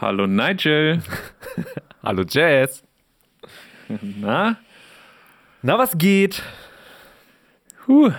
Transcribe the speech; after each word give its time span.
Hallo 0.00 0.28
Nigel. 0.28 1.02
Hallo 2.04 2.22
Jazz. 2.22 2.84
Na? 3.88 4.56
Na, 5.60 5.76
was 5.76 5.98
geht? 5.98 6.40
Huh. 7.88 8.12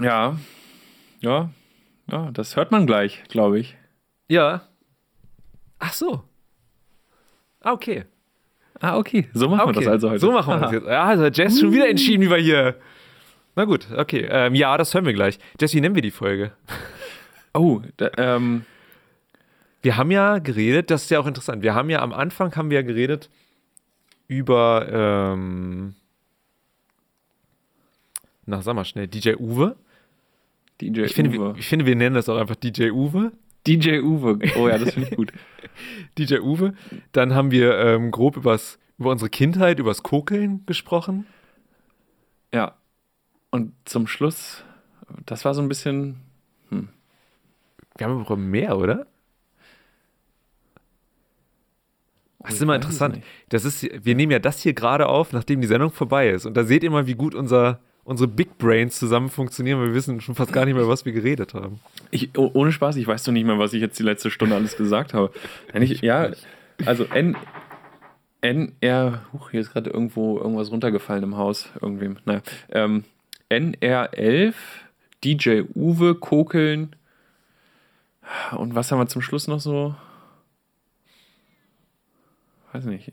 Ja. 0.00 0.36
Ja. 1.20 1.50
Ja, 2.10 2.30
das 2.32 2.56
hört 2.56 2.72
man 2.72 2.86
gleich, 2.86 3.22
glaube 3.28 3.60
ich. 3.60 3.76
Ja. 4.26 4.62
Ach 5.78 5.92
so. 5.92 6.24
Ah, 7.60 7.70
okay. 7.70 8.04
Ah, 8.80 8.96
okay. 8.96 9.28
So 9.32 9.48
machen 9.48 9.60
okay. 9.60 9.74
wir 9.76 9.84
das 9.84 9.86
also 9.92 10.10
heute. 10.10 10.18
So 10.18 10.32
machen 10.32 10.54
wir 10.54 10.58
das 10.58 10.72
jetzt. 10.72 10.86
Ja, 10.88 11.04
also 11.04 11.26
Jazz 11.26 11.60
schon 11.60 11.70
wieder 11.70 11.88
entschieden, 11.88 12.22
wie 12.22 12.30
wir 12.30 12.38
hier. 12.38 12.76
Na 13.54 13.64
gut, 13.64 13.86
okay. 13.96 14.26
Ähm, 14.28 14.56
ja, 14.56 14.76
das 14.76 14.92
hören 14.92 15.06
wir 15.06 15.12
gleich. 15.12 15.38
Jess, 15.60 15.72
wie 15.72 15.80
nennen 15.80 15.94
wir 15.94 16.02
die 16.02 16.10
Folge? 16.10 16.50
Oh, 17.54 17.82
da, 17.98 18.10
ähm, 18.16 18.64
Wir 19.82 19.96
haben 19.96 20.10
ja 20.10 20.38
geredet, 20.38 20.90
das 20.90 21.02
ist 21.02 21.10
ja 21.10 21.18
auch 21.20 21.26
interessant. 21.26 21.62
Wir 21.62 21.74
haben 21.74 21.90
ja 21.90 22.00
am 22.00 22.12
Anfang 22.12 22.54
haben 22.54 22.70
wir 22.70 22.76
ja 22.78 22.86
geredet 22.86 23.28
über, 24.28 24.86
ähm, 24.90 25.94
na, 28.46 28.62
sag 28.62 28.74
mal 28.74 28.84
schnell, 28.84 29.08
DJ 29.08 29.34
Uwe. 29.34 29.76
DJ 30.80 31.02
Ich 31.02 31.14
finde, 31.14 31.38
Uwe. 31.38 31.54
wir, 31.54 31.58
ich 31.58 31.66
finde, 31.66 31.84
wir 31.86 31.96
nennen 31.96 32.14
das 32.14 32.28
auch 32.28 32.38
einfach 32.38 32.56
DJ 32.56 32.90
Uwe. 32.90 33.32
DJ 33.66 34.00
Uwe. 34.00 34.38
Oh 34.56 34.68
ja, 34.68 34.78
das 34.78 34.94
finde 34.94 35.08
ich 35.10 35.16
gut. 35.16 35.32
DJ 36.18 36.38
Uwe. 36.38 36.74
Dann 37.12 37.34
haben 37.34 37.50
wir 37.50 37.76
ähm, 37.78 38.10
grob 38.10 38.36
übers, 38.36 38.78
über 38.98 39.10
unsere 39.10 39.30
Kindheit, 39.30 39.78
übers 39.78 40.02
Kokeln 40.02 40.64
gesprochen. 40.66 41.26
Ja. 42.52 42.76
Und 43.50 43.72
zum 43.84 44.06
Schluss, 44.06 44.64
das 45.26 45.44
war 45.44 45.54
so 45.54 45.62
ein 45.62 45.68
bisschen. 45.68 46.16
Wir 46.70 48.06
haben 48.06 48.20
über 48.20 48.36
mehr, 48.36 48.78
oder? 48.78 49.06
Das 52.44 52.54
ist 52.54 52.62
immer 52.62 52.74
interessant. 52.74 53.20
Das 53.48 53.64
ist, 53.64 53.82
wir 54.04 54.14
nehmen 54.14 54.32
ja 54.32 54.38
das 54.38 54.60
hier 54.60 54.72
gerade 54.72 55.08
auf, 55.08 55.32
nachdem 55.32 55.60
die 55.60 55.66
Sendung 55.66 55.90
vorbei 55.90 56.30
ist. 56.30 56.46
Und 56.46 56.56
da 56.56 56.64
seht 56.64 56.82
ihr 56.82 56.90
mal, 56.90 57.06
wie 57.06 57.14
gut 57.14 57.34
unser, 57.34 57.80
unsere 58.04 58.28
Big 58.28 58.58
Brains 58.58 58.98
zusammen 58.98 59.28
funktionieren, 59.28 59.80
weil 59.80 59.88
wir 59.88 59.94
wissen 59.94 60.20
schon 60.20 60.34
fast 60.34 60.52
gar 60.52 60.64
nicht 60.64 60.74
mehr, 60.74 60.88
was 60.88 61.04
wir 61.04 61.12
geredet 61.12 61.54
haben. 61.54 61.80
Ich, 62.10 62.30
oh, 62.36 62.50
ohne 62.54 62.72
Spaß, 62.72 62.96
ich 62.96 63.06
weiß 63.06 63.24
doch 63.24 63.32
nicht 63.32 63.46
mehr, 63.46 63.58
was 63.58 63.72
ich 63.72 63.80
jetzt 63.80 63.98
die 63.98 64.02
letzte 64.02 64.30
Stunde 64.30 64.56
alles 64.56 64.76
gesagt 64.76 65.14
habe. 65.14 65.32
Ich, 65.74 66.00
ja, 66.00 66.30
also 66.84 67.04
N. 67.04 67.36
NR, 68.42 69.22
huch, 69.32 69.50
hier 69.50 69.60
ist 69.60 69.72
gerade 69.72 69.90
irgendwo 69.90 70.36
irgendwas 70.36 70.72
runtergefallen 70.72 71.22
im 71.22 71.36
Haus, 71.36 71.68
irgendwem. 71.80 72.16
Naja, 72.24 72.42
ähm, 72.70 73.04
NR11, 73.50 74.54
DJ 75.22 75.62
Uwe, 75.74 76.16
Kokeln. 76.16 76.96
Und 78.56 78.74
was 78.74 78.90
haben 78.90 78.98
wir 78.98 79.06
zum 79.06 79.22
Schluss 79.22 79.46
noch 79.46 79.60
so? 79.60 79.94
Weiß 82.72 82.84
nicht. 82.84 83.12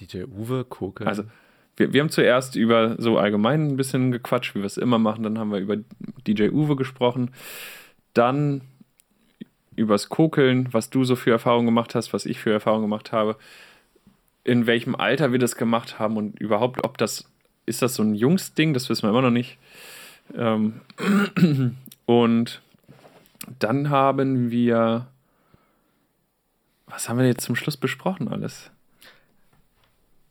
DJ 0.00 0.24
Uwe, 0.24 0.64
Kokeln. 0.64 1.08
Also, 1.08 1.24
wir, 1.76 1.92
wir 1.92 2.00
haben 2.00 2.10
zuerst 2.10 2.56
über 2.56 2.96
so 2.98 3.18
allgemein 3.18 3.68
ein 3.68 3.76
bisschen 3.76 4.12
gequatscht, 4.12 4.54
wie 4.54 4.60
wir 4.60 4.66
es 4.66 4.76
immer 4.76 4.98
machen. 4.98 5.22
Dann 5.22 5.38
haben 5.38 5.52
wir 5.52 5.58
über 5.58 5.76
DJ 6.26 6.50
Uwe 6.50 6.76
gesprochen. 6.76 7.30
Dann 8.12 8.62
übers 9.76 10.08
Kokeln, 10.08 10.72
was 10.72 10.90
du 10.90 11.04
so 11.04 11.16
für 11.16 11.32
Erfahrungen 11.32 11.66
gemacht 11.66 11.94
hast, 11.94 12.12
was 12.12 12.26
ich 12.26 12.38
für 12.38 12.52
Erfahrungen 12.52 12.84
gemacht 12.84 13.12
habe. 13.12 13.36
In 14.44 14.66
welchem 14.66 14.94
Alter 14.94 15.32
wir 15.32 15.38
das 15.38 15.56
gemacht 15.56 15.98
haben 15.98 16.16
und 16.16 16.38
überhaupt, 16.38 16.84
ob 16.84 16.98
das, 16.98 17.28
ist 17.66 17.82
das 17.82 17.94
so 17.94 18.02
ein 18.02 18.14
Jungsding, 18.14 18.74
das 18.74 18.88
wissen 18.88 19.02
wir 19.02 19.10
immer 19.10 19.22
noch 19.22 19.30
nicht. 19.30 19.58
Ähm, 20.36 20.80
und 22.06 22.62
dann 23.58 23.90
haben 23.90 24.50
wir, 24.50 25.06
was 26.86 27.08
haben 27.08 27.18
wir 27.18 27.26
jetzt 27.26 27.44
zum 27.44 27.56
Schluss 27.56 27.76
besprochen 27.76 28.28
alles? 28.28 28.70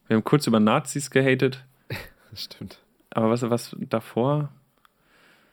Wir 0.08 0.18
haben 0.18 0.24
kurz 0.24 0.48
über 0.48 0.60
Nazis 0.60 1.10
gehatet, 1.10 1.64
das 2.32 2.44
stimmt. 2.44 2.80
aber 3.12 3.30
was, 3.30 3.50
was 3.50 3.76
davor? 3.80 4.50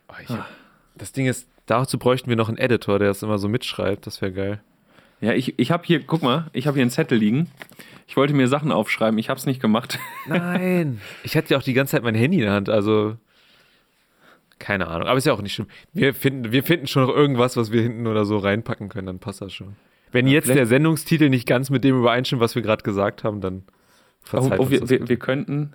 Oh, 0.09 0.15
hab, 0.29 0.49
das 0.97 1.13
Ding 1.13 1.27
ist, 1.27 1.49
dazu 1.67 1.99
bräuchten 1.99 2.29
wir 2.29 2.37
noch 2.37 2.49
einen 2.49 2.59
Editor, 2.59 2.99
der 2.99 3.09
das 3.09 3.23
immer 3.23 3.39
so 3.39 3.49
mitschreibt. 3.49 4.07
Das 4.07 4.21
wäre 4.21 4.33
geil. 4.33 4.61
Ja, 5.21 5.35
ich, 5.35 5.59
ich 5.59 5.71
habe 5.71 5.85
hier, 5.85 6.03
guck 6.03 6.23
mal, 6.23 6.51
ich 6.53 6.67
habe 6.67 6.77
hier 6.77 6.83
einen 6.83 6.91
Zettel 6.91 7.19
liegen. 7.19 7.51
Ich 8.07 8.17
wollte 8.17 8.35
mir 8.35 8.49
Sachen 8.49 8.73
aufschreiben, 8.73 9.19
ich 9.19 9.29
habe 9.29 9.39
es 9.39 9.47
nicht 9.47 9.61
gemacht. 9.61 9.99
Nein. 10.27 11.01
ich 11.23 11.37
hatte 11.37 11.51
ja 11.51 11.59
auch 11.59 11.63
die 11.63 11.75
ganze 11.75 11.93
Zeit 11.93 12.03
mein 12.03 12.15
Handy 12.15 12.39
in 12.39 12.45
der 12.45 12.53
Hand, 12.53 12.69
also. 12.69 13.17
Keine 14.59 14.89
Ahnung, 14.89 15.09
aber 15.09 15.17
ist 15.17 15.25
ja 15.25 15.33
auch 15.33 15.41
nicht 15.41 15.55
schlimm. 15.55 15.69
Wir 15.95 16.13
finden, 16.13 16.53
wir 16.53 16.63
finden 16.63 16.87
schon 16.87 17.07
noch 17.07 17.15
irgendwas, 17.15 17.57
was 17.57 17.73
wir 17.73 17.81
hinten 17.81 18.07
oder 18.07 18.27
so 18.27 18.37
reinpacken 18.37 18.91
können, 18.91 19.07
dann 19.07 19.19
passt 19.19 19.41
das 19.41 19.55
schon. 19.55 19.77
Wenn 20.13 20.27
jetzt 20.27 20.49
der 20.49 20.67
Sendungstitel 20.67 21.29
nicht 21.29 21.47
ganz 21.47 21.71
mit 21.71 21.85
dem 21.85 21.99
übereinstimmt, 21.99 22.41
was 22.41 22.55
wir 22.55 22.63
gerade 22.63 22.83
gesagt 22.83 23.25
haben, 23.25 23.41
dann 23.41 23.63
Oh, 24.25 24.27
verzeiht 24.27 24.59
oh, 24.59 24.63
uns 24.63 24.71
wir, 24.71 24.81
das 24.81 24.91
wir, 24.91 25.09
wir 25.09 25.19
könnten 25.19 25.73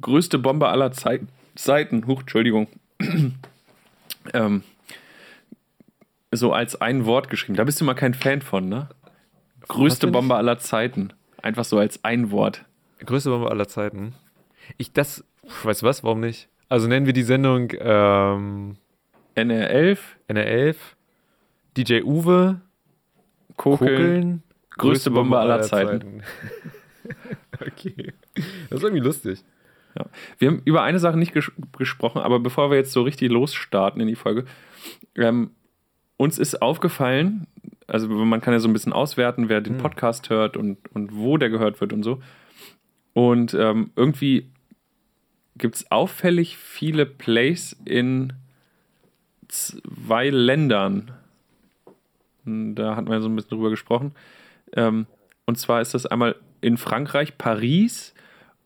größte 0.00 0.38
Bombe 0.38 0.68
aller 0.68 0.92
Zeit, 0.92 1.22
Zeiten, 1.54 2.06
huch, 2.06 2.20
Entschuldigung, 2.20 2.68
ähm, 4.34 4.62
so 6.32 6.52
als 6.52 6.80
ein 6.80 7.04
Wort 7.06 7.28
geschrieben. 7.28 7.56
Da 7.56 7.64
bist 7.64 7.80
du 7.80 7.84
mal 7.84 7.94
kein 7.94 8.14
Fan 8.14 8.40
von, 8.40 8.68
ne? 8.68 8.88
Größte 9.68 10.06
Bombe 10.06 10.36
aller 10.36 10.58
Zeiten. 10.58 11.12
Einfach 11.42 11.64
so 11.64 11.78
als 11.78 12.04
ein 12.04 12.30
Wort. 12.30 12.64
Größte 13.04 13.30
Bombe 13.30 13.50
aller 13.50 13.68
Zeiten. 13.68 14.14
Ich 14.78 14.92
das, 14.92 15.24
weißt 15.62 15.82
du 15.82 15.86
was, 15.86 16.04
warum 16.04 16.20
nicht? 16.20 16.48
Also 16.68 16.86
nennen 16.86 17.06
wir 17.06 17.12
die 17.12 17.22
Sendung 17.22 17.72
ähm, 17.78 18.76
NR11, 19.36 19.98
NR11, 20.28 20.76
DJ 21.76 22.02
Uwe, 22.02 22.60
Kokeln, 23.60 23.90
Kokeln, 23.90 24.42
größte 24.70 25.10
Bombe 25.10 25.38
aller 25.38 25.60
Zeiten. 25.60 26.22
okay. 27.60 28.14
Das 28.70 28.78
ist 28.78 28.84
irgendwie 28.84 29.04
lustig. 29.04 29.44
Wir 30.38 30.48
haben 30.48 30.62
über 30.64 30.82
eine 30.82 30.98
Sache 30.98 31.18
nicht 31.18 31.34
ges 31.34 31.52
gesprochen, 31.76 32.22
aber 32.22 32.40
bevor 32.40 32.70
wir 32.70 32.78
jetzt 32.78 32.92
so 32.92 33.02
richtig 33.02 33.30
losstarten 33.30 34.00
in 34.00 34.06
die 34.08 34.14
Folge, 34.14 34.46
ähm, 35.14 35.50
uns 36.16 36.38
ist 36.38 36.62
aufgefallen, 36.62 37.46
also 37.86 38.08
man 38.08 38.40
kann 38.40 38.54
ja 38.54 38.60
so 38.60 38.68
ein 38.68 38.72
bisschen 38.72 38.94
auswerten, 38.94 39.50
wer 39.50 39.60
den 39.60 39.76
Podcast 39.76 40.30
hört 40.30 40.56
und, 40.56 40.78
und 40.94 41.14
wo 41.14 41.36
der 41.36 41.50
gehört 41.50 41.82
wird 41.82 41.92
und 41.92 42.02
so. 42.02 42.22
Und 43.12 43.52
ähm, 43.52 43.90
irgendwie 43.94 44.48
gibt 45.58 45.74
es 45.74 45.90
auffällig 45.90 46.56
viele 46.56 47.04
Plays 47.04 47.76
in 47.84 48.32
zwei 49.48 50.30
Ländern. 50.30 51.10
Da 52.74 52.96
hatten 52.96 53.08
wir 53.08 53.20
so 53.20 53.28
ein 53.28 53.36
bisschen 53.36 53.50
drüber 53.50 53.70
gesprochen. 53.70 54.12
Ähm, 54.74 55.06
und 55.46 55.56
zwar 55.56 55.80
ist 55.80 55.94
das 55.94 56.06
einmal 56.06 56.36
in 56.60 56.76
Frankreich, 56.76 57.38
Paris 57.38 58.14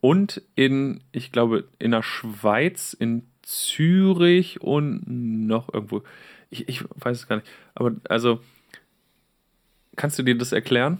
und 0.01 0.41
in, 0.55 1.01
ich 1.11 1.31
glaube, 1.31 1.65
in 1.79 1.91
der 1.91 2.03
Schweiz, 2.03 2.93
in 2.93 3.23
Zürich 3.41 4.61
und 4.61 5.03
noch 5.47 5.73
irgendwo. 5.73 6.03
Ich, 6.49 6.67
ich 6.69 6.83
weiß 6.95 7.17
es 7.17 7.27
gar 7.27 7.37
nicht. 7.37 7.47
Aber 7.73 7.93
also, 8.09 8.39
kannst 9.95 10.19
du 10.19 10.23
dir 10.23 10.37
das 10.37 10.51
erklären? 10.51 10.99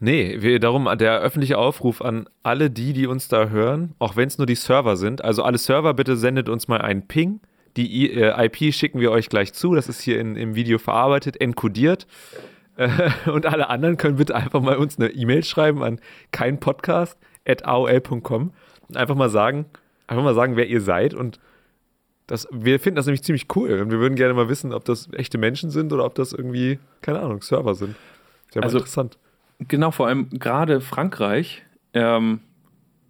Nee, 0.00 0.42
wir, 0.42 0.58
darum 0.60 0.88
der 0.98 1.20
öffentliche 1.20 1.56
Aufruf 1.56 2.02
an 2.02 2.28
alle 2.42 2.70
die, 2.70 2.92
die 2.92 3.06
uns 3.06 3.28
da 3.28 3.48
hören, 3.48 3.94
auch 3.98 4.16
wenn 4.16 4.28
es 4.28 4.38
nur 4.38 4.46
die 4.46 4.54
Server 4.54 4.96
sind. 4.96 5.24
Also 5.24 5.42
alle 5.42 5.58
Server, 5.58 5.94
bitte 5.94 6.16
sendet 6.16 6.48
uns 6.48 6.68
mal 6.68 6.82
einen 6.82 7.06
Ping. 7.06 7.40
Die 7.76 8.04
I 8.04 8.10
äh, 8.12 8.46
IP 8.46 8.72
schicken 8.74 9.00
wir 9.00 9.10
euch 9.10 9.28
gleich 9.28 9.52
zu. 9.52 9.74
Das 9.74 9.88
ist 9.88 10.00
hier 10.00 10.20
in, 10.20 10.36
im 10.36 10.54
Video 10.54 10.78
verarbeitet, 10.78 11.40
enkodiert. 11.40 12.06
Äh, 12.76 12.88
und 13.30 13.46
alle 13.46 13.70
anderen 13.70 13.96
können 13.96 14.16
bitte 14.16 14.34
einfach 14.34 14.60
mal 14.60 14.76
uns 14.76 14.98
eine 14.98 15.10
E-Mail 15.10 15.44
schreiben 15.44 15.82
an 15.82 16.00
keinpodcast.aol.com 16.32 18.52
und 18.88 18.96
einfach 18.96 19.14
mal 19.14 19.30
sagen, 19.30 19.66
einfach 20.06 20.24
mal 20.24 20.34
sagen, 20.34 20.56
wer 20.56 20.68
ihr 20.68 20.80
seid. 20.80 21.14
Und 21.14 21.38
das, 22.26 22.48
wir 22.50 22.80
finden 22.80 22.96
das 22.96 23.06
nämlich 23.06 23.22
ziemlich 23.22 23.46
cool. 23.56 23.80
Und 23.80 23.90
wir 23.90 23.98
würden 23.98 24.16
gerne 24.16 24.34
mal 24.34 24.48
wissen, 24.48 24.72
ob 24.72 24.84
das 24.84 25.08
echte 25.12 25.38
Menschen 25.38 25.70
sind 25.70 25.92
oder 25.92 26.04
ob 26.04 26.14
das 26.14 26.32
irgendwie, 26.32 26.78
keine 27.02 27.20
Ahnung, 27.20 27.42
Server 27.42 27.74
sind. 27.74 27.96
Sehr 28.52 28.62
Also- 28.62 28.78
interessant. 28.78 29.18
Genau, 29.68 29.92
vor 29.92 30.08
allem 30.08 30.30
gerade 30.30 30.80
Frankreich. 30.80 31.62
Ähm, 31.92 32.40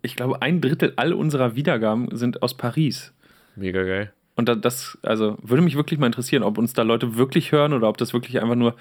ich 0.03 0.15
glaube, 0.15 0.43
ein 0.43 0.61
Drittel 0.61 0.93
all 0.97 1.15
unserer 1.15 1.57
Wiedergaben 1.57 2.15
sind 2.15 2.43
aus 2.43 2.55
Paris. 2.55 3.15
Mega 3.57 3.83
geil. 3.83 4.13
Und 4.37 4.49
da- 4.49 4.55
das, 4.55 4.99
also 5.03 5.37
würde 5.43 5.63
mich 5.63 5.77
wirklich 5.77 5.99
mal 6.01 6.07
interessieren, 6.07 6.43
ob 6.43 6.59
uns 6.59 6.73
da 6.73 6.83
Leute 6.83 7.17
wirklich 7.17 7.53
hören 7.53 7.73
oder 7.73 7.89
ob 7.89 7.97
das 7.99 8.13
wirklich 8.13 8.41
einfach 8.43 8.57
nur 8.57 8.75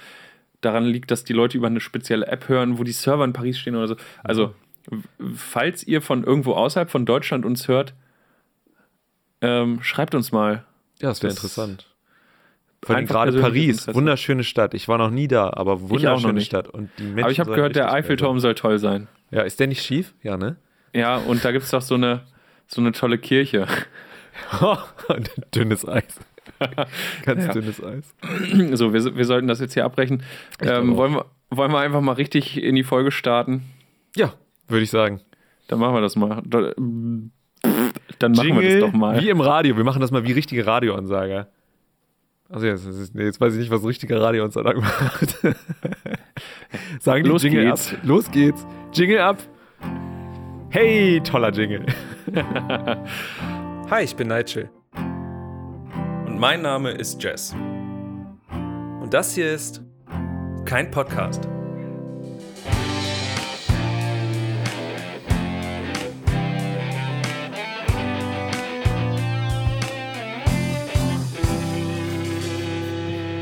daran 0.62 0.86
liegt, 0.86 1.12
dass 1.12 1.24
die 1.24 1.34
Leute 1.34 1.58
über 1.58 1.68
eine 1.68 1.80
spezielle 1.82 2.26
App 2.28 2.48
hören, 2.50 2.78
wo 2.80 2.84
die 2.84 2.92
Server 2.94 3.24
in 3.26 3.34
Paris 3.34 3.60
stehen 3.60 3.76
oder 3.76 3.88
so. 3.88 3.96
Also, 4.24 4.54
falls 5.36 5.84
ihr 5.86 6.02
von 6.02 6.24
irgendwo 6.24 6.54
außerhalb 6.54 6.90
von 6.90 7.06
Deutschland 7.06 7.46
uns 7.46 7.68
hört, 7.68 7.94
ähm, 9.42 9.82
schreibt 9.84 10.16
uns 10.16 10.32
mal. 10.32 10.66
Ja, 11.02 11.10
das 11.10 11.22
wäre 11.22 11.32
interessant. 11.34 11.88
Vor 12.82 12.96
allem 12.96 13.06
gerade 13.06 13.40
Paris, 13.40 13.80
Interesse. 13.80 13.96
wunderschöne 13.96 14.44
Stadt. 14.44 14.74
Ich 14.74 14.88
war 14.88 14.98
noch 14.98 15.10
nie 15.10 15.28
da, 15.28 15.52
aber 15.54 15.90
wunderschöne. 15.90 16.42
Stadt. 16.42 16.68
Und 16.70 16.90
die 16.98 17.04
Menschen 17.04 17.24
Aber 17.24 17.32
ich 17.32 17.40
habe 17.40 17.54
gehört, 17.54 17.76
der 17.76 17.92
Eiffelturm 17.94 18.40
soll 18.40 18.56
toll 18.56 18.78
sein. 18.80 19.08
sein. 19.32 19.40
Ja, 19.40 19.42
ist 19.44 19.60
der 19.60 19.68
nicht 19.68 19.82
schief? 19.84 20.14
Ja, 20.22 20.36
ne? 20.38 20.58
Ja, 20.94 21.18
und 21.18 21.44
da 21.46 21.52
gibt 21.52 21.64
es 21.64 21.72
doch 21.72 21.82
so 21.82 21.96
eine, 21.96 22.22
so 22.68 22.82
eine 22.82 22.92
tolle 22.92 23.18
Kirche. 23.18 23.68
Dünnes 25.56 25.88
Eis. 25.88 26.20
Ganz 27.26 27.46
Ja. 27.46 27.54
dünnes 27.54 27.84
Eis. 27.84 28.14
So, 28.74 28.94
wir, 28.94 29.16
wir 29.16 29.26
sollten 29.26 29.48
das 29.48 29.60
jetzt 29.60 29.74
hier 29.74 29.86
abbrechen. 29.86 30.24
Ähm, 30.62 30.96
wollen, 30.98 31.14
wir, 31.14 31.26
wollen 31.50 31.72
wir 31.72 31.80
einfach 31.80 32.02
mal 32.02 32.14
richtig 32.14 32.62
in 32.62 32.76
die 32.76 32.84
Folge 32.84 33.12
starten? 33.12 33.64
Ja, 34.16 34.34
würde 34.68 34.84
ich 34.84 34.90
sagen. 34.92 35.22
Dann 35.68 35.80
machen 35.80 35.94
wir 35.96 36.02
das 36.02 36.16
mal. 36.16 36.42
Da- 36.46 36.74
Dann 38.20 38.32
machen 38.34 38.60
wir 38.60 38.80
das 38.82 38.92
doch 38.92 38.94
mal. 38.98 39.22
Wie 39.22 39.30
im 39.30 39.42
Radio. 39.42 39.78
Wir 39.78 39.84
machen 39.84 40.02
das 40.02 40.12
mal 40.12 40.26
wie 40.26 40.32
richtige 40.34 40.66
Radioansager. 40.68 41.48
Also 42.50 42.68
jetzt, 42.68 42.86
jetzt 43.16 43.42
weiß 43.42 43.54
ich 43.54 43.60
nicht, 43.62 43.72
was 43.72 43.82
ein 43.82 43.88
richtiger 43.88 44.22
Radioansager 44.22 44.80
macht. 44.80 45.38
Sagen 47.00 47.24
die 47.24 47.30
Los 47.30 47.44
Jingle 47.44 47.66
geht's. 47.66 47.94
ab. 47.94 48.00
Los 48.04 48.30
geht's. 48.32 48.68
Jingle 48.94 49.20
ab. 49.20 49.38
Hey, 50.70 51.22
toller 51.24 51.52
Jingle. 51.52 51.86
Hi, 53.90 54.02
ich 54.02 54.16
bin 54.16 54.30
Nigel. 54.30 54.70
Und 54.96 56.40
mein 56.40 56.62
Name 56.62 56.92
ist 56.92 57.22
Jess. 57.22 57.54
Und 57.54 59.10
das 59.12 59.36
hier 59.36 59.54
ist 59.54 59.82
kein 60.64 60.90
Podcast. 60.90 61.44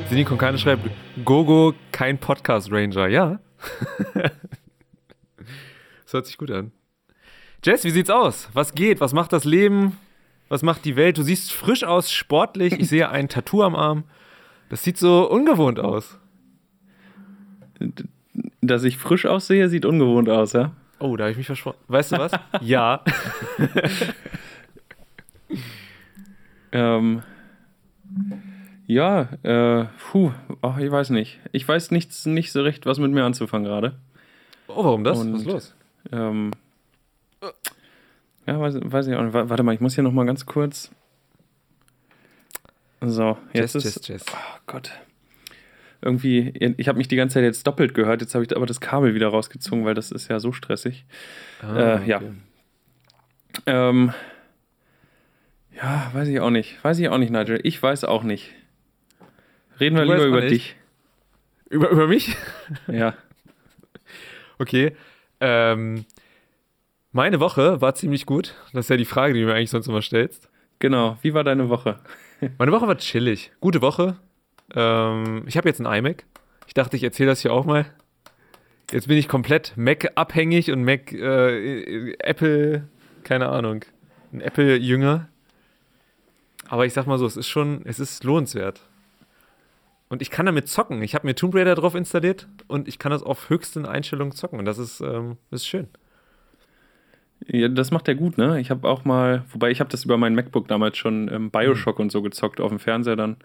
Sini 0.10 0.26
Konkane 0.26 0.58
schreibt, 0.58 0.90
Gogo, 1.24 1.76
kein 1.92 2.18
Podcast-Ranger. 2.18 3.08
Ja. 3.10 3.40
das 4.16 6.14
hört 6.14 6.26
sich 6.26 6.38
gut 6.38 6.50
an. 6.50 6.72
Jess, 7.64 7.84
wie 7.84 7.92
sieht's 7.92 8.10
aus? 8.10 8.50
Was 8.54 8.74
geht? 8.74 9.00
Was 9.00 9.14
macht 9.14 9.32
das 9.34 9.46
Leben? 9.46 9.98
Was 10.52 10.64
macht 10.64 10.84
die 10.84 10.98
Welt? 10.98 11.18
Du 11.18 11.24
siehst 11.24 11.54
frisch 11.54 11.86
aus, 11.86 12.12
sportlich. 12.12 12.74
Ich 12.74 12.90
sehe 12.90 13.08
ein 13.08 13.30
Tattoo 13.30 13.64
am 13.64 13.74
Arm. 13.74 14.04
Das 14.68 14.84
sieht 14.84 14.98
so 14.98 15.32
ungewohnt 15.32 15.80
aus. 15.80 16.18
Dass 18.60 18.84
ich 18.84 18.98
frisch 18.98 19.26
aussehe, 19.26 19.70
sieht 19.70 19.86
ungewohnt 19.86 20.28
aus, 20.28 20.52
ja? 20.52 20.74
Oh, 21.00 21.16
da 21.16 21.24
habe 21.24 21.32
ich 21.32 21.38
mich 21.38 21.46
versprochen. 21.46 21.78
Weißt 21.88 22.12
du 22.12 22.18
was? 22.18 22.34
ja. 22.62 23.02
Ähm, 26.74 27.22
ja, 28.88 29.24
äh, 29.44 29.88
puh, 30.12 30.32
ach, 30.62 30.78
ich 30.78 30.90
weiß 30.90 31.10
nicht. 31.10 31.38
Ich 31.52 31.68
weiß 31.68 31.92
nichts, 31.92 32.26
nicht 32.26 32.54
so 32.54 32.62
recht, 32.62 32.86
was 32.86 32.98
mit 32.98 33.12
mir 33.12 33.26
anzufangen 33.26 33.66
gerade. 33.68 33.98
Oh, 34.70 34.86
warum 34.86 35.04
das? 35.04 35.20
Und- 35.20 35.34
was 35.34 35.42
ist 35.42 35.48
los? 35.48 35.76
Ähm, 36.14 36.52
ja, 38.52 38.60
weiß, 38.60 38.76
weiß 38.84 39.08
ich 39.08 39.16
auch 39.16 39.24
nicht. 39.24 39.34
Wa- 39.34 39.50
Warte 39.50 39.64
mal, 39.64 39.74
ich 39.74 39.80
muss 39.82 39.96
hier 39.96 40.04
noch 40.04 40.12
mal 40.12 40.26
ganz 40.26 40.46
kurz. 40.46 40.92
So, 43.02 43.38
jetzt 43.54 43.74
Jess, 43.74 43.86
ist. 43.86 44.08
Jess, 44.08 44.08
Jess. 44.08 44.26
Oh 44.34 44.60
Gott. 44.68 44.92
Irgendwie, 46.04 46.50
ich 46.78 46.88
habe 46.88 46.98
mich 46.98 47.08
die 47.08 47.16
ganze 47.16 47.36
Zeit 47.36 47.44
jetzt 47.44 47.66
doppelt 47.68 47.94
gehört. 47.94 48.22
Jetzt 48.22 48.34
habe 48.34 48.44
ich 48.44 48.56
aber 48.56 48.66
das 48.66 48.80
Kabel 48.82 49.14
wieder 49.14 49.28
rausgezogen, 49.28 49.86
weil 49.86 49.94
das 49.94 50.12
ist 50.12 50.28
ja 50.30 50.40
so 50.40 50.52
stressig. 50.52 51.06
Ah, 51.62 51.98
äh, 51.98 52.08
ja. 52.08 52.22
Ähm, 53.68 54.12
ja, 55.76 56.10
weiß 56.14 56.28
ich 56.28 56.40
auch 56.40 56.50
nicht. 56.50 56.84
Weiß 56.84 56.98
ich 57.00 57.10
auch 57.10 57.18
nicht, 57.18 57.32
Nigel. 57.32 57.60
Ich 57.64 57.82
weiß 57.82 58.04
auch 58.04 58.24
nicht. 58.24 58.52
Reden 59.80 59.96
wir 59.96 60.06
Du 60.06 60.12
lieber 60.14 60.26
über 60.26 60.42
nicht? 60.42 60.52
dich. 60.52 60.76
Über, 61.70 61.90
über 61.90 62.08
mich? 62.08 62.36
Ja. 62.88 63.14
Okay. 64.60 64.96
Ähm, 65.40 66.06
meine 67.12 67.40
Woche 67.40 67.82
war 67.82 67.96
ziemlich 67.96 68.26
gut. 68.26 68.56
Das 68.74 68.86
ist 68.86 68.90
ja 68.90 68.98
die 68.98 69.06
Frage, 69.06 69.34
die 69.34 69.42
du 69.42 69.48
mir 69.48 69.54
eigentlich 69.54 69.70
sonst 69.70 69.88
immer 69.88 70.02
stellst. 70.02 70.50
Genau. 70.80 71.18
Wie 71.22 71.34
war 71.34 71.44
deine 71.44 71.70
Woche? 71.70 72.00
Meine 72.58 72.72
Woche 72.72 72.88
war 72.88 72.98
chillig. 72.98 73.52
Gute 73.60 73.82
Woche. 73.82 74.18
Ähm, 74.74 75.44
ich 75.46 75.58
habe 75.58 75.70
jetzt 75.70 75.80
ein 75.80 75.86
iMac. 75.86 76.26
Ich 76.66 76.74
dachte, 76.74 76.96
ich 76.96 77.04
erzähle 77.04 77.30
das 77.30 77.42
hier 77.42 77.54
auch 77.54 77.66
mal. 77.66 77.86
Jetzt 78.92 79.08
bin 79.08 79.18
ich 79.18 79.28
komplett 79.28 79.74
Mac-abhängig 79.78 80.72
und 80.72 80.84
Mac, 80.84 81.14
äh, 81.14 82.14
Apple, 82.20 82.88
keine 83.24 83.48
Ahnung, 83.50 83.86
ein 84.34 84.42
Apple-Jünger. 84.42 85.30
Aber 86.68 86.86
ich 86.86 86.94
sag 86.94 87.06
mal 87.08 87.18
so, 87.18 87.26
es 87.26 87.38
ist 87.38 87.48
schon, 87.48 87.82
es 87.86 88.00
ist 88.00 88.24
lohnenswert. 88.24 88.82
Und 90.10 90.22
ich 90.22 90.30
kann 90.30 90.46
damit 90.46 90.68
zocken. 90.68 91.02
Ich 91.04 91.16
habe 91.16 91.26
mir 91.28 91.36
Tomb 91.36 91.56
Raider 91.56 91.76
drauf 91.76 91.96
installiert 91.96 92.48
und 92.68 92.88
ich 92.88 93.00
kann 93.00 93.12
das 93.12 93.24
auf 93.24 93.50
höchsten 93.50 93.86
Einstellungen 93.86 94.34
zocken. 94.34 94.60
Und 94.60 94.66
das 94.66 94.78
ist, 94.78 95.00
ähm, 95.00 95.38
das 95.52 95.62
ist 95.62 95.68
schön. 95.68 95.88
Ja, 97.48 97.68
das 97.68 97.92
macht 97.92 98.08
er 98.08 98.16
gut, 98.16 98.38
ne? 98.38 98.60
Ich 98.62 98.70
habe 98.70 98.88
auch 98.88 99.04
mal, 99.06 99.44
wobei 99.52 99.72
ich 99.72 99.80
habe 99.80 99.90
das 99.90 100.06
über 100.06 100.18
mein 100.18 100.36
MacBook 100.36 100.68
damals 100.68 100.98
schon 100.98 101.30
ähm, 101.32 101.50
Bioshock 101.52 102.00
und 102.00 102.12
so 102.12 102.22
gezockt 102.22 102.62
auf 102.62 102.70
dem 102.70 102.80
Fernseher 102.80 103.16
dann. 103.16 103.38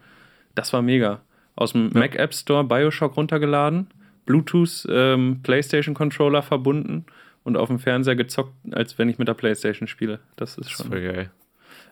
Das 0.55 0.73
war 0.73 0.83
mega. 0.83 1.23
Aus 1.55 1.73
dem 1.73 1.91
Ja. 1.93 2.01
Mac 2.01 2.15
App 2.17 2.35
Store 2.35 2.63
Bioshock 2.65 3.17
runtergeladen, 3.17 3.87
Bluetooth 4.27 4.87
ähm, 4.91 5.41
PlayStation 5.43 5.95
Controller 5.95 6.43
verbunden 6.43 7.07
und 7.45 7.57
auf 7.57 7.69
dem 7.69 7.79
Fernseher 7.79 8.17
gezockt, 8.17 8.53
als 8.73 8.99
wenn 8.99 9.09
ich 9.09 9.19
mit 9.19 9.29
der 9.29 9.35
PlayStation 9.35 9.89
spiele. 9.89 10.21
Das 10.37 10.51
ist 10.51 10.59
Das 10.59 10.67
ist 10.67 10.73
schon. 10.73 10.87
voll 10.89 11.01
geil. 11.03 11.31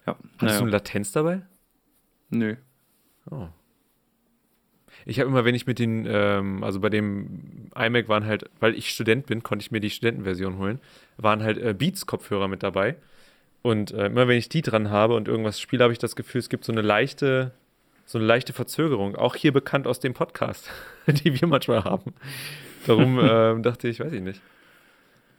Ja. 0.06 0.16
Hast 0.16 0.40
du 0.40 0.44
Naja. 0.46 0.60
eine 0.60 0.70
Latenz 0.70 1.12
dabei? 1.12 1.40
Nö. 2.30 2.56
Oh. 3.30 3.46
Ich 5.06 5.20
habe 5.20 5.28
immer, 5.28 5.44
wenn 5.44 5.54
ich 5.54 5.66
mit 5.66 5.78
den, 5.78 6.06
ähm, 6.08 6.64
also 6.64 6.80
bei 6.80 6.88
dem 6.88 7.70
iMac 7.76 8.08
waren 8.08 8.24
halt, 8.24 8.48
weil 8.60 8.74
ich 8.74 8.90
Student 8.90 9.26
bin, 9.26 9.42
konnte 9.42 9.62
ich 9.62 9.70
mir 9.70 9.80
die 9.80 9.90
Studentenversion 9.90 10.58
holen, 10.58 10.80
waren 11.16 11.42
halt 11.42 11.58
äh, 11.58 11.74
Beats-Kopfhörer 11.74 12.48
mit 12.48 12.62
dabei. 12.62 12.96
Und 13.62 13.92
äh, 13.92 14.06
immer 14.06 14.28
wenn 14.28 14.36
ich 14.36 14.48
die 14.48 14.62
dran 14.62 14.90
habe 14.90 15.14
und 15.14 15.28
irgendwas 15.28 15.60
spiele, 15.60 15.84
habe 15.84 15.92
ich 15.92 15.98
das 15.98 16.16
Gefühl, 16.16 16.38
es 16.38 16.48
gibt 16.48 16.64
so 16.64 16.72
eine 16.72 16.82
leichte, 16.82 17.52
so 18.04 18.18
eine 18.18 18.26
leichte 18.26 18.52
Verzögerung. 18.52 19.16
Auch 19.16 19.34
hier 19.34 19.52
bekannt 19.52 19.86
aus 19.86 20.00
dem 20.00 20.14
Podcast, 20.14 20.70
die 21.06 21.40
wir 21.40 21.48
manchmal 21.48 21.84
haben. 21.84 22.14
Darum 22.86 23.18
ähm, 23.22 23.62
dachte 23.62 23.88
ich, 23.88 24.00
weiß 24.00 24.12
ich 24.12 24.22
nicht. 24.22 24.40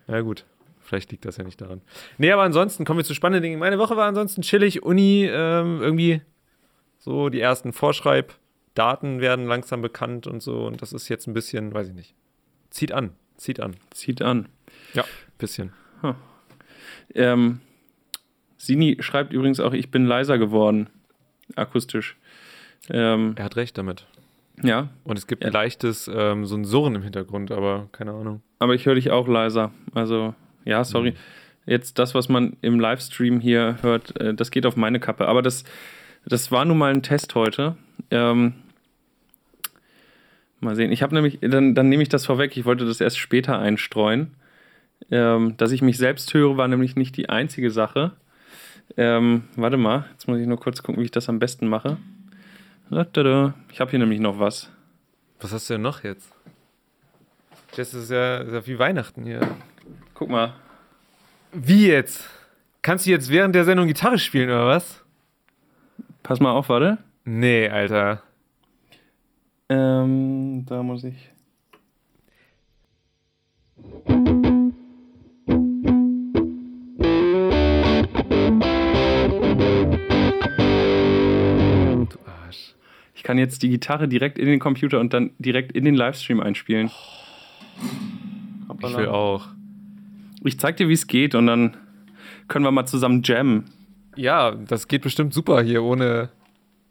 Na 0.07 0.21
gut, 0.21 0.45
vielleicht 0.81 1.11
liegt 1.11 1.25
das 1.25 1.37
ja 1.37 1.43
nicht 1.43 1.59
daran. 1.59 1.81
Nee, 2.17 2.31
aber 2.31 2.43
ansonsten 2.43 2.85
kommen 2.85 2.99
wir 2.99 3.05
zu 3.05 3.15
spannenden 3.15 3.43
Dingen. 3.43 3.59
Meine 3.59 3.79
Woche 3.79 3.97
war 3.97 4.07
ansonsten 4.07 4.41
chillig, 4.41 4.83
Uni, 4.83 5.27
ähm, 5.31 5.81
irgendwie 5.81 6.21
so 6.99 7.29
die 7.29 7.39
ersten 7.39 7.73
Vorschreibdaten 8.75 9.21
werden 9.21 9.47
langsam 9.47 9.81
bekannt 9.81 10.27
und 10.27 10.41
so. 10.41 10.65
Und 10.67 10.81
das 10.81 10.91
ist 10.93 11.07
jetzt 11.09 11.27
ein 11.27 11.33
bisschen, 11.33 11.73
weiß 11.73 11.87
ich 11.89 11.93
nicht. 11.95 12.13
Zieht 12.69 12.91
an, 12.91 13.11
zieht 13.37 13.59
an. 13.61 13.75
Zieht 13.91 14.21
an. 14.21 14.47
Bisschen. 15.37 15.71
Ähm, 17.13 17.59
Sini 18.57 18.97
schreibt 18.99 19.31
übrigens 19.33 19.59
auch, 19.59 19.73
ich 19.73 19.91
bin 19.91 20.05
leiser 20.05 20.37
geworden. 20.37 20.89
Akustisch. 21.55 22.17
Ähm, 22.89 23.33
Er 23.37 23.45
hat 23.45 23.55
recht 23.55 23.77
damit. 23.77 24.05
ja, 24.61 24.89
Und 25.03 25.17
es 25.17 25.27
gibt 25.27 25.43
Ja. 25.43 25.49
ein 25.49 25.53
leichtes, 25.53 26.09
ähm, 26.13 26.45
so 26.45 26.55
ein 26.55 26.65
Surren 26.65 26.95
im 26.95 27.01
Hintergrund, 27.03 27.51
aber 27.51 27.87
keine 27.91 28.11
Ahnung. 28.13 28.41
aber 28.59 28.73
ich 28.75 28.85
höre 28.85 28.95
dich 28.95 29.11
auch 29.11 29.27
leiser. 29.27 29.71
Also, 29.93 30.33
ja, 30.65 30.83
sorry. 30.83 31.11
Mhm. 31.11 31.15
Jetzt 31.67 31.97
das, 31.99 32.13
was 32.15 32.29
man 32.29 32.57
im 32.61 32.79
Livestream 32.79 33.39
hier 33.39 33.77
hört, 33.81 34.19
äh, 34.19 34.33
das 34.33 34.51
geht 34.51 34.65
auf 34.65 34.75
meine 34.75 34.99
Kappe. 34.99 35.27
Aber 35.27 35.41
das, 35.41 35.63
das 36.25 36.51
war 36.51 36.63
nun 36.65 36.77
mal 36.77 36.93
ein 36.93 37.03
Test 37.03 37.35
heute. 37.35 37.75
Ähm, 38.11 38.53
mal 40.65 40.75
sehen. 40.75 40.91
Ich 40.91 41.01
habe 41.01 41.15
nämlich, 41.15 41.39
dann, 41.41 41.75
dann 41.75 41.89
nehme 41.89 42.03
ich 42.03 42.09
das 42.09 42.25
vorweg. 42.25 42.57
Ich 42.57 42.65
wollte 42.65 42.85
das 42.85 43.01
erst 43.01 43.17
später 43.17 43.57
einstreuen. 43.59 44.31
Ähm, 45.11 45.55
dass 45.57 45.71
ich 45.71 45.81
mich 45.81 45.97
selbst 45.97 46.33
höre, 46.33 46.57
war 46.57 46.67
nämlich 46.67 46.95
nicht 46.95 47.15
die 47.17 47.29
einzige 47.29 47.71
Sache. 47.71 48.11
Ähm, 48.97 49.43
warte 49.55 49.77
mal, 49.77 50.05
jetzt 50.11 50.27
muss 50.27 50.39
ich 50.39 50.47
nur 50.47 50.59
kurz 50.59 50.83
gucken, 50.83 51.01
wie 51.01 51.05
ich 51.05 51.11
das 51.11 51.29
am 51.29 51.39
besten 51.39 51.67
mache. 51.67 51.97
Ich 52.91 53.79
habe 53.79 53.89
hier 53.89 53.99
nämlich 53.99 54.19
noch 54.19 54.39
was. 54.39 54.69
Was 55.39 55.51
hast 55.51 55.69
du 55.69 55.75
denn 55.75 55.81
noch 55.81 56.03
jetzt? 56.03 56.31
Das 57.75 57.93
ist 57.93 58.09
ja, 58.09 58.37
ist 58.37 58.53
ja 58.53 58.65
wie 58.67 58.79
Weihnachten 58.79 59.23
hier. 59.23 59.41
Guck 60.13 60.29
mal. 60.29 60.53
Wie 61.51 61.87
jetzt? 61.87 62.29
Kannst 62.81 63.05
du 63.05 63.09
jetzt 63.09 63.29
während 63.29 63.55
der 63.55 63.65
Sendung 63.65 63.87
Gitarre 63.87 64.19
spielen 64.19 64.49
oder 64.49 64.67
was? 64.67 65.03
Pass 66.23 66.39
mal 66.39 66.51
auf, 66.51 66.69
warte. 66.69 66.99
Nee, 67.25 67.67
Alter. 67.69 68.21
Ähm, 69.67 70.63
da 70.67 70.83
muss 70.83 71.03
ich. 71.03 71.31
Du 82.07 82.19
Arsch. 82.25 82.75
Ich 83.15 83.23
kann 83.23 83.39
jetzt 83.39 83.63
die 83.63 83.69
Gitarre 83.69 84.07
direkt 84.07 84.37
in 84.37 84.45
den 84.45 84.59
Computer 84.59 84.99
und 84.99 85.13
dann 85.13 85.31
direkt 85.39 85.71
in 85.71 85.83
den 85.83 85.95
Livestream 85.95 86.39
einspielen. 86.39 86.91
Ich 88.83 88.97
will 88.97 89.07
auch. 89.07 89.47
Ich 90.43 90.59
zeig 90.59 90.77
dir, 90.77 90.87
wie 90.89 90.93
es 90.93 91.07
geht 91.07 91.33
und 91.33 91.47
dann 91.47 91.75
können 92.47 92.63
wir 92.65 92.71
mal 92.71 92.85
zusammen 92.85 93.23
jammen. 93.23 93.65
Ja, 94.15 94.51
das 94.51 94.87
geht 94.87 95.01
bestimmt 95.01 95.33
super 95.33 95.63
hier 95.63 95.81
ohne 95.81 96.29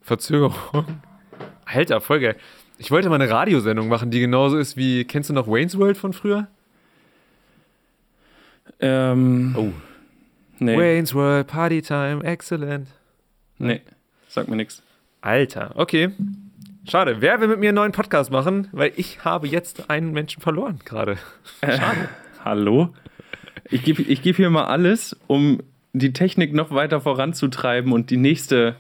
Verzögerung. 0.00 0.54
Alter, 1.64 2.00
voll 2.00 2.18
geil. 2.18 2.36
Ich 2.78 2.90
wollte 2.90 3.08
mal 3.08 3.20
eine 3.20 3.30
Radiosendung 3.30 3.88
machen, 3.88 4.10
die 4.10 4.20
genauso 4.20 4.56
ist 4.58 4.76
wie, 4.76 5.04
kennst 5.04 5.30
du 5.30 5.34
noch 5.34 5.46
Wayne's 5.46 5.78
World 5.78 5.96
von 5.96 6.12
früher? 6.12 6.48
Ähm, 8.80 9.54
Oh. 9.56 9.72
nee, 10.58 10.76
Wayne's 10.76 11.14
World, 11.14 11.46
Party 11.46 11.82
Time, 11.82 12.22
excellent. 12.24 12.88
nee, 13.58 13.80
sag 14.28 14.48
mir 14.48 14.56
nichts. 14.56 14.82
Alter, 15.20 15.72
okay. 15.76 16.10
Schade. 16.86 17.16
Wer 17.20 17.40
will 17.40 17.48
mit 17.48 17.60
mir 17.60 17.70
einen 17.70 17.76
neuen 17.76 17.92
Podcast 17.92 18.30
machen? 18.30 18.68
Weil 18.72 18.92
ich 18.96 19.24
habe 19.24 19.46
jetzt 19.46 19.88
einen 19.88 20.12
Menschen 20.12 20.42
verloren 20.42 20.80
gerade. 20.84 21.16
Schade. 21.62 22.10
Hallo? 22.44 22.90
Ich 23.70 23.84
gebe 23.84 24.02
ich 24.02 24.20
geb 24.20 24.36
hier 24.36 24.50
mal 24.50 24.64
alles, 24.66 25.16
um 25.26 25.60
die 25.94 26.12
Technik 26.12 26.52
noch 26.52 26.72
weiter 26.72 27.00
voranzutreiben 27.00 27.92
und 27.92 28.10
die 28.10 28.18
nächste 28.18 28.76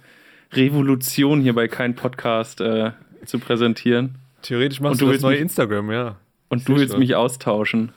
Revolution 0.52 1.40
hier 1.40 1.54
bei 1.54 1.66
Kein 1.66 1.94
Podcast 1.94 2.60
äh, 2.60 2.90
zu 3.26 3.38
präsentieren. 3.38 4.16
Theoretisch 4.42 4.80
machst 4.80 5.00
Und 5.00 5.00
du, 5.02 5.06
du 5.06 5.12
das 5.12 5.22
neue 5.22 5.32
mich- 5.34 5.42
Instagram, 5.42 5.90
ja. 5.90 6.16
Und 6.48 6.68
du 6.68 6.76
willst 6.76 6.96
mich 6.98 7.14
austauschen. 7.14 7.92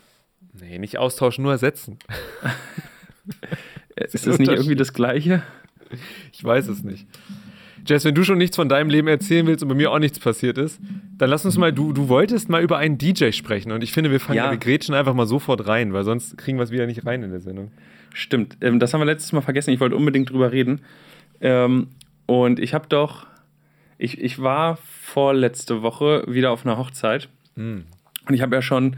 Nee, 0.59 0.79
nicht 0.79 0.97
austauschen, 0.97 1.43
nur 1.43 1.51
ersetzen. 1.51 1.99
Ist 3.95 4.27
das 4.27 4.37
nicht 4.39 4.49
irgendwie 4.51 4.75
das 4.75 4.93
Gleiche? 4.93 5.43
Ich 6.31 6.43
weiß 6.43 6.67
es 6.67 6.83
nicht. 6.83 7.07
Jess, 7.85 8.03
wenn 8.03 8.15
du 8.15 8.23
schon 8.23 8.37
nichts 8.37 8.55
von 8.55 8.67
deinem 8.67 8.89
Leben 8.89 9.07
erzählen 9.07 9.47
willst 9.47 9.63
und 9.63 9.69
bei 9.69 9.75
mir 9.75 9.91
auch 9.91 9.99
nichts 9.99 10.19
passiert 10.19 10.57
ist, 10.57 10.79
dann 11.17 11.29
lass 11.29 11.45
uns 11.45 11.57
mal, 11.57 11.71
du, 11.71 11.93
du 11.93 12.09
wolltest 12.09 12.49
mal 12.49 12.61
über 12.61 12.77
einen 12.77 12.97
DJ 12.97 13.31
sprechen 13.31 13.71
und 13.71 13.81
ich 13.83 13.93
finde, 13.93 14.11
wir 14.11 14.19
fangen, 14.19 14.37
Ja. 14.37 14.51
wir 14.51 14.57
grätschen 14.57 14.93
einfach 14.93 15.13
mal 15.13 15.25
sofort 15.25 15.67
rein, 15.67 15.93
weil 15.93 16.03
sonst 16.03 16.37
kriegen 16.37 16.57
wir 16.57 16.63
es 16.63 16.71
wieder 16.71 16.85
nicht 16.85 17.05
rein 17.05 17.23
in 17.23 17.31
der 17.31 17.39
Sendung. 17.39 17.71
Stimmt, 18.13 18.57
ähm, 18.61 18.79
das 18.79 18.93
haben 18.93 19.01
wir 19.01 19.05
letztes 19.05 19.31
Mal 19.31 19.41
vergessen. 19.41 19.71
Ich 19.71 19.79
wollte 19.79 19.95
unbedingt 19.95 20.29
drüber 20.31 20.51
reden. 20.51 20.81
Ähm, 21.39 21.87
und 22.25 22.59
ich 22.59 22.73
habe 22.73 22.87
doch, 22.89 23.25
ich, 23.97 24.19
ich 24.21 24.41
war 24.41 24.77
vorletzte 24.77 25.81
Woche 25.81 26.23
wieder 26.27 26.51
auf 26.51 26.65
einer 26.65 26.77
Hochzeit. 26.77 27.29
Hm. 27.55 27.85
Und 28.27 28.33
ich 28.33 28.41
habe 28.41 28.55
ja 28.55 28.61
schon 28.61 28.97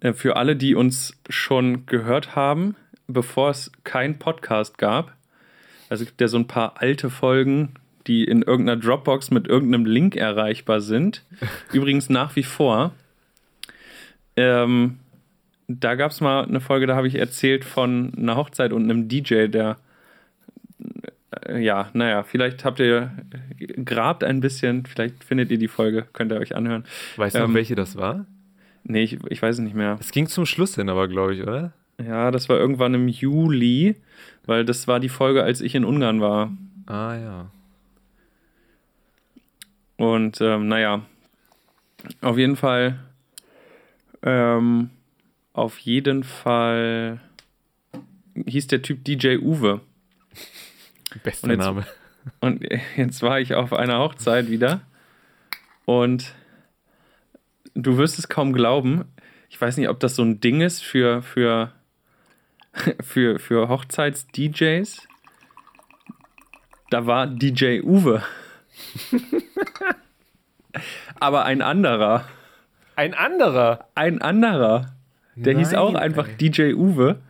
äh, 0.00 0.12
für 0.12 0.36
alle, 0.36 0.56
die 0.56 0.74
uns 0.74 1.18
schon 1.28 1.86
gehört 1.86 2.36
haben, 2.36 2.76
bevor 3.06 3.50
es 3.50 3.72
keinen 3.84 4.18
Podcast 4.18 4.78
gab, 4.78 5.14
also 5.90 6.04
es 6.04 6.08
gibt 6.08 6.20
ja 6.20 6.28
so 6.28 6.38
ein 6.38 6.46
paar 6.46 6.80
alte 6.80 7.10
Folgen, 7.10 7.74
die 8.06 8.24
in 8.24 8.42
irgendeiner 8.42 8.80
Dropbox 8.80 9.32
mit 9.32 9.48
irgendeinem 9.48 9.84
Link 9.84 10.16
erreichbar 10.16 10.80
sind. 10.80 11.24
Übrigens 11.72 12.08
nach 12.08 12.36
wie 12.36 12.44
vor. 12.44 12.92
Ähm, 14.36 15.00
da 15.66 15.96
gab 15.96 16.12
es 16.12 16.20
mal 16.20 16.44
eine 16.44 16.60
Folge, 16.60 16.86
da 16.86 16.96
habe 16.96 17.08
ich 17.08 17.16
erzählt 17.16 17.64
von 17.64 18.12
einer 18.16 18.36
Hochzeit 18.36 18.72
und 18.72 18.84
einem 18.84 19.08
DJ, 19.08 19.48
der, 19.48 19.78
ja, 21.58 21.90
naja, 21.92 22.22
vielleicht 22.22 22.64
habt 22.64 22.80
ihr, 22.80 23.10
grabt 23.84 24.24
ein 24.24 24.40
bisschen, 24.40 24.84
vielleicht 24.86 25.22
findet 25.24 25.50
ihr 25.50 25.58
die 25.58 25.68
Folge, 25.68 26.06
könnt 26.12 26.32
ihr 26.32 26.38
euch 26.38 26.56
anhören. 26.56 26.84
Weißt 27.16 27.36
du 27.36 27.40
noch, 27.40 27.48
Ähm, 27.48 27.54
welche 27.54 27.74
das 27.74 27.96
war? 27.96 28.26
Nee, 28.82 29.02
ich, 29.02 29.18
ich 29.28 29.40
weiß 29.40 29.56
es 29.56 29.60
nicht 29.60 29.76
mehr. 29.76 29.98
Es 30.00 30.10
ging 30.10 30.26
zum 30.26 30.46
Schluss 30.46 30.74
hin, 30.74 30.88
aber 30.88 31.06
glaube 31.06 31.34
ich, 31.34 31.42
oder? 31.42 31.72
Ja, 32.04 32.30
das 32.30 32.48
war 32.48 32.58
irgendwann 32.58 32.94
im 32.94 33.08
Juli, 33.08 33.94
weil 34.46 34.64
das 34.64 34.88
war 34.88 35.00
die 35.00 35.08
Folge, 35.10 35.42
als 35.44 35.60
ich 35.60 35.74
in 35.74 35.84
Ungarn 35.84 36.20
war. 36.20 36.50
Ah 36.86 37.14
ja. 37.14 37.50
Und 39.96 40.40
ähm, 40.40 40.66
naja, 40.68 41.02
auf 42.22 42.38
jeden 42.38 42.56
Fall, 42.56 42.98
ähm, 44.22 44.88
auf 45.52 45.78
jeden 45.78 46.24
Fall 46.24 47.20
hieß 48.46 48.68
der 48.68 48.80
Typ 48.80 49.04
DJ 49.04 49.36
Uwe. 49.36 49.80
Bester 51.22 51.44
Und 51.44 51.50
jetzt- 51.50 51.58
Name. 51.60 51.86
Und 52.40 52.66
jetzt 52.96 53.22
war 53.22 53.40
ich 53.40 53.54
auf 53.54 53.72
einer 53.72 53.98
Hochzeit 53.98 54.50
wieder 54.50 54.82
und 55.86 56.34
du 57.74 57.96
wirst 57.96 58.18
es 58.18 58.28
kaum 58.28 58.52
glauben. 58.52 59.04
Ich 59.48 59.58
weiß 59.60 59.78
nicht, 59.78 59.88
ob 59.88 59.98
das 60.00 60.16
so 60.16 60.22
ein 60.22 60.38
Ding 60.40 60.60
ist 60.60 60.82
für, 60.84 61.22
für, 61.22 61.72
für, 63.00 63.38
für 63.38 63.68
Hochzeits-DJs. 63.68 65.08
Da 66.90 67.06
war 67.06 67.26
DJ 67.26 67.80
Uwe. 67.82 68.22
Aber 71.18 71.44
ein 71.44 71.62
anderer. 71.62 72.24
Ein 72.96 73.14
anderer. 73.14 73.88
Ein 73.94 74.20
anderer. 74.22 74.86
Der 75.36 75.56
hieß 75.56 75.74
auch 75.74 75.92
Nein, 75.92 76.02
einfach 76.02 76.28
ey. 76.28 76.36
DJ 76.36 76.74
Uwe. 76.74 77.20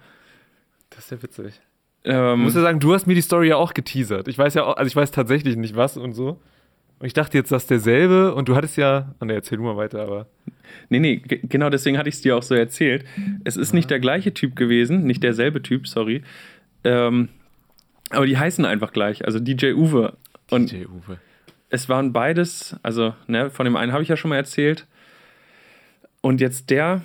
Das 0.91 1.05
ist 1.05 1.11
ja 1.13 1.23
witzig. 1.23 1.61
Ähm, 2.05 2.39
Ich 2.41 2.45
muss 2.45 2.55
ja 2.55 2.63
sagen, 2.63 2.81
du 2.81 2.95
hast 2.95 3.07
mir 3.07 3.15
die 3.15 3.21
Story 3.21 3.49
ja 3.49 3.57
auch 3.57 3.75
geteasert. 3.75 4.29
Ich 4.29 4.39
weiß 4.39 4.55
ja 4.55 4.65
auch, 4.65 4.77
also 4.77 4.87
ich 4.89 4.97
weiß 4.97 5.11
tatsächlich 5.11 5.57
nicht 5.57 5.77
was 5.77 5.97
und 5.97 6.13
so. 6.15 6.41
Und 6.99 7.07
ich 7.07 7.13
dachte 7.15 7.39
jetzt, 7.39 7.51
das 7.51 7.63
ist 7.63 7.71
derselbe 7.71 8.35
und 8.35 8.49
du 8.49 8.57
hattest 8.57 8.77
ja. 8.77 9.15
Oh 9.21 9.25
ne, 9.25 9.35
erzähl 9.35 9.59
du 9.59 9.65
mal 9.65 9.77
weiter, 9.77 10.03
aber. 10.03 10.27
Nee, 10.91 10.99
nee, 11.01 11.17
ge- 11.17 11.41
genau 11.49 11.71
deswegen 11.71 11.97
hatte 11.99 12.09
ich 12.09 12.17
es 12.17 12.21
dir 12.23 12.37
auch 12.37 12.43
so 12.43 12.55
erzählt. 12.55 13.05
Es 13.45 13.57
ist 13.57 13.73
nicht 13.73 13.91
der 13.91 14.01
gleiche 14.01 14.33
Typ 14.35 14.55
gewesen, 14.55 15.05
nicht 15.05 15.23
derselbe 15.23 15.63
Typ, 15.63 15.89
sorry. 15.89 16.23
Ähm, 16.85 17.29
aber 18.11 18.27
die 18.27 18.37
heißen 18.39 18.65
einfach 18.65 18.93
gleich, 18.93 19.25
also 19.25 19.39
DJ 19.41 19.73
Uwe. 19.73 20.17
Und 20.51 20.73
DJ 20.73 20.85
Uwe. 20.87 21.19
es 21.71 21.89
waren 21.89 22.13
beides, 22.13 22.77
also 22.83 23.15
ne, 23.27 23.51
von 23.51 23.65
dem 23.65 23.77
einen 23.77 23.93
habe 23.93 24.03
ich 24.03 24.09
ja 24.09 24.17
schon 24.17 24.29
mal 24.29 24.37
erzählt. 24.37 24.87
Und 26.21 26.41
jetzt 26.41 26.69
der, 26.71 27.01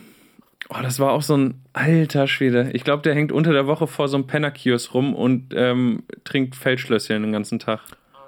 oh, 0.69 0.77
das 0.81 0.99
war 0.99 1.11
auch 1.11 1.21
so 1.21 1.35
ein 1.37 1.61
alter 1.73 2.27
Schwede. 2.27 2.71
Ich 2.73 2.83
glaube, 2.83 3.03
der 3.03 3.13
hängt 3.15 3.31
unter 3.31 3.53
der 3.53 3.67
Woche 3.67 3.87
vor 3.87 4.07
so 4.07 4.17
einem 4.17 4.27
Pennerkiosk 4.27 4.93
rum 4.93 5.13
und 5.15 5.53
ähm, 5.55 6.03
trinkt 6.23 6.55
Feldschlösschen 6.55 7.21
den 7.23 7.31
ganzen 7.31 7.59
Tag. 7.59 7.81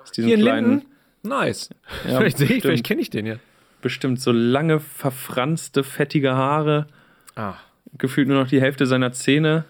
Aus 0.04 0.12
diesen 0.12 0.28
Hier 0.28 0.38
in 0.38 0.44
kleinen, 0.44 0.70
Linden? 0.70 0.86
Nice. 1.24 1.70
Ja, 2.08 2.18
vielleicht 2.20 2.38
sehe 2.38 2.48
ich, 2.50 2.62
vielleicht 2.62 2.86
kenne 2.86 3.02
ich 3.02 3.10
den 3.10 3.26
ja. 3.26 3.36
bestimmt 3.82 4.20
so 4.22 4.32
lange, 4.32 4.80
verfranste, 4.80 5.84
fettige 5.84 6.34
Haare. 6.36 6.88
Ah, 7.36 7.56
gefühlt 7.98 8.28
nur 8.28 8.40
noch 8.42 8.48
die 8.48 8.62
Hälfte 8.62 8.86
seiner 8.86 9.12
Zähne. 9.12 9.66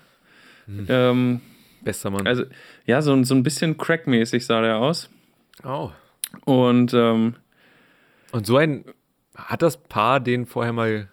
Ähm, 0.90 1.40
bester 1.82 2.10
Mann. 2.10 2.28
also, 2.28 2.44
ja, 2.86 3.02
so, 3.02 3.14
ein- 3.14 3.24
so 3.24 3.34
ein 3.34 3.44
bisschen 3.44 3.78
crackmäßig 3.78 4.46
sah 4.46 4.62
der 4.62 4.78
aus. 4.78 5.10
oh. 5.64 5.92
Und 6.44 6.94
ähm, 6.94 7.36
Und 8.32 8.46
so 8.46 8.58
ein. 8.58 8.84
Hat 9.36 9.62
das 9.62 9.78
Paar 9.78 10.20
den 10.20 10.46
vorher 10.46 10.74
mal 10.74 11.08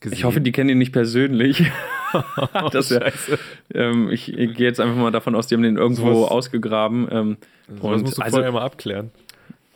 gesehen? 0.00 0.16
ich 0.18 0.24
hoffe, 0.24 0.40
die 0.40 0.52
kennen 0.52 0.70
ihn 0.70 0.78
nicht 0.78 0.92
persönlich. 0.92 1.70
oh, 2.12 2.68
das 2.72 2.88
Scheiße. 2.94 3.38
ähm, 3.74 4.10
ich, 4.10 4.32
ich 4.32 4.54
gehe 4.54 4.66
jetzt 4.66 4.80
einfach 4.80 4.96
mal 4.96 5.10
davon 5.10 5.34
aus, 5.34 5.46
die 5.46 5.54
haben 5.54 5.62
den 5.62 5.76
irgendwo 5.76 6.12
Sowas- 6.12 6.30
ausgegraben. 6.30 7.08
Ähm, 7.10 7.36
Das 7.68 7.80
und 7.80 8.02
musst 8.02 8.18
du 8.18 8.22
also- 8.22 8.36
vorher 8.36 8.52
mal 8.52 8.62
abklären. 8.62 9.10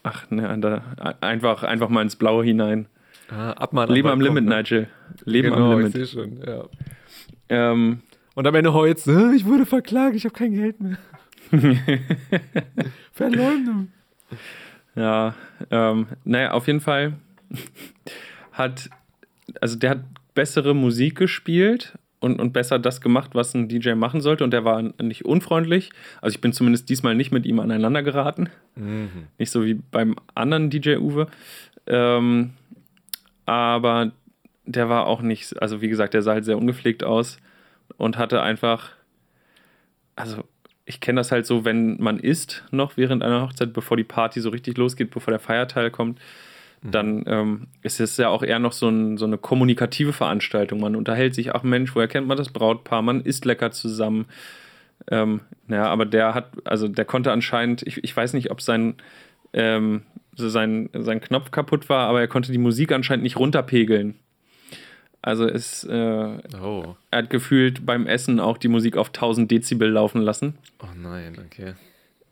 ach, 0.03 0.31
ne, 0.31 0.57
da, 0.61 0.83
einfach, 1.21 1.63
einfach 1.63 1.89
mal 1.89 2.03
ins 2.03 2.17
Blaue 2.17 2.45
hinein. 2.45 2.87
Ah, 3.31 3.53
ab 3.53 3.73
mal 3.73 3.89
Leben 3.91 4.09
am 4.09 4.19
Balkon, 4.19 4.35
Limit, 4.37 4.49
ne? 4.51 4.57
Nigel. 4.57 4.89
Leben 5.25 5.51
genau, 5.53 5.73
am 5.73 5.81
ich 5.87 5.93
Limit. 5.95 6.09
sehe 6.11 6.23
schon, 6.23 6.41
ja. 6.45 6.65
Ähm, 7.49 8.01
Und 8.35 8.47
am 8.47 8.55
Ende 8.55 8.73
heulst 8.73 9.07
du, 9.07 9.11
"Äh, 9.13 9.35
ich 9.37 9.45
wurde 9.45 9.67
verklagt, 9.67 10.17
ich 10.17 10.25
habe 10.25 10.35
kein 10.35 10.53
Geld 10.55 10.81
mehr. 10.81 10.99
Verleumdung. 13.13 13.89
Ja, 14.95 15.35
ähm, 15.71 16.07
naja, 16.25 16.53
auf 16.53 16.67
jeden 16.67 16.81
Fall 16.81 17.15
hat, 18.53 18.91
also 19.61 19.77
der 19.77 19.91
hat 19.91 20.01
bessere 20.35 20.75
Musik 20.75 21.17
gespielt 21.17 21.99
und, 22.21 22.39
und 22.41 22.53
besser 22.53 22.79
das 22.79 23.01
gemacht, 23.01 23.31
was 23.35 23.55
ein 23.55 23.69
DJ 23.69 23.95
machen 23.95 24.21
sollte. 24.21 24.45
Und 24.45 24.53
der 24.53 24.65
war 24.65 24.83
nicht 25.03 25.25
unfreundlich. 25.25 25.91
Also 26.21 26.35
ich 26.35 26.41
bin 26.41 26.53
zumindest 26.53 26.89
diesmal 26.89 27.15
nicht 27.15 27.33
mit 27.33 27.47
ihm 27.47 27.59
aneinander 27.59 28.03
geraten. 28.03 28.51
Mhm. 28.77 29.27
Nicht 29.39 29.51
so 29.51 29.65
wie 29.65 29.75
beim 29.75 30.17
anderen 30.35 30.71
DJ 30.71 30.97
Uwe. 30.97 31.27
Ähm, 31.87 32.51
aber 33.47 34.13
der 34.67 34.89
war 34.89 35.07
auch 35.07 35.23
nicht, 35.23 35.61
also 35.61 35.81
wie 35.81 35.89
gesagt, 35.89 36.15
der 36.15 36.23
sah 36.23 36.33
halt 36.33 36.45
sehr 36.45 36.59
ungepflegt 36.59 37.03
aus 37.03 37.39
und 37.97 38.19
hatte 38.19 38.43
einfach, 38.43 38.91
also 40.15 40.45
ich 40.85 41.01
kenne 41.01 41.21
das 41.21 41.33
halt 41.33 41.47
so, 41.47 41.65
wenn 41.65 42.01
man 42.01 42.19
isst 42.19 42.65
noch 42.71 42.97
während 42.97 43.23
einer 43.23 43.43
Hochzeit, 43.43 43.73
bevor 43.73 43.97
die 43.97 44.05
Party 44.05 44.41
so 44.41 44.51
richtig 44.51 44.77
losgeht, 44.77 45.11
bevor 45.11 45.31
der 45.33 45.41
Feierteil 45.41 45.91
kommt, 45.91 46.21
dann 46.83 47.25
ähm, 47.27 47.67
ist 47.83 48.01
es 48.01 48.17
ja 48.17 48.29
auch 48.29 48.43
eher 48.43 48.59
noch 48.59 48.73
so, 48.73 48.89
ein, 48.89 49.19
so 49.19 49.27
eine 49.27 49.37
kommunikative 49.37 50.13
Veranstaltung. 50.15 50.81
Man 50.81 50.97
unterhält 50.97 51.35
sich, 51.35 51.55
ach 51.55 51.63
Mensch, 51.63 51.95
woher 51.95 52.09
kennt 52.09 52.27
man 52.27 52.39
das 52.39 52.49
Brautpaar? 52.51 53.03
Man 53.03 53.21
isst 53.21 53.45
lecker 53.45 53.71
zusammen. 53.71 54.27
Ähm, 55.11 55.41
naja, 55.67 55.87
aber 55.87 56.07
der 56.07 56.35
hat, 56.35 56.53
also 56.65 56.89
der 56.89 57.05
konnte 57.05 57.33
anscheinend, 57.33 57.83
ich, 57.87 58.03
ich 58.03 58.17
weiß 58.17 58.33
nicht, 58.33 58.51
ob 58.51 58.63
sein, 58.63 58.95
ähm, 59.53 60.03
so 60.37 60.49
sein, 60.49 60.89
sein 60.95 61.21
Knopf 61.21 61.51
kaputt 61.51 61.89
war, 61.89 62.09
aber 62.09 62.21
er 62.21 62.29
konnte 62.29 62.53
die 62.53 62.59
Musik 62.59 62.93
anscheinend 62.93 63.25
nicht 63.25 63.39
runterpegeln. 63.39 64.15
Also 65.23 65.47
es, 65.47 65.85
äh, 65.85 65.95
er 65.95 66.41
Oh. 66.63 66.97
hat 67.13 67.29
gefühlt 67.29 67.85
beim 67.85 68.07
Essen 68.07 68.41
auch 68.41 68.57
die 68.57 68.69
Musik 68.69 68.97
auf 68.97 69.13
1000 69.13 69.51
Dezibel 69.51 69.91
laufen 69.91 70.23
lassen. 70.23 70.57
Oh 70.83 70.87
nein, 70.97 71.37
okay. 71.45 71.75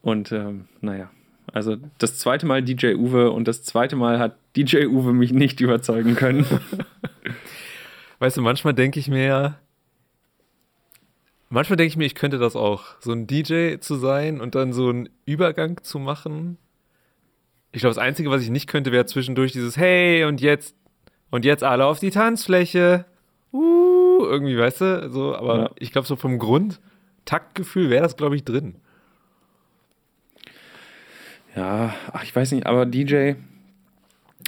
Und 0.01 0.33
ähm, 0.33 0.69
naja, 0.81 1.11
also 1.53 1.77
das 1.99 2.19
zweite 2.19 2.47
Mal 2.47 2.63
DJ 2.63 2.95
Uwe 2.95 3.31
und 3.31 3.49
das 3.49 3.63
zweite 3.63 3.97
Mal 3.97 4.19
hat 4.19 4.37
DJ 4.57 4.87
Uwe 4.87 5.13
mich 5.13 5.33
nicht 5.33 5.61
überzeugen 5.61 6.15
können. 6.15 6.47
Weißt 8.19 8.37
du, 8.37 8.43
manchmal 8.43 8.75
denke 8.75 8.99
ich 8.99 9.09
mir 9.09 9.25
ja, 9.25 9.59
manchmal 11.49 11.77
denke 11.77 11.89
ich 11.89 11.97
mir, 11.97 12.05
ich 12.07 12.15
könnte 12.15 12.39
das 12.39 12.57
auch, 12.57 12.85
so 13.01 13.13
ein 13.13 13.27
DJ 13.27 13.77
zu 13.79 13.95
sein 13.97 14.41
und 14.41 14.55
dann 14.55 14.73
so 14.73 14.89
einen 14.89 15.09
Übergang 15.25 15.83
zu 15.83 15.99
machen. 15.99 16.59
Ich 17.73 17.81
glaube, 17.81 17.95
das 17.95 18.03
Einzige, 18.03 18.31
was 18.31 18.43
ich 18.43 18.51
nicht 18.51 18.67
könnte, 18.69 18.93
wäre 18.93 19.07
zwischendurch 19.07 19.53
dieses 19.53 19.77
Hey 19.77 20.25
und 20.25 20.41
jetzt 20.41 20.75
und 21.31 21.45
jetzt 21.45 21.63
alle 21.63 21.85
auf 21.87 22.01
die 22.01 22.11
Tanzfläche. 22.11 23.05
Uh, 23.53 24.25
irgendwie, 24.25 24.59
weißt 24.59 24.81
du, 24.81 25.11
so, 25.11 25.35
aber 25.35 25.59
Ja. 25.59 25.71
ich 25.79 25.93
glaube, 25.93 26.07
so 26.07 26.17
vom 26.17 26.39
Grund, 26.39 26.81
Taktgefühl 27.25 27.91
wäre 27.91 28.03
das, 28.03 28.17
glaube 28.17 28.37
ich, 28.37 28.45
drin. 28.45 28.77
Ja, 31.57 31.95
ach, 32.13 32.23
ich 32.23 32.35
weiß 32.35 32.53
nicht, 32.53 32.67
aber 32.67 32.87
DJ. 32.87 33.33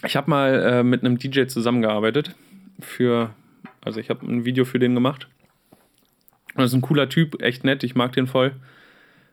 Ich 0.05 0.17
habe 0.17 0.31
mal 0.31 0.55
äh, 0.63 0.83
mit 0.83 1.05
einem 1.05 1.19
DJ 1.19 1.47
zusammengearbeitet. 1.47 2.35
Für, 2.81 3.35
also 3.85 4.01
ich 4.01 4.11
habe 4.11 4.27
ein 4.27 4.45
Video 4.45 4.65
für 4.65 4.79
den 4.79 4.95
gemacht. 4.95 5.29
Und 6.55 6.63
das 6.63 6.71
ist 6.71 6.75
ein 6.75 6.81
cooler 6.83 7.09
Typ, 7.09 7.43
echt 7.43 7.65
nett, 7.65 7.83
ich 7.85 7.95
mag 7.95 8.13
den 8.13 8.27
voll. 8.27 8.53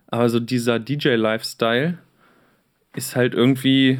Aber 0.07 0.29
so 0.29 0.39
dieser 0.39 0.79
DJ-Lifestyle 0.79 1.97
ist 2.95 3.15
halt 3.15 3.33
irgendwie, 3.33 4.00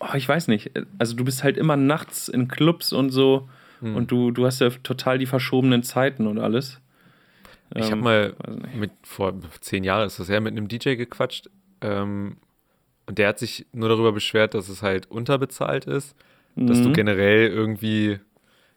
oh, 0.00 0.14
ich 0.14 0.28
weiß 0.28 0.48
nicht. 0.48 0.70
Also 0.98 1.14
du 1.16 1.24
bist 1.24 1.44
halt 1.44 1.56
immer 1.56 1.76
nachts 1.76 2.28
in 2.28 2.48
Clubs 2.48 2.92
und 2.92 3.10
so. 3.10 3.48
Hm. 3.80 3.96
Und 3.96 4.10
du, 4.10 4.30
du 4.30 4.46
hast 4.46 4.60
ja 4.60 4.70
total 4.70 5.18
die 5.18 5.26
verschobenen 5.26 5.82
Zeiten 5.82 6.26
und 6.26 6.38
alles. 6.38 6.80
Ich 7.74 7.86
habe 7.86 7.96
Ähm, 7.96 8.00
mal 8.00 8.34
weiß 8.38 8.56
nicht. 8.56 8.74
mit, 8.76 8.90
vor 9.02 9.34
zehn 9.60 9.84
Jahren 9.84 10.06
ist 10.06 10.18
das 10.18 10.28
her, 10.28 10.40
mit 10.40 10.52
einem 10.52 10.68
DJ 10.68 10.94
gequatscht. 10.94 11.50
Ähm, 11.80 12.36
und 13.06 13.18
der 13.18 13.28
hat 13.28 13.38
sich 13.38 13.66
nur 13.72 13.88
darüber 13.88 14.12
beschwert, 14.12 14.54
dass 14.54 14.68
es 14.68 14.82
halt 14.82 15.10
unterbezahlt 15.10 15.84
ist. 15.86 16.14
Dass 16.54 16.82
du 16.82 16.90
Mhm. 16.90 16.92
generell 16.92 17.48
irgendwie, 17.48 18.18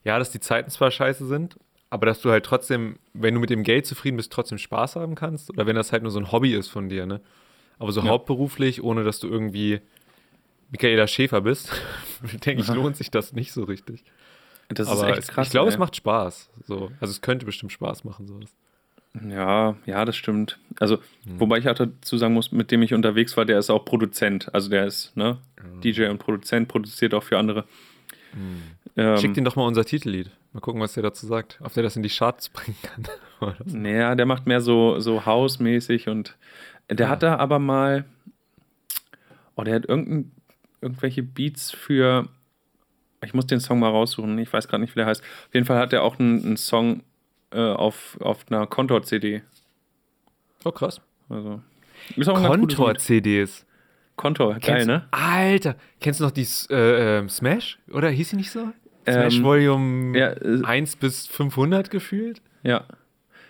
ja, 0.04 0.18
dass 0.18 0.32
die 0.32 0.40
Zeiten 0.40 0.70
zwar 0.70 0.92
scheiße 0.92 1.26
sind, 1.26 1.58
aber 1.90 2.06
dass 2.06 2.22
du 2.22 2.32
halt 2.32 2.46
trotzdem, 2.46 2.98
wenn 3.14 3.34
du 3.34 3.40
mit 3.40 3.50
dem 3.50 3.64
Geld 3.64 3.86
zufrieden 3.86 4.18
bist, 4.18 4.32
trotzdem 4.32 4.58
Spaß 4.58 4.96
haben 4.96 5.16
kannst. 5.16 5.50
Oder 5.50 5.66
wenn 5.68 5.76
das 5.76 5.92
halt 5.92 6.02
nur 6.04 6.12
so 6.12 6.20
ein 6.20 6.32
Hobby 6.32 6.54
ist 6.56 6.70
von 6.70 6.88
dir, 6.90 7.06
ne? 7.06 7.22
Aber 7.78 7.92
so 7.92 8.02
Ja. 8.02 8.08
hauptberuflich, 8.08 8.82
ohne 8.82 9.04
dass 9.04 9.20
du 9.20 9.28
irgendwie 9.28 9.82
Michaela 10.72 11.08
Schäfer 11.08 11.42
bist, 11.42 11.70
denke 12.46 12.62
ich, 12.64 12.70
Aha. 12.70 12.76
lohnt 12.76 12.96
sich 12.98 13.12
das 13.12 13.34
nicht 13.34 13.52
so 13.52 13.64
richtig. 13.66 14.04
Das 14.70 14.88
aber 14.88 15.10
ist 15.12 15.20
echt 15.20 15.28
krass. 15.30 15.48
ich 15.48 15.52
glaube, 15.52 15.68
es 15.70 15.76
ey. 15.76 15.80
macht 15.80 15.96
Spaß. 15.98 16.50
So. 16.66 16.92
Also 17.00 17.12
es 17.12 17.22
könnte 17.22 17.46
bestimmt 17.46 17.72
Spaß 17.74 18.04
machen, 18.06 18.26
sowas. 18.28 18.56
Ja, 19.30 19.76
ja, 19.86 20.04
das 20.06 20.16
stimmt. 20.16 20.60
Also, 20.80 20.98
Hm. 21.26 21.40
wobei 21.40 21.58
ich 21.60 21.70
auch 21.70 21.76
dazu 21.76 22.18
sagen 22.18 22.34
muss, 22.34 22.52
mit 22.52 22.72
dem 22.72 22.82
ich 22.82 22.94
unterwegs 22.94 23.38
war, 23.38 23.46
der 23.46 23.60
ist 23.60 23.70
auch 23.70 23.86
Produzent. 23.86 24.54
Also 24.54 24.70
der 24.70 24.86
ist 24.86 25.16
ne, 25.16 25.38
DJ 25.84 26.08
und 26.08 26.18
Produzent, 26.18 26.68
produziert 26.68 27.14
auch 27.14 27.24
für 27.24 27.38
andere. 27.38 27.66
Ähm, 28.98 29.18
Schick 29.18 29.34
den 29.34 29.46
doch 29.46 29.56
mal 29.56 29.66
unser 29.66 29.86
Titellied. 29.86 30.30
Mal 30.54 30.60
gucken, 30.60 30.82
was 30.82 30.94
der 30.94 31.04
dazu 31.04 31.26
sagt. 31.28 31.60
Ob 31.64 31.74
der 31.74 31.84
das 31.84 31.96
in 31.96 32.04
die 32.04 32.10
Charts 32.10 32.50
bringen 32.50 32.78
kann. 32.82 33.06
Naja, 33.66 34.16
der 34.16 34.26
macht 34.26 34.46
mehr 34.48 34.62
so, 34.62 35.00
so 35.00 35.26
House-mäßig 35.26 36.08
und 36.10 36.36
der 36.90 37.08
Ah. 37.08 37.10
hat 37.12 37.24
da 37.24 37.36
aber 37.38 37.60
mal. 37.60 38.06
Oh, 39.56 39.64
der 39.64 39.76
hat 39.76 39.86
irgendein, 39.86 40.32
irgendwelche 40.82 41.24
Beats 41.24 41.72
für. 41.72 42.28
Ich 43.24 43.34
muss 43.34 43.48
den 43.48 43.60
Song 43.60 43.80
mal 43.80 43.90
raussuchen. 43.90 44.38
Ich 44.40 44.52
weiß 44.52 44.68
gerade 44.68 44.82
nicht, 44.82 44.96
wie 44.96 45.00
der 45.00 45.08
heißt. 45.08 45.22
Auf 45.22 45.54
jeden 45.54 45.66
Fall 45.66 45.80
hat 45.80 45.94
er 45.94 46.04
auch 46.04 46.20
einen, 46.20 46.44
einen 46.46 46.58
Song 46.58 47.04
äh, 47.56 47.74
auf, 47.74 48.18
auf 48.22 48.46
einer 48.50 48.68
Kontor-CD. 48.68 49.42
oh, 50.64 50.72
krass. 50.72 51.02
Also. 51.30 51.62
Kontor-CDs. 52.24 53.66
Kontor, 54.16 54.56
geil, 54.60 54.86
ne? 54.86 55.08
Alter, 55.12 55.76
kennst 56.00 56.20
du 56.20 56.24
noch 56.24 56.32
die 56.32 56.48
äh, 56.70 57.18
ähm, 57.20 57.30
Smash? 57.30 57.80
Oder 57.92 58.10
hieß 58.10 58.30
sie 58.30 58.36
nicht 58.38 58.52
so? 58.52 58.70
Smash 59.10 59.38
Ähm, 59.38 59.44
Volume 59.44 60.18
Ja, 60.18 60.30
äh, 60.32 60.64
1 60.64 60.96
bis 60.98 61.28
500 61.28 61.90
gefühlt? 61.90 62.42
ja. 62.64 62.86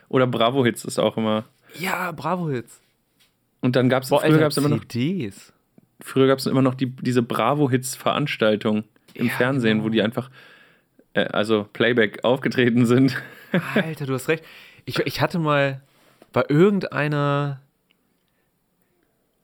Oder 0.07 0.27
Bravo 0.27 0.63
Hits 0.63 0.85
ist 0.85 0.99
auch 0.99 1.17
immer. 1.17 1.45
Ja, 1.79 2.11
Bravo 2.11 2.49
Hits. 2.49 2.79
Und 3.61 3.75
dann 3.75 3.89
gab 3.89 4.03
es 4.03 4.09
früher 4.09 4.37
gab 4.37 4.51
es 4.51 4.57
immer 4.57 4.69
noch 4.69 4.85
CDs. 4.85 5.51
früher 5.99 6.27
gab 6.27 6.37
es 6.37 6.45
immer 6.45 6.61
noch 6.61 6.75
die, 6.75 6.85
diese 6.95 7.23
Bravo 7.23 7.69
Hits 7.71 7.95
Veranstaltung 7.95 8.83
im 9.15 9.25
Ja, 9.27 9.33
Fernsehen, 9.33 9.79
genau. 9.79 9.85
wo 9.85 9.89
die 9.89 10.03
einfach 10.03 10.29
äh, 11.13 11.25
also 11.25 11.67
Playback 11.73 12.23
aufgetreten 12.23 12.85
sind. 12.85 13.17
Alter, 13.75 14.05
du 14.05 14.13
hast 14.13 14.27
recht. 14.27 14.43
Ich, 14.85 14.99
ich 14.99 15.21
hatte 15.21 15.39
mal 15.39 15.81
bei 16.33 16.43
irgendeiner. 16.47 17.61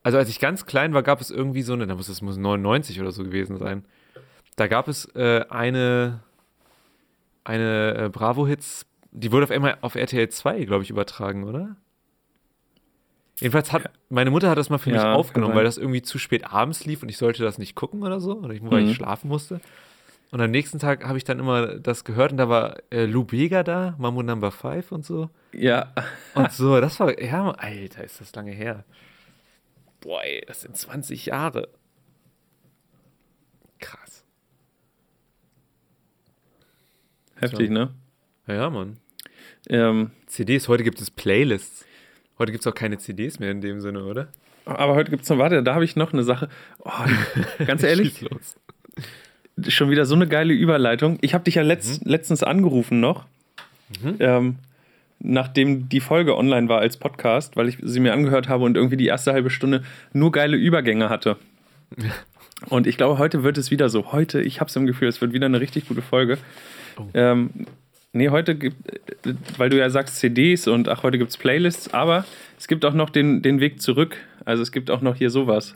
Also, 0.04 0.18
als 0.18 0.30
ich 0.30 0.40
ganz 0.40 0.66
klein 0.66 0.94
war, 0.94 1.04
gab 1.04 1.22
es 1.22 1.30
irgendwie 1.30 1.62
so 1.62 1.74
eine, 1.74 1.86
da 1.88 1.96
muss 1.96 2.10
es 2.10 2.22
muss 2.22 2.38
99 2.38 3.00
oder 3.02 3.12
so 3.12 3.24
gewesen 3.24 3.58
sein. 3.58 3.86
Da 4.56 4.68
gab 4.68 4.88
es 4.88 5.06
äh, 5.16 5.46
eine, 5.50 6.22
eine 7.44 7.96
äh, 8.06 8.10
Bravo-Hits, 8.10 8.86
die 9.12 9.32
wurde 9.32 9.44
auf 9.46 9.52
einmal 9.52 9.78
auf 9.82 9.96
RTL 9.96 10.30
2, 10.30 10.64
glaube 10.66 10.84
ich, 10.84 10.90
übertragen, 10.90 11.44
oder? 11.44 11.76
Jedenfalls 13.40 13.72
hat 13.72 13.90
meine 14.10 14.30
Mutter 14.30 14.50
hat 14.50 14.58
das 14.58 14.70
mal 14.70 14.78
für 14.78 14.92
mich 14.92 15.02
Ja, 15.02 15.14
aufgenommen, 15.14 15.52
kann 15.52 15.58
weil 15.58 15.64
das 15.64 15.78
irgendwie 15.78 16.02
zu 16.04 16.20
spät 16.20 16.46
abends 16.52 16.86
lief 16.86 17.02
und 17.02 17.10
ich 17.10 17.18
sollte 17.18 17.44
das 17.44 17.58
nicht 17.58 17.76
gucken 17.76 18.04
oder 18.04 18.20
so, 18.20 18.38
oder 18.38 18.54
ich, 18.54 18.62
weil 18.62 18.84
Mhm. 18.84 18.90
ich 18.90 18.96
schlafen 18.96 19.30
musste. 19.30 19.62
Und 20.32 20.40
am 20.40 20.50
nächsten 20.50 20.80
Tag 20.80 21.04
habe 21.06 21.18
ich 21.18 21.26
dann 21.26 21.40
immer 21.40 21.78
das 21.78 22.06
gehört 22.06 22.32
und 22.32 22.38
da 22.38 22.48
war 22.48 22.78
äh, 22.90 23.06
Lou 23.06 23.26
Bega 23.26 23.64
da, 23.64 23.96
Mambo 23.98 24.24
Number 24.24 24.52
5 24.52 24.92
und 24.94 25.06
so. 25.06 25.30
Ja, 25.54 25.94
Und 26.36 26.52
so, 26.54 26.80
das 26.80 27.00
war, 27.02 27.22
ja, 27.22 27.52
Alter, 27.52 28.06
ist 28.06 28.22
das 28.22 28.34
lange 28.34 28.52
her. 28.52 28.86
Boah, 30.00 30.24
ey, 30.24 30.42
das 30.48 30.62
sind 30.62 30.78
20 30.78 31.28
Jahre. 31.28 31.68
Krass. 33.80 34.24
heftig, 37.36 37.70
ne? 37.70 37.94
Ja, 38.48 38.54
ja, 38.54 38.70
Mann. 38.70 38.98
Ähm, 39.68 40.12
CDs, 40.28 40.70
heute 40.70 40.84
gibt 40.84 41.02
es 41.02 41.12
Playlists. 41.12 41.86
Heute 42.40 42.54
gibt 42.54 42.64
es 42.64 42.72
auch 42.72 42.76
keine 42.76 42.98
CDs 42.98 43.40
mehr 43.40 43.52
in 43.52 43.62
dem 43.62 43.82
Sinne, 43.82 44.06
oder? 44.06 44.30
aber 44.66 44.96
heute 44.96 45.12
gibt 45.12 45.24
es 45.24 45.30
noch, 45.30 45.38
warte, 45.40 45.62
da 45.64 45.74
habe 45.74 45.84
ich 45.84 45.96
noch 45.96 46.14
eine 46.14 46.24
Sache. 46.24 46.48
Oh, 46.80 46.92
ganz 47.66 47.84
ehrlich. 47.84 48.26
Schon 49.68 49.90
wieder 49.90 50.06
so 50.06 50.16
eine 50.16 50.28
geile 50.28 50.54
Überleitung. 50.54 51.18
Ich 51.22 51.34
habe 51.34 51.44
dich 51.44 51.56
ja 51.56 51.62
letzt, 51.62 52.06
letztens 52.06 52.44
angerufen 52.44 53.00
noch, 53.00 53.26
ähm, 54.20 54.56
nachdem 55.20 55.90
die 55.90 56.00
Folge 56.00 56.38
online 56.38 56.70
war 56.70 56.80
als 56.80 56.98
Podcast, 56.98 57.56
weil 57.56 57.70
ich 57.70 57.78
sie 57.82 58.00
mir 58.00 58.14
angehört 58.14 58.50
habe 58.50 58.64
und 58.64 58.76
irgendwie 58.76 58.98
die 58.98 59.08
erste 59.08 59.34
halbe 59.34 59.50
Stunde 59.50 59.84
nur 60.14 60.32
geile 60.32 60.58
Übergänge 60.58 61.10
hatte. 61.10 61.38
Und 62.70 62.88
ich 62.88 62.98
glaube, 62.98 63.18
heute 63.18 63.44
wird 63.44 63.58
es 63.58 63.72
wieder 63.72 63.90
so. 63.90 64.12
Heute, 64.12 64.42
ich 64.42 64.60
habe 64.60 64.70
es 64.70 64.76
im 64.76 64.86
Gefühl, 64.86 65.08
es 65.08 65.22
wird 65.22 65.34
wieder 65.34 65.48
eine 65.48 65.60
richtig 65.60 65.88
gute 65.88 66.02
Folge. 66.02 66.38
Oh. 66.98 67.06
Ähm, 67.14 67.50
nee, 68.14 68.30
heute 68.30 68.56
gibt, 68.56 68.78
weil 69.58 69.70
du 69.70 69.78
ja 69.78 69.90
sagst 69.90 70.18
CDs 70.18 70.68
und 70.68 70.88
ach, 70.88 71.04
heute 71.04 71.18
gibt 71.18 71.32
es 71.32 71.38
Playlists, 71.38 71.94
aber 71.94 72.26
es 72.58 72.68
gibt 72.68 72.86
auch 72.86 72.94
noch 72.94 73.10
den, 73.10 73.42
den 73.42 73.60
Weg 73.60 73.82
zurück. 73.82 74.18
Also 74.46 74.62
es 74.62 74.72
gibt 74.72 74.92
auch 74.92 75.02
noch 75.02 75.16
hier 75.16 75.30
sowas. 75.30 75.76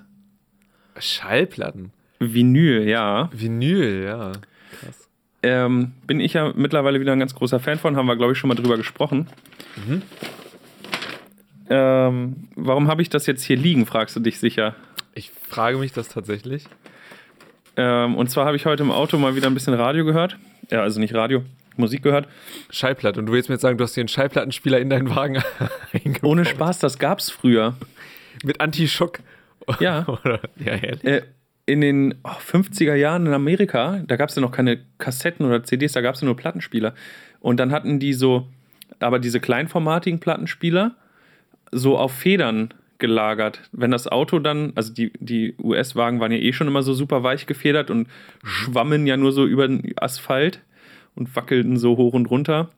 Schallplatten. 1.00 1.91
Vinyl, 2.19 2.88
ja. 2.88 3.30
Vinyl, 3.34 4.06
ja. 4.06 4.32
Krass. 4.80 5.10
Ähm, 5.43 5.93
bin 6.08 6.19
ich 6.19 6.34
ja 6.34 6.51
mittlerweile 6.56 6.99
wieder 6.99 7.12
ein 7.12 7.19
ganz 7.19 7.36
großer 7.36 7.60
Fan 7.60 7.78
von, 7.78 7.95
haben 7.95 8.08
wir, 8.08 8.15
glaube 8.15 8.34
ich, 8.34 8.38
schon 8.39 8.47
mal 8.47 8.56
drüber 8.56 8.78
gesprochen. 8.78 9.28
Mhm. 9.75 10.01
Ähm, 11.69 12.47
warum 12.56 12.88
habe 12.88 13.01
ich 13.01 13.10
das 13.10 13.25
jetzt 13.25 13.43
hier 13.43 13.58
liegen, 13.58 13.86
fragst 13.86 14.15
du 14.15 14.19
dich 14.19 14.39
sicher. 14.39 14.75
Ich 15.13 15.32
frage 15.49 15.78
mich 15.78 15.93
das 15.93 16.10
tatsächlich. 16.10 16.65
Ähm, 17.78 18.15
und 18.15 18.30
zwar 18.30 18.45
habe 18.45 18.56
ich 18.56 18.65
heute 18.65 18.84
im 18.84 18.91
Auto 18.91 19.17
mal 19.17 19.36
wieder 19.36 19.47
ein 19.47 19.54
bisschen 19.54 19.73
Radio 19.73 20.06
gehört. 20.06 20.38
Ja, 20.71 20.82
also 20.82 20.99
nicht 20.99 21.13
Radio, 21.13 21.43
Musik 21.78 22.04
gehört. 22.04 22.28
Schallplatte. 22.69 23.19
Und 23.19 23.28
du 23.28 23.34
willst 23.34 23.49
mir 23.49 23.56
jetzt 23.56 23.62
sagen, 23.62 23.78
du 23.78 23.84
hast 23.84 23.95
dir 23.95 24.01
einen 24.01 24.08
Schallplattenspieler 24.08 24.80
in 24.80 24.89
deinen 24.89 25.13
Wagen 25.15 25.41
eingebaut. 25.93 26.23
Ohne 26.23 26.45
Spaß, 26.45 26.80
das 26.80 26.99
gab 26.99 27.19
es 27.19 27.30
früher. 27.30 27.75
Mit 28.43 28.62
Anti-Schock. 28.62 29.19
Ja. 29.80 30.08
Oder, 30.23 30.39
ja, 30.58 30.73
ehrlich. 30.73 31.04
Äh, 31.04 31.23
in 31.65 31.82
den 31.82 32.15
oh, 32.23 32.30
50er 32.30 32.95
Jahren 32.95 33.25
in 33.25 33.34
Amerika, 33.34 34.04
da 34.06 34.15
gab 34.15 34.30
es 34.30 34.36
ja 34.36 34.41
noch 34.41 34.51
keine 34.51 34.80
Kassetten 34.97 35.45
oder 35.45 35.63
CDs, 35.63 35.93
da 35.93 36.01
gab 36.01 36.15
es 36.15 36.21
ja 36.21 36.25
nur 36.25 36.38
Plattenspieler. 36.38 36.93
Und 37.39 37.60
dann 37.60 37.71
hatten 37.71 37.99
die 37.99 38.13
so, 38.13 38.47
aber 38.99 39.19
diese 39.19 39.39
kleinformatigen 39.39 40.19
Plattenspieler, 40.19 40.95
so 41.71 41.97
auf 41.97 42.13
Federn 42.13 42.73
gelagert. 42.97 43.62
Wenn 43.71 43.91
das 43.91 44.08
Auto 44.08 44.39
dann, 44.39 44.71
also 44.75 44.93
die, 44.93 45.12
die 45.19 45.56
US-Wagen 45.62 46.19
waren 46.19 46.32
ja 46.32 46.38
eh 46.38 46.54
schon 46.54 46.67
immer 46.67 46.84
so 46.84 46.93
super 46.93 47.23
weich 47.23 47.45
gefedert 47.45 47.89
und 47.89 48.08
schwammen 48.43 49.06
ja 49.06 49.17
nur 49.17 49.32
so 49.32 49.45
über 49.45 49.67
den 49.67 49.93
Asphalt 49.97 50.62
und 51.15 51.36
wackelten 51.36 51.78
so 51.78 51.97
hoch 51.97 52.13
und 52.13 52.28
runter. 52.28 52.69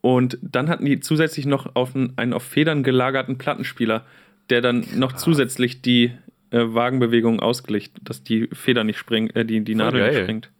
Und 0.00 0.38
dann 0.42 0.68
hatten 0.68 0.86
die 0.86 1.00
zusätzlich 1.00 1.46
noch 1.46 1.76
auf 1.76 1.94
einen, 1.94 2.14
einen 2.16 2.32
auf 2.32 2.42
Federn 2.42 2.82
gelagerten 2.82 3.38
Plattenspieler, 3.38 4.04
der 4.48 4.62
dann 4.62 4.84
noch 4.96 5.12
zusätzlich 5.12 5.82
die 5.82 6.12
äh, 6.50 6.58
Wagenbewegung 6.74 7.40
ausgleicht, 7.40 7.92
dass 8.02 8.22
die 8.22 8.48
Feder 8.52 8.84
nicht 8.84 8.98
springt, 8.98 9.34
äh, 9.36 9.44
die, 9.44 9.62
die 9.62 9.74
Voll 9.74 9.84
Nadel 9.84 10.02
nicht 10.02 10.12
geil. 10.14 10.22
springt. 10.24 10.50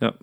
Ja, 0.00 0.14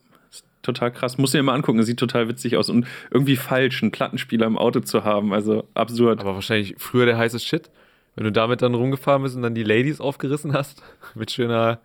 total 0.62 0.92
krass. 0.92 1.18
Muss 1.18 1.32
dir 1.32 1.44
mal 1.44 1.54
angucken, 1.54 1.82
sieht 1.84 2.00
total 2.00 2.28
witzig 2.28 2.58
aus 2.58 2.70
und 2.70 2.88
irgendwie 3.12 3.36
falsch, 3.36 3.82
einen 3.84 3.92
Plattenspieler 3.92 4.46
im 4.48 4.58
Auto 4.58 4.80
zu 4.80 5.04
haben. 5.04 5.34
Also 5.34 5.68
absurd. 5.74 6.20
Aber 6.22 6.34
wahrscheinlich 6.36 6.76
früher 6.78 7.06
der 7.06 7.18
heiße 7.18 7.40
Shit. 7.40 7.70
Wenn 8.16 8.24
du 8.24 8.32
damit 8.32 8.62
dann 8.62 8.74
rumgefahren 8.74 9.24
bist 9.24 9.36
und 9.36 9.42
dann 9.42 9.56
die 9.56 9.64
Ladies 9.64 10.00
aufgerissen 10.00 10.54
hast. 10.54 10.82
Mit 11.16 11.32
schöner. 11.32 11.80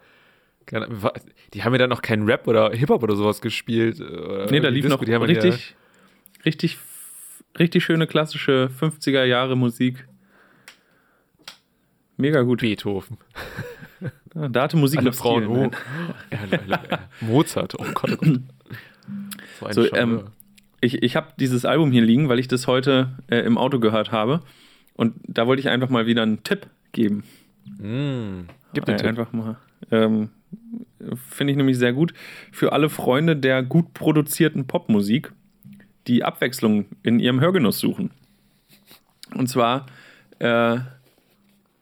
Die 1.52 1.64
haben 1.64 1.72
ja 1.72 1.78
dann 1.78 1.90
noch 1.90 2.02
keinen 2.02 2.24
Rap 2.24 2.46
oder 2.46 2.70
Hip-Hop 2.70 3.02
oder 3.02 3.16
sowas 3.16 3.40
gespielt. 3.40 3.98
äh, 3.98 4.04
Oder 4.04 4.46
nee, 4.50 4.60
da 4.60 4.68
lief 4.68 4.84
Disco, 4.86 5.04
noch 5.04 5.26
richtig, 5.26 5.74
richtig, 6.44 6.78
richtig 7.58 7.82
schöne 7.82 8.06
klassische 8.06 8.70
50er 8.80 9.24
Jahre 9.24 9.56
Musik. 9.56 10.06
Mega 12.20 12.42
gut. 12.42 12.60
Beethoven. 12.60 13.16
Da 14.32 14.62
hatte 14.62 14.76
Musik 14.76 15.00
Alle 15.00 15.10
noch 15.10 15.14
Frauen 15.16 15.42
Stil, 15.42 16.50
le- 16.66 16.80
ja. 16.90 16.98
Mozart. 17.20 17.74
Oh 17.78 17.84
Gott, 17.92 18.12
oh 18.12 18.16
Gott. 18.16 18.40
So 19.74 19.92
ähm, 19.94 20.22
Ich, 20.80 21.02
ich 21.02 21.16
habe 21.16 21.32
dieses 21.38 21.64
Album 21.66 21.90
hier 21.90 22.00
liegen, 22.02 22.28
weil 22.28 22.38
ich 22.38 22.46
das 22.48 22.66
heute 22.68 23.10
äh, 23.28 23.40
im 23.40 23.58
Auto 23.58 23.78
gehört 23.80 24.12
habe. 24.12 24.40
Und 24.94 25.14
da 25.24 25.46
wollte 25.46 25.60
ich 25.60 25.68
einfach 25.68 25.90
mal 25.90 26.06
wieder 26.06 26.22
einen 26.22 26.42
Tipp 26.44 26.68
geben. 26.92 27.24
Mm. 27.78 28.46
Gib 28.72 28.84
den 28.86 28.92
Ein- 28.94 28.98
Tipp. 28.98 29.06
Einfach 29.08 29.32
mal. 29.32 29.56
Ähm, 29.90 30.30
Finde 31.28 31.50
ich 31.50 31.56
nämlich 31.56 31.76
sehr 31.76 31.92
gut. 31.92 32.14
Für 32.52 32.72
alle 32.72 32.88
Freunde 32.88 33.36
der 33.36 33.62
gut 33.62 33.92
produzierten 33.94 34.66
Popmusik, 34.66 35.32
die 36.06 36.22
Abwechslung 36.24 36.86
in 37.02 37.18
ihrem 37.18 37.40
Hörgenuss 37.40 37.78
suchen. 37.80 38.10
Und 39.34 39.48
zwar 39.48 39.86
äh, 40.38 40.78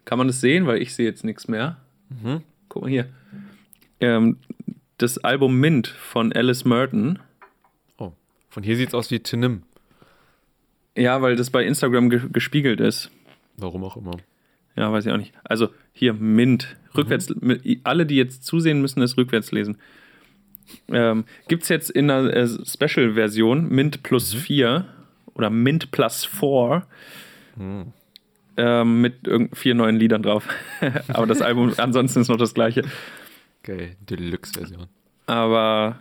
kann 0.09 0.17
man 0.17 0.27
das 0.27 0.41
sehen, 0.41 0.67
weil 0.67 0.81
ich 0.81 0.95
sehe 0.95 1.05
jetzt 1.05 1.23
nichts 1.23 1.49
mehr. 1.49 1.77
Mhm. 2.09 2.41
Guck 2.71 2.81
mal 2.81 2.89
hier. 2.91 3.11
Ähm, 4.01 4.39
das 4.97 5.19
Album 5.19 5.61
Mint 5.61 5.87
von 5.89 6.33
Alice 6.33 6.65
Merton. 6.65 7.19
Oh. 7.99 8.13
Von 8.49 8.63
hier 8.63 8.75
sieht 8.77 8.89
es 8.89 8.95
aus 8.95 9.11
wie 9.11 9.21
Tinim. 9.21 9.65
Ja, 10.97 11.21
weil 11.21 11.37
das 11.37 11.51
bei 11.51 11.63
Instagram 11.67 12.09
ge 12.09 12.23
gespiegelt 12.33 12.81
ist. 12.81 13.11
Warum 13.59 13.85
auch 13.85 13.99
immer. 13.99 14.13
Ja, 14.77 14.91
weiß 14.91 15.05
ich 15.05 15.13
auch 15.13 15.19
nicht. 15.19 15.35
Also 15.45 15.69
hier 15.93 16.15
Mint. 16.15 16.75
Rückwärts, 16.97 17.29
mit- 17.43 17.81
alle, 17.85 18.07
die 18.07 18.17
jetzt 18.17 18.45
zusehen, 18.45 18.81
müssen 18.81 19.03
es 19.03 19.19
rückwärts 19.19 19.53
lesen. 19.53 19.77
Ähm, 20.89 21.27
Gibt 21.49 21.65
es 21.65 21.69
jetzt 21.69 21.91
in 21.91 22.11
einer 22.11 22.33
äh, 22.35 22.49
Special-Version 22.49 23.69
Mint 23.69 24.03
plus 24.03 24.33
4 24.33 24.87
oder 25.35 25.51
Mint 25.51 25.91
plus 25.91 26.25
4 26.25 26.87
ähm, 28.59 29.01
mit 29.01 29.27
irgend 29.27 29.57
vier 29.57 29.75
neuen 29.75 29.97
Liedern 29.97 30.23
drauf. 30.23 30.47
Aber 31.09 31.27
das 31.27 31.41
Album 31.41 31.73
ansonsten 31.79 32.21
ist 32.21 32.29
noch 32.29 32.37
das 32.37 32.53
gleiche. 32.53 32.83
Geil. 33.63 33.97
Deluxe-Version. 34.01 34.87
Aber 35.27 36.01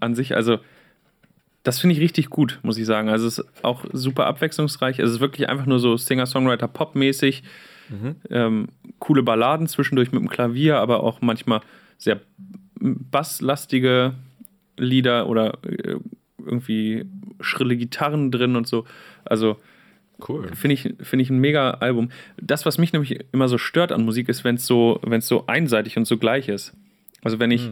an 0.00 0.14
sich, 0.14 0.34
also 0.34 0.58
das 1.62 1.78
finde 1.78 1.94
ich 1.94 2.00
richtig 2.00 2.30
gut, 2.30 2.58
muss 2.62 2.78
ich 2.78 2.86
sagen. 2.86 3.08
Also 3.08 3.26
es 3.26 3.38
ist 3.38 3.64
auch 3.64 3.84
super 3.92 4.26
abwechslungsreich. 4.26 4.98
Es 4.98 5.10
ist 5.10 5.20
wirklich 5.20 5.48
einfach 5.48 5.66
nur 5.66 5.78
so 5.78 5.96
Singer-Songwriter-Pop-mäßig. 5.96 7.44
Ähm, 8.30 8.68
coole 8.98 9.22
Balladen 9.22 9.66
zwischendurch 9.66 10.12
mit 10.12 10.22
dem 10.22 10.28
Klavier, 10.30 10.78
aber 10.78 11.02
auch 11.02 11.20
manchmal 11.20 11.60
sehr 11.98 12.20
basslastige 12.80 14.14
Lieder 14.78 15.28
oder 15.28 15.58
äh, 15.64 15.96
irgendwie 16.38 17.04
schrille 17.40 17.76
Gitarren 17.76 18.30
drin 18.30 18.56
und 18.56 18.66
so. 18.66 18.86
Also 19.24 19.58
Cool. 20.26 20.48
Finde 20.54 20.74
ich, 20.74 20.94
finde 21.00 21.22
ich 21.22 21.30
ein 21.30 21.38
mega 21.38 21.72
Album. 21.72 22.10
Das, 22.40 22.64
was 22.64 22.78
mich 22.78 22.92
nämlich 22.92 23.24
immer 23.32 23.48
so 23.48 23.58
stört 23.58 23.92
an 23.92 24.04
Musik, 24.04 24.28
ist, 24.28 24.44
wenn 24.44 24.56
es 24.56 24.66
so, 24.66 25.00
so 25.20 25.46
einseitig 25.46 25.96
und 25.96 26.06
so 26.06 26.16
gleich 26.16 26.48
ist. 26.48 26.72
Also 27.22 27.38
wenn 27.38 27.50
ich, 27.50 27.70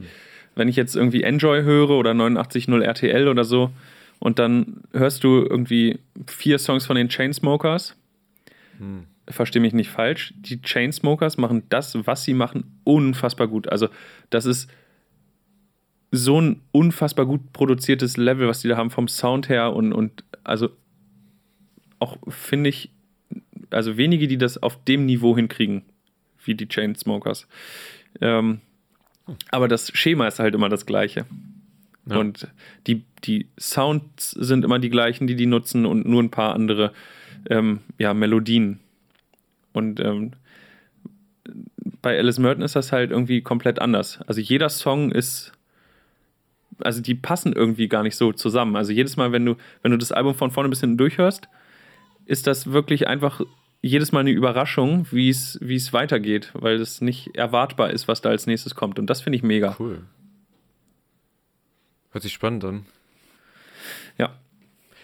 wenn 0.55 0.68
ich 0.68 0.76
jetzt 0.76 0.96
irgendwie 0.96 1.22
Enjoy 1.22 1.62
höre 1.62 1.90
oder 1.90 2.12
89.0 2.12 2.83
RTL 2.83 3.29
oder 3.29 3.44
so 3.44 3.70
und 4.18 4.38
dann 4.38 4.83
hörst 4.92 5.24
du 5.24 5.46
irgendwie 5.48 5.98
vier 6.26 6.59
Songs 6.59 6.87
von 6.87 6.96
den 6.96 7.09
Chainsmokers, 7.09 7.96
verstehe 9.29 9.62
mich 9.62 9.72
nicht 9.72 9.90
falsch, 9.90 10.35
die 10.37 10.61
Chainsmokers 10.61 11.37
machen 11.37 11.64
das, 11.68 11.96
was 12.07 12.24
sie 12.24 12.35
machen, 12.35 12.81
unfassbar 12.85 13.48
gut. 13.48 13.68
Also 13.68 13.88
das 14.31 14.46
ist 14.46 14.70
so 16.12 16.40
ein 16.40 16.61
unfassbar 16.72 17.26
gut 17.26 17.53
produziertes 17.53 18.16
Level, 18.16 18.48
was 18.48 18.61
die 18.61 18.68
da 18.68 18.76
haben 18.76 18.90
vom 18.90 19.09
Sound 19.09 19.48
her 19.48 19.74
und, 19.74 19.92
und 19.92 20.24
also 20.42 20.70
auch 22.00 22.16
finde 22.28 22.70
ich, 22.70 22.90
also 23.70 23.96
wenige, 23.96 24.26
die 24.26 24.38
das 24.38 24.60
auf 24.60 24.82
dem 24.84 25.06
Niveau 25.06 25.36
hinkriegen, 25.36 25.82
wie 26.44 26.54
die 26.54 26.66
Chainsmokers. 26.68 27.46
Ähm, 28.20 28.60
aber 29.50 29.68
das 29.68 29.92
Schema 29.94 30.26
ist 30.26 30.40
halt 30.40 30.54
immer 30.54 30.68
das 30.68 30.86
gleiche. 30.86 31.26
Ja. 32.06 32.18
Und 32.18 32.48
die, 32.86 33.04
die 33.24 33.46
Sounds 33.58 34.32
sind 34.32 34.64
immer 34.64 34.78
die 34.78 34.90
gleichen, 34.90 35.26
die 35.26 35.36
die 35.36 35.46
nutzen 35.46 35.86
und 35.86 36.06
nur 36.06 36.22
ein 36.22 36.30
paar 36.30 36.54
andere 36.54 36.92
ähm, 37.48 37.80
ja, 37.98 38.14
Melodien. 38.14 38.80
Und 39.72 40.00
ähm, 40.00 40.32
bei 42.02 42.18
Alice 42.18 42.38
Merton 42.38 42.64
ist 42.64 42.76
das 42.76 42.92
halt 42.92 43.10
irgendwie 43.10 43.42
komplett 43.42 43.80
anders. 43.80 44.20
Also 44.26 44.40
jeder 44.40 44.68
Song 44.68 45.12
ist, 45.12 45.52
also 46.78 47.00
die 47.00 47.14
passen 47.14 47.52
irgendwie 47.52 47.88
gar 47.88 48.02
nicht 48.02 48.16
so 48.16 48.32
zusammen. 48.32 48.76
Also 48.76 48.92
jedes 48.92 49.16
Mal, 49.16 49.32
wenn 49.32 49.44
du, 49.44 49.56
wenn 49.82 49.92
du 49.92 49.98
das 49.98 50.12
Album 50.12 50.34
von 50.34 50.50
vorne 50.50 50.68
bis 50.68 50.80
hinten 50.80 50.96
durchhörst, 50.96 51.48
ist 52.31 52.47
das 52.47 52.71
wirklich 52.71 53.09
einfach 53.09 53.40
jedes 53.83 54.12
Mal 54.12 54.21
eine 54.21 54.31
Überraschung, 54.31 55.07
wie 55.11 55.31
es 55.31 55.93
weitergeht, 55.93 56.53
weil 56.55 56.77
es 56.77 57.01
nicht 57.01 57.35
erwartbar 57.37 57.90
ist, 57.90 58.07
was 58.07 58.21
da 58.21 58.29
als 58.29 58.47
nächstes 58.47 58.77
kommt. 58.77 58.99
Und 59.01 59.09
das 59.09 59.21
finde 59.21 59.37
ich 59.37 59.43
mega. 59.43 59.75
Cool. 59.79 60.05
Hört 62.12 62.23
sich 62.23 62.33
spannend 62.33 62.64
an. 62.64 62.87
Ja. 64.16 64.38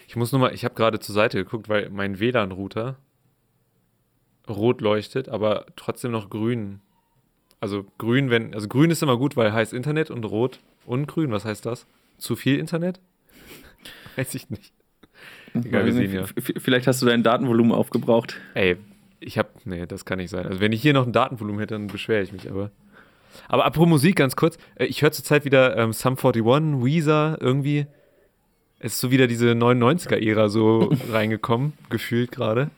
Ich 0.07 0.15
muss 0.15 0.31
nur 0.31 0.41
mal, 0.41 0.55
ich 0.55 0.65
habe 0.65 0.75
gerade 0.75 1.01
zur 1.01 1.15
Seite 1.15 1.39
geguckt, 1.43 1.69
weil 1.69 1.91
mein 1.91 2.21
WLAN-Router 2.21 2.97
rot 4.49 4.81
leuchtet, 4.81 5.29
aber 5.29 5.67
trotzdem 5.75 6.13
noch 6.13 6.31
grün. 6.31 6.81
Also 7.59 7.87
grün, 7.99 8.31
wenn, 8.31 8.55
also 8.55 8.69
grün 8.69 8.93
ist 8.93 9.03
immer 9.03 9.17
gut, 9.17 9.37
weil 9.37 9.53
heißt 9.53 9.73
Internet 9.73 10.13
und 10.13 10.25
rot 10.25 10.61
und 10.85 11.07
grün, 11.09 11.33
was 11.33 11.45
heißt 11.45 11.67
das? 11.67 11.89
Zu 12.19 12.37
viel 12.37 12.59
Internet? 12.59 13.01
Weiß 14.17 14.33
ich 14.37 14.49
nicht. 14.49 14.76
Egal, 15.65 15.85
wir 15.87 15.93
Weiß 15.95 15.95
sehen 16.11 16.13
ja. 16.15 16.25
Vielleicht 16.59 16.87
hast 16.87 17.03
du 17.03 17.07
dein 17.07 17.23
Datenvolumen 17.23 17.73
aufgebraucht. 17.73 18.37
Ey, 18.55 18.77
ich 19.21 19.39
hab, 19.39 19.51
nee, 19.65 19.87
das 19.87 20.05
kann 20.05 20.19
nicht 20.19 20.31
sein. 20.31 20.47
Also 20.47 20.61
wenn 20.61 20.73
ich 20.73 20.83
hier 20.83 20.93
noch 20.93 21.07
ein 21.07 21.13
Datenvolumen 21.13 21.61
hätte, 21.61 21.75
dann 21.75 21.87
beschwere 21.87 22.23
ich 22.23 22.33
mich 22.33 22.51
aber. 22.51 22.71
Aber 23.49 23.65
apropos 23.65 23.89
Musik, 23.89 24.17
ganz 24.17 24.37
kurz. 24.37 24.59
Äh, 24.77 24.87
Ich 24.87 25.03
höre 25.03 25.13
zurzeit 25.13 25.45
wieder 25.45 25.77
ähm, 25.77 25.93
Sum 25.93 26.17
41, 26.17 26.43
Weezer, 26.85 27.37
irgendwie. 27.41 27.87
Es 28.79 28.95
ist 28.95 29.01
so 29.01 29.11
wieder 29.11 29.27
diese 29.27 29.53
99er-Ära 29.53 30.49
so 30.49 30.91
reingekommen, 31.13 31.73
gefühlt 31.91 32.31
gerade. 32.33 32.71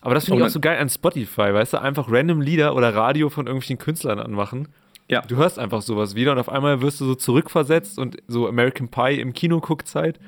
Aber 0.00 0.14
das 0.14 0.24
finde 0.26 0.38
ich 0.40 0.44
Oh, 0.44 0.46
auch 0.46 0.50
so 0.50 0.60
geil 0.60 0.78
an 0.78 0.88
Spotify, 0.88 1.52
weißt 1.54 1.74
du? 1.74 1.80
Einfach 1.80 2.10
random 2.10 2.40
Lieder 2.40 2.74
oder 2.74 2.94
Radio 2.94 3.28
von 3.30 3.46
irgendwelchen 3.46 3.78
Künstlern 3.78 4.18
anmachen. 4.18 4.68
Ja. 5.08 5.20
Du 5.22 5.36
hörst 5.36 5.58
einfach 5.58 5.82
sowas 5.82 6.14
wieder 6.14 6.32
und 6.32 6.38
auf 6.38 6.48
einmal 6.48 6.80
wirst 6.80 7.00
du 7.00 7.04
so 7.04 7.14
zurückversetzt 7.14 7.98
und 7.98 8.16
so 8.26 8.48
American 8.48 8.88
Pie 8.88 9.20
im 9.20 9.32
Kino 9.34 9.60
Guckzeit. 9.60 10.18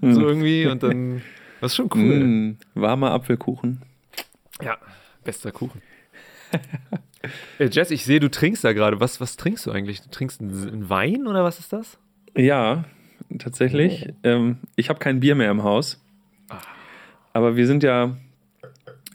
So 0.00 0.20
irgendwie 0.20 0.66
und 0.66 0.82
dann. 0.82 1.22
Das 1.60 1.72
ist 1.72 1.76
schon 1.76 1.90
cool. 1.94 2.24
Mm, 2.24 2.56
warmer 2.74 3.12
Apfelkuchen. 3.12 3.82
Ja, 4.62 4.76
bester 5.24 5.52
Kuchen. 5.52 5.82
äh, 7.58 7.68
Jess, 7.70 7.90
ich 7.90 8.04
sehe, 8.04 8.20
du 8.20 8.30
trinkst 8.30 8.64
da 8.64 8.72
gerade. 8.72 9.00
Was, 9.00 9.20
was 9.20 9.36
trinkst 9.36 9.66
du 9.66 9.70
eigentlich? 9.70 10.02
Du 10.02 10.10
trinkst 10.10 10.40
einen, 10.40 10.88
Wein 10.88 11.26
oder 11.26 11.44
was 11.44 11.58
ist 11.58 11.72
das? 11.72 11.98
Ja, 12.36 12.84
tatsächlich. 13.38 14.12
Ähm, 14.22 14.58
ich 14.76 14.88
habe 14.88 14.98
kein 14.98 15.20
Bier 15.20 15.34
mehr 15.34 15.50
im 15.50 15.62
Haus. 15.62 16.02
Aber 17.32 17.56
wir 17.56 17.66
sind 17.66 17.82
ja 17.82 18.16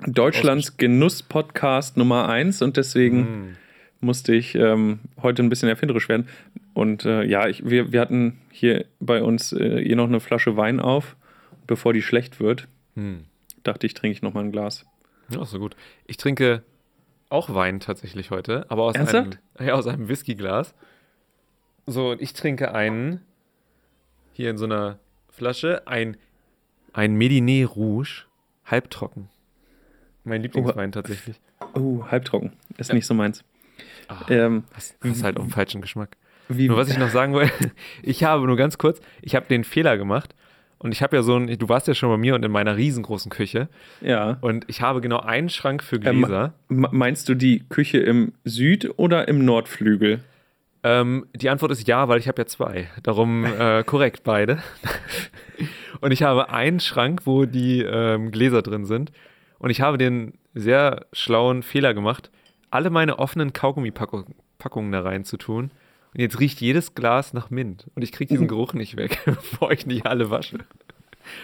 Deutschlands 0.05 0.77
Genuss-Podcast 0.77 1.97
Nummer 1.97 2.29
1 2.29 2.61
und 2.61 2.77
deswegen 2.77 3.57
musste 4.01 4.33
ich 4.35 4.55
ähm, 4.55 4.99
heute 5.21 5.41
ein 5.43 5.49
bisschen 5.49 5.69
erfinderisch 5.69 6.09
werden. 6.09 6.27
Und 6.73 7.05
äh, 7.05 7.23
ja, 7.23 7.47
ich, 7.47 7.63
wir, 7.69 7.91
wir 7.91 8.01
hatten 8.01 8.39
hier 8.51 8.85
bei 8.99 9.21
uns 9.23 9.53
äh, 9.53 9.83
hier 9.83 9.95
noch 9.95 10.07
eine 10.07 10.19
Flasche 10.19 10.57
Wein 10.57 10.79
auf. 10.79 11.15
Bevor 11.67 11.93
die 11.93 12.01
schlecht 12.01 12.39
wird, 12.39 12.67
Hm. 12.95 13.25
dachte 13.63 13.85
ich, 13.87 13.93
trinke 13.93 14.13
ich 14.13 14.21
noch 14.21 14.33
mal 14.33 14.43
ein 14.43 14.51
Glas. 14.51 14.85
Ja, 15.29 15.45
so 15.45 15.59
gut. 15.59 15.75
Ich 16.07 16.17
trinke 16.17 16.63
auch 17.29 17.53
Wein 17.53 17.79
tatsächlich 17.79 18.31
heute, 18.31 18.65
aber 18.69 18.83
aus 18.83 18.95
Ernsthaft? 18.95 19.39
einem, 19.55 19.67
ja, 19.67 19.73
aus 19.75 19.87
einem 19.87 20.09
Whiskyglas. 20.09 20.73
So, 21.87 22.11
und 22.11 22.21
ich 22.21 22.33
trinke 22.33 22.73
einen, 22.73 23.21
hier 24.33 24.49
in 24.49 24.57
so 24.57 24.65
einer 24.65 24.99
Flasche, 25.29 25.87
ein, 25.87 26.17
ein 26.93 27.15
Medinet 27.15 27.73
Rouge, 27.75 28.25
halbtrocken. 28.65 29.29
Mein 30.25 30.41
Lieblingswein 30.41 30.91
tatsächlich. 30.91 31.39
Oh, 31.73 32.03
halbtrocken. 32.07 32.51
Ist 32.77 32.89
Ja. 32.89 32.95
nicht 32.95 33.05
so 33.05 33.13
meins. 33.13 33.43
Ah, 34.11 34.25
Ähm, 34.29 34.63
das 34.75 34.95
ist 35.03 35.23
halt 35.23 35.37
auch 35.37 35.41
einen 35.43 35.51
falschen 35.51 35.81
Geschmack. 35.81 36.17
wie, 36.49 36.67
Nur 36.67 36.77
was 36.77 36.89
ich 36.89 36.97
noch 36.97 37.09
sagen 37.09 37.33
wollte, 37.33 37.51
ich 38.03 38.23
habe 38.23 38.45
nur 38.45 38.57
ganz 38.57 38.77
kurz, 38.77 38.99
ich 39.21 39.35
habe 39.35 39.45
den 39.47 39.63
Fehler 39.63 39.97
gemacht 39.97 40.35
und 40.79 40.91
ich 40.91 41.01
habe 41.01 41.15
ja 41.15 41.21
so 41.23 41.35
ein, 41.37 41.47
du 41.57 41.69
warst 41.69 41.87
ja 41.87 41.93
schon 41.93 42.09
bei 42.09 42.17
mir 42.17 42.35
und 42.35 42.43
in 42.43 42.51
meiner 42.51 42.75
riesengroßen 42.75 43.29
Küche 43.31 43.69
ja. 44.01 44.37
und 44.41 44.65
ich 44.67 44.81
habe 44.81 44.99
genau 45.01 45.19
einen 45.19 45.49
Schrank 45.49 45.83
für 45.83 45.95
Ähm, 45.97 46.21
Gläser. 46.23 46.53
M- 46.69 46.87
Meinst 46.91 47.29
du 47.29 47.35
die 47.35 47.63
Küche 47.69 47.99
im 47.99 48.33
Süd- 48.43 48.89
oder 48.97 49.27
im 49.27 49.45
Nordflügel? 49.45 50.19
Ähm, 50.83 51.27
die 51.35 51.49
Antwort 51.51 51.71
ist 51.71 51.87
ja, 51.87 52.07
weil 52.07 52.17
ich 52.19 52.27
habe 52.27 52.41
ja 52.41 52.47
zwei. 52.47 52.89
Darum 53.03 53.45
äh, 53.59 53.83
korrekt 53.83 54.23
beide. 54.23 54.57
und 56.01 56.11
ich 56.11 56.23
habe 56.23 56.49
einen 56.49 56.79
Schrank, 56.79 57.21
wo 57.25 57.45
die 57.45 57.81
ähm, 57.83 58.31
Gläser 58.31 58.61
drin 58.61 58.85
sind. 58.85 59.11
Und 59.59 59.69
ich 59.69 59.81
habe 59.81 59.97
den 59.99 60.33
sehr 60.55 61.05
schlauen 61.13 61.61
Fehler 61.61 61.93
gemacht, 61.93 62.31
alle 62.71 62.89
meine 62.89 63.19
offenen 63.19 63.53
Kaugummi-Packungen 63.53 64.91
da 64.91 65.01
rein 65.01 65.23
zu 65.23 65.37
tun. 65.37 65.71
Und 66.13 66.19
jetzt 66.19 66.39
riecht 66.39 66.59
jedes 66.59 66.95
Glas 66.95 67.33
nach 67.33 67.49
Mint. 67.49 67.89
Und 67.95 68.01
ich 68.01 68.11
kriege 68.11 68.29
diesen 68.29 68.47
Geruch 68.47 68.73
nicht 68.73 68.97
weg, 68.97 69.19
bevor 69.25 69.71
ich 69.71 69.85
nicht 69.85 70.05
alle 70.05 70.29
wasche. 70.29 70.59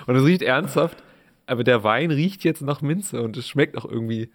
Und 0.08 0.16
es 0.16 0.26
riecht 0.26 0.42
ernsthaft, 0.42 1.02
aber 1.46 1.63
der 1.63 1.84
Wein 1.84 2.12
riecht 2.12 2.44
jetzt 2.44 2.62
nach 2.62 2.82
Minze 2.82 3.22
und 3.22 3.38
es 3.38 3.48
schmeckt 3.48 3.78
auch 3.78 3.86
irgendwie 3.86 4.32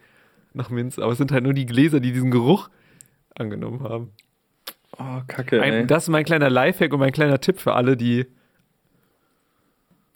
nach 0.54 0.70
Minze. 0.70 1.02
Aber 1.02 1.12
es 1.12 1.18
sind 1.18 1.32
halt 1.32 1.44
nur 1.44 1.52
die 1.52 1.66
Gläser, 1.66 2.00
die 2.00 2.12
diesen 2.12 2.30
Geruch 2.30 2.70
angenommen 3.34 3.82
haben. 3.82 4.12
Oh, 4.98 5.20
Kacke, 5.26 5.60
ey. 5.62 5.70
Ein, 5.70 5.86
das 5.86 6.04
ist 6.04 6.08
mein 6.08 6.24
kleiner 6.24 6.50
Lifehack 6.50 6.92
und 6.92 7.00
mein 7.00 7.12
kleiner 7.12 7.40
Tipp 7.40 7.58
für 7.58 7.74
alle, 7.74 7.96
die, 7.96 8.26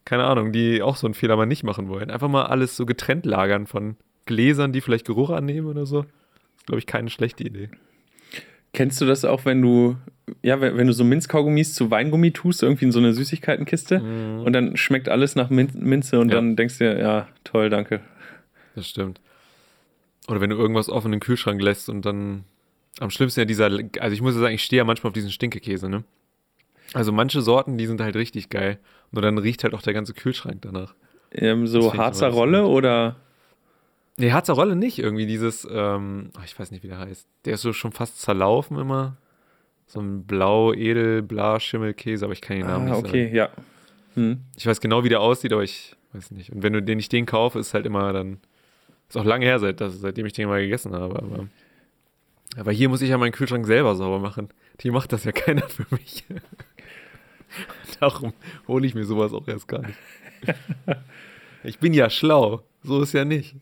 keine 0.04 0.24
Ahnung, 0.24 0.52
die 0.52 0.82
auch 0.82 0.96
so 0.96 1.06
einen 1.06 1.14
Fehler 1.14 1.36
mal 1.36 1.46
nicht 1.46 1.64
machen 1.64 1.88
wollen. 1.88 2.10
Einfach 2.10 2.28
mal 2.28 2.46
alles 2.46 2.76
so 2.76 2.86
getrennt 2.86 3.26
lagern 3.26 3.66
von, 3.66 3.96
Gläsern, 4.26 4.72
die 4.72 4.80
vielleicht 4.80 5.06
Geruch 5.06 5.30
annehmen 5.30 5.68
oder 5.68 5.86
so. 5.86 6.04
Glaube 6.66 6.78
ich, 6.78 6.86
keine 6.86 7.10
schlechte 7.10 7.44
Idee. 7.44 7.70
Kennst 8.72 9.00
du 9.00 9.06
das 9.06 9.24
auch, 9.24 9.44
wenn 9.44 9.62
du, 9.62 9.96
ja, 10.42 10.60
wenn, 10.60 10.76
wenn 10.76 10.86
du 10.86 10.92
so 10.92 11.04
Minzkaugummis 11.04 11.74
zu 11.74 11.90
Weingummi 11.90 12.32
tust, 12.32 12.62
irgendwie 12.62 12.84
in 12.86 12.92
so 12.92 12.98
eine 12.98 13.14
Süßigkeitenkiste 13.14 14.00
und 14.44 14.52
dann 14.52 14.76
schmeckt 14.76 15.08
alles 15.08 15.34
nach 15.34 15.48
Min 15.48 15.70
Minze 15.74 16.18
und. 16.20 16.28
Ja. 16.28 16.34
dann 16.34 16.56
denkst 16.56 16.78
du 16.78 16.84
dir, 16.84 16.98
ja, 16.98 17.28
toll, 17.44 17.70
danke. 17.70 18.00
Das 18.74 18.88
stimmt. 18.88 19.20
Oder 20.28 20.40
wenn 20.40 20.50
du 20.50 20.56
irgendwas 20.56 20.90
offen 20.90 21.06
in 21.06 21.12
den 21.12 21.20
Kühlschrank 21.20 21.62
lässt 21.62 21.88
und 21.88 22.04
dann 22.04 22.44
am 23.00 23.10
schlimmsten 23.10 23.40
ja 23.40 23.44
dieser, 23.46 23.66
also 24.00 24.12
ich 24.12 24.20
muss 24.20 24.34
ja 24.34 24.40
sagen, 24.40 24.54
ich 24.54 24.64
stehe 24.64 24.78
ja 24.78 24.84
manchmal 24.84 25.10
auf 25.10 25.14
diesen 25.14 25.30
Stinkekäse, 25.30 25.88
ne? 25.88 26.04
Also 26.92 27.12
manche 27.12 27.42
Sorten, 27.42 27.78
die 27.78 27.86
sind 27.86 28.00
halt 28.00 28.16
richtig 28.16 28.48
geil. 28.48 28.78
Nur 29.10 29.22
dann 29.22 29.38
riecht 29.38 29.64
halt 29.64 29.74
auch 29.74 29.82
der 29.82 29.92
ganze 29.92 30.14
Kühlschrank 30.14 30.62
danach. 30.62 30.94
Ähm, 31.32 31.66
so 31.66 31.94
Harzer 31.94 32.28
Rolle 32.28 32.66
oder 32.66 33.16
Nee, 34.18 34.32
Harzer 34.32 34.54
Rolle 34.54 34.76
nicht. 34.76 34.98
Irgendwie 34.98 35.26
dieses, 35.26 35.66
ähm, 35.70 36.30
ach, 36.38 36.44
ich 36.44 36.58
weiß 36.58 36.70
nicht, 36.70 36.82
wie 36.82 36.88
der 36.88 36.98
heißt. 36.98 37.28
Der 37.44 37.54
ist 37.54 37.62
so 37.62 37.72
schon 37.72 37.92
fast 37.92 38.20
zerlaufen 38.20 38.78
immer. 38.78 39.16
So 39.86 40.00
ein 40.00 40.24
blau, 40.24 40.72
edel, 40.72 41.22
bla, 41.22 41.60
Schimmelkäse, 41.60 42.24
aber 42.24 42.32
ich 42.32 42.40
kann 42.40 42.56
den 42.56 42.66
Namen 42.66 42.88
ah, 42.88 42.96
nicht 42.96 43.06
okay, 43.06 43.24
sagen. 43.24 43.36
ja. 43.36 43.50
Hm. 44.14 44.40
Ich 44.56 44.66
weiß 44.66 44.80
genau, 44.80 45.04
wie 45.04 45.10
der 45.10 45.20
aussieht, 45.20 45.52
aber 45.52 45.62
ich 45.62 45.94
weiß 46.12 46.30
nicht. 46.30 46.50
Und 46.50 46.62
wenn 46.62 46.72
du 46.72 46.82
den 46.82 46.98
ich 46.98 47.08
den 47.08 47.26
kaufe, 47.26 47.58
ist 47.58 47.74
halt 47.74 47.86
immer 47.86 48.12
dann. 48.12 48.38
Ist 49.08 49.16
auch 49.16 49.24
lange 49.24 49.46
her, 49.46 49.60
seit, 49.60 49.80
das, 49.80 50.00
seitdem 50.00 50.26
ich 50.26 50.32
den 50.32 50.48
mal 50.48 50.60
gegessen 50.60 50.92
habe. 50.92 51.16
Aber, 51.16 51.46
aber 52.56 52.72
hier 52.72 52.88
muss 52.88 53.02
ich 53.02 53.10
ja 53.10 53.18
meinen 53.18 53.32
Kühlschrank 53.32 53.64
selber 53.66 53.94
sauber 53.94 54.18
machen. 54.18 54.48
Hier 54.80 54.92
macht 54.92 55.12
das 55.12 55.24
ja 55.24 55.32
keiner 55.32 55.68
für 55.68 55.86
mich. 55.90 56.24
Darum 58.00 58.32
hole 58.66 58.86
ich 58.86 58.94
mir 58.94 59.04
sowas 59.04 59.32
auch 59.32 59.46
erst 59.46 59.68
gar 59.68 59.82
nicht. 59.86 59.98
Ich 61.64 61.80
bin 61.80 61.92
ja 61.92 62.08
schlau. 62.10 62.62
So 62.84 63.02
ist 63.02 63.12
ja 63.12 63.24
nicht. 63.24 63.56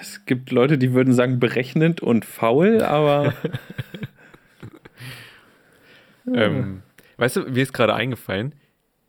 Es 0.00 0.24
gibt 0.24 0.50
Leute, 0.52 0.78
die 0.78 0.92
würden 0.94 1.12
sagen 1.12 1.38
berechnend 1.38 2.00
und 2.00 2.24
faul, 2.24 2.82
aber 2.82 3.34
Ähm, 6.32 6.82
weißt 7.18 7.36
du, 7.36 7.40
mir 7.42 7.62
ist 7.62 7.72
gerade 7.72 7.94
eingefallen, 7.94 8.52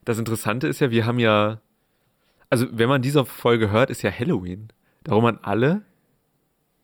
das 0.06 0.19
Interessante 0.19 0.67
ist 0.67 0.80
ja, 0.80 0.91
wir 0.91 1.06
haben 1.06 1.19
ja, 1.19 1.60
also 2.49 2.67
wenn 2.71 2.88
man 2.89 3.01
diese 3.01 3.25
Folge 3.25 3.71
hört, 3.71 3.89
ist 3.89 4.03
ja 4.03 4.12
Halloween. 4.12 4.67
Darum 5.03 5.25
an 5.25 5.39
alle, 5.41 5.82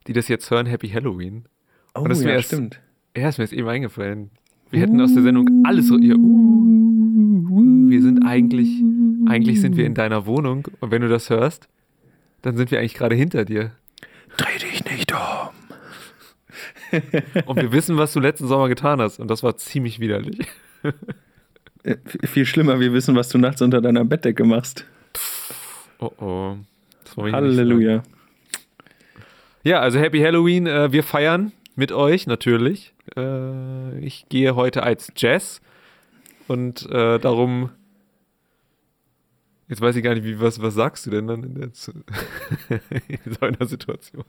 die 0.07 0.13
das 0.13 0.27
jetzt 0.27 0.49
hören, 0.49 0.65
Happy 0.65 0.89
Halloween. 0.89 1.45
oh, 1.93 2.01
Und 2.01 2.09
das 2.09 2.17
ist 2.19 2.23
mir 2.23 2.31
ja, 2.31 2.37
erst- 2.37 2.47
stimmt. 2.47 2.79
Ja, 3.15 3.29
ist 3.29 3.37
mir 3.37 3.43
jetzt 3.43 3.53
eben 3.53 3.67
eingefallen. 3.67 4.31
Wir 4.71 4.79
hätten 4.79 4.99
aus 4.99 5.13
der 5.13 5.21
Sendung 5.21 5.47
alles 5.65 5.87
so, 5.87 5.99
ja, 5.99 6.15
uh, 6.15 7.89
wir 7.89 8.01
sind 8.01 8.25
eigentlich, 8.25 8.81
eigentlich 9.27 9.61
sind 9.61 9.77
wir 9.77 9.85
in 9.85 9.93
deiner 9.93 10.25
Wohnung 10.25 10.67
und 10.79 10.89
wenn 10.89 11.03
du 11.03 11.09
das 11.09 11.29
hörst, 11.29 11.69
dann 12.43 12.55
sind 12.55 12.69
wir 12.69 12.79
eigentlich 12.79 12.93
gerade 12.93 13.15
hinter 13.15 13.45
dir. 13.45 13.71
Dreh 14.37 14.59
dich 14.59 14.85
nicht 14.85 15.11
um. 15.11 15.19
Und 17.47 17.55
wir 17.55 17.71
wissen, 17.71 17.97
was 17.97 18.13
du 18.13 18.19
letzten 18.19 18.47
Sommer 18.47 18.69
getan 18.69 19.01
hast 19.01 19.19
und 19.19 19.27
das 19.27 19.41
war 19.41 19.57
ziemlich 19.57 19.99
widerlich. 19.99 20.47
Äh, 21.83 21.97
Viel 22.25 22.45
schlimmer, 22.45 22.79
wir 22.79 22.93
wissen, 22.93 23.15
was 23.15 23.27
du 23.29 23.37
nachts 23.37 23.61
unter 23.61 23.81
deiner 23.81 24.05
Bettdecke 24.05 24.45
machst. 24.45 24.85
Oh 25.99 26.11
oh. 26.19 26.57
Halleluja. 27.17 28.03
Ja, 29.63 29.79
also 29.79 29.99
Happy 29.99 30.19
Halloween. 30.19 30.65
Äh, 30.67 30.93
wir 30.93 31.03
feiern 31.03 31.51
mit 31.75 31.91
euch 31.91 32.25
natürlich. 32.27 32.93
Äh, 33.17 33.99
ich 33.99 34.27
gehe 34.29 34.55
heute 34.55 34.83
als 34.83 35.11
Jazz 35.17 35.61
und 36.47 36.89
äh, 36.89 37.19
darum. 37.19 37.71
Jetzt 39.73 39.81
weiß 39.81 39.95
ich 39.95 40.03
gar 40.03 40.13
nicht, 40.13 40.23
wie, 40.23 40.39
was, 40.39 40.61
was 40.61 40.75
sagst 40.75 41.03
du 41.07 41.09
denn 41.09 41.25
dann 41.25 41.43
in, 41.43 41.55
der, 41.55 41.63
in 43.07 43.33
so 43.33 43.39
einer 43.43 43.65
Situation? 43.65 44.23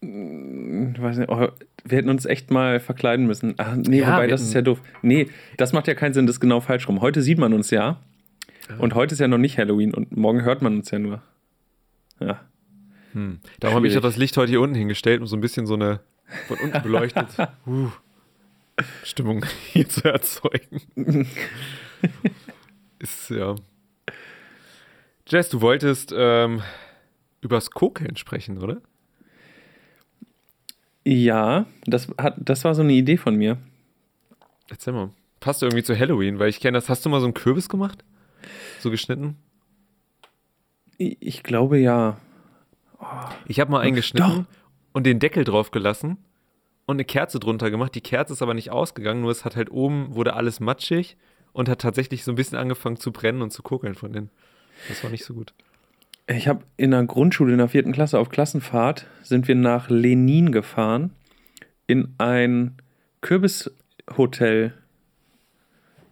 Ich 0.00 1.00
weiß 1.00 1.18
nicht, 1.18 1.28
oh, 1.28 1.48
wir 1.84 1.98
hätten 1.98 2.08
uns 2.08 2.26
echt 2.26 2.50
mal 2.50 2.80
verkleiden 2.80 3.28
müssen. 3.28 3.54
Ach, 3.58 3.76
nee, 3.76 4.00
Ja, 4.00 4.14
wobei, 4.14 4.26
das 4.26 4.42
ist 4.42 4.54
ja 4.54 4.60
doof. 4.60 4.82
Nee, 5.02 5.28
das 5.56 5.72
macht 5.72 5.86
ja 5.86 5.94
keinen 5.94 6.14
Sinn, 6.14 6.26
das 6.26 6.34
ist 6.34 6.40
genau 6.40 6.58
falsch 6.58 6.88
rum. 6.88 7.00
Heute 7.00 7.22
sieht 7.22 7.38
man 7.38 7.52
uns 7.52 7.70
ja. 7.70 8.00
Und 8.76 8.96
heute 8.96 9.12
ist 9.12 9.20
ja 9.20 9.28
noch 9.28 9.38
nicht 9.38 9.56
Halloween 9.56 9.94
und 9.94 10.16
morgen 10.16 10.42
hört 10.42 10.62
man 10.62 10.74
uns 10.74 10.90
ja 10.90 10.98
nur. 10.98 11.22
Ja. 12.18 12.40
Hm. 13.12 13.38
Darum 13.60 13.76
habe 13.76 13.86
ich 13.86 13.96
auch 13.96 14.02
das 14.02 14.16
Licht 14.16 14.36
heute 14.36 14.50
hier 14.50 14.60
unten 14.60 14.74
hingestellt, 14.74 15.20
um 15.20 15.28
so 15.28 15.36
ein 15.36 15.40
bisschen 15.40 15.68
so 15.68 15.74
eine 15.74 16.00
von 16.48 16.56
unten 16.58 16.82
beleuchtet 16.82 17.28
uh, 17.68 17.86
Stimmung 19.04 19.46
hier 19.72 19.88
zu 19.88 20.02
erzeugen. 20.12 21.28
Ist 22.98 23.30
ja. 23.30 23.56
Jess, 25.28 25.48
du 25.48 25.60
wolltest 25.60 26.14
ähm, 26.16 26.62
übers 27.40 27.70
Kokeln 27.70 28.16
sprechen, 28.16 28.58
oder? 28.58 28.80
Ja, 31.04 31.66
das, 31.84 32.08
hat, 32.18 32.34
das 32.38 32.64
war 32.64 32.74
so 32.74 32.82
eine 32.82 32.92
Idee 32.92 33.16
von 33.16 33.36
mir. 33.36 33.58
Erzähl 34.68 34.92
mal. 34.92 35.10
Passt 35.40 35.62
irgendwie 35.62 35.82
zu 35.82 35.98
Halloween, 35.98 36.38
weil 36.38 36.48
ich 36.48 36.60
kenne 36.60 36.78
das. 36.78 36.88
Hast 36.88 37.04
du 37.04 37.10
mal 37.10 37.20
so 37.20 37.26
einen 37.26 37.34
Kürbis 37.34 37.68
gemacht? 37.68 38.04
So 38.80 38.90
geschnitten? 38.90 39.36
Ich, 40.98 41.16
ich 41.20 41.42
glaube 41.42 41.78
ja. 41.78 42.18
Ich 43.46 43.60
habe 43.60 43.70
mal 43.70 43.80
einen 43.80 43.94
geschnitten 43.94 44.46
und 44.92 45.04
den 45.04 45.18
Deckel 45.18 45.44
drauf 45.44 45.70
gelassen 45.70 46.16
und 46.86 46.96
eine 46.96 47.04
Kerze 47.04 47.38
drunter 47.38 47.70
gemacht. 47.70 47.94
Die 47.94 48.00
Kerze 48.00 48.32
ist 48.32 48.42
aber 48.42 48.54
nicht 48.54 48.70
ausgegangen, 48.70 49.20
nur 49.20 49.30
es 49.30 49.44
hat 49.44 49.54
halt 49.54 49.70
oben, 49.70 50.14
wurde 50.14 50.34
alles 50.34 50.60
matschig 50.60 51.16
und 51.56 51.70
hat 51.70 51.80
tatsächlich 51.80 52.22
so 52.22 52.32
ein 52.32 52.34
bisschen 52.34 52.58
angefangen 52.58 52.96
zu 52.98 53.12
brennen 53.12 53.40
und 53.40 53.50
zu 53.50 53.62
kokeln 53.62 53.94
von 53.94 54.12
innen. 54.12 54.30
Das 54.88 55.02
war 55.02 55.10
nicht 55.10 55.24
so 55.24 55.32
gut. 55.32 55.54
Ich 56.26 56.48
habe 56.48 56.62
in 56.76 56.90
der 56.90 57.02
Grundschule 57.04 57.52
in 57.52 57.58
der 57.58 57.68
vierten 57.68 57.92
Klasse 57.92 58.18
auf 58.18 58.28
Klassenfahrt 58.28 59.06
sind 59.22 59.48
wir 59.48 59.54
nach 59.54 59.88
Lenin 59.88 60.52
gefahren 60.52 61.12
in 61.86 62.14
ein 62.18 62.76
Kürbishotel. 63.22 64.74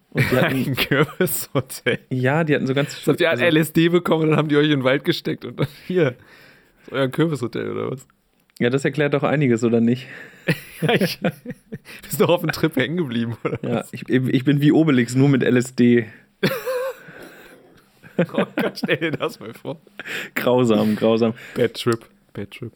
Und 0.09 0.31
die 0.31 0.35
hatten, 0.37 0.55
Ein 0.65 0.75
Kürbishotel. 0.75 1.99
ja, 2.09 2.43
die 2.43 2.55
hatten 2.55 2.65
so 2.65 2.73
ganz. 2.73 2.95
Das 2.95 3.07
habt 3.07 3.21
ihr 3.21 3.29
also- 3.29 3.45
LSD 3.45 3.89
bekommen 3.89 4.23
und 4.23 4.29
dann 4.31 4.39
haben 4.39 4.47
die 4.49 4.55
euch 4.57 4.65
in 4.65 4.79
den 4.79 4.83
Wald 4.83 5.03
gesteckt 5.03 5.45
und 5.45 5.59
dann 5.59 5.67
hier. 5.85 6.15
Ist 6.83 6.91
euer 6.91 7.07
Kürbishotel 7.07 7.69
oder 7.71 7.91
was? 7.91 8.07
Ja, 8.59 8.69
das 8.69 8.85
erklärt 8.85 9.13
doch 9.13 9.23
einiges, 9.23 9.63
oder 9.63 9.81
nicht? 9.81 10.07
Ich, 10.99 11.19
bist 12.01 12.19
doch 12.19 12.27
auf 12.27 12.41
dem 12.41 12.51
Trip 12.51 12.75
hängen 12.75 12.97
geblieben, 12.97 13.37
oder? 13.45 13.59
Ja, 13.63 13.85
ich, 13.93 14.07
ich 14.09 14.43
bin 14.43 14.59
wie 14.59 14.73
Obelix, 14.73 15.15
nur 15.15 15.29
mit 15.29 15.41
LSD. 15.41 16.05
Oh 18.17 18.23
Gott, 18.55 18.77
stell 18.77 18.97
dir 18.97 19.11
das 19.11 19.39
mal 19.39 19.53
vor. 19.53 19.79
Grausam, 20.35 20.95
grausam. 20.95 21.33
Bad 21.55 21.73
Trip. 21.73 22.05
Bad 22.33 22.51
Trip. 22.51 22.71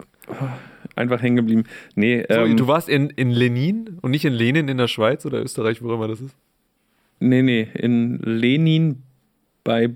Einfach 0.96 1.22
hängen 1.22 1.38
geblieben. 1.38 1.63
Nee, 1.96 2.26
So, 2.30 2.36
ähm, 2.42 2.58
du 2.58 2.68
warst 2.68 2.89
in, 2.89 3.10
in 3.12 3.32
Lenin 3.32 4.00
und 4.02 4.12
nicht 4.12 4.26
in 4.26 4.34
Lenin 4.34 4.68
in 4.68 4.78
der 4.78 4.88
Schweiz 4.88 5.26
oder 5.26 5.42
Österreich, 5.42 5.82
wo 5.82 5.94
immer 5.94 6.08
das 6.08 6.22
ist? 6.22 6.36
nee, 7.22 7.42
nee, 7.42 7.68
in 7.74 8.18
Lenin 8.20 9.04
bei 9.63 9.89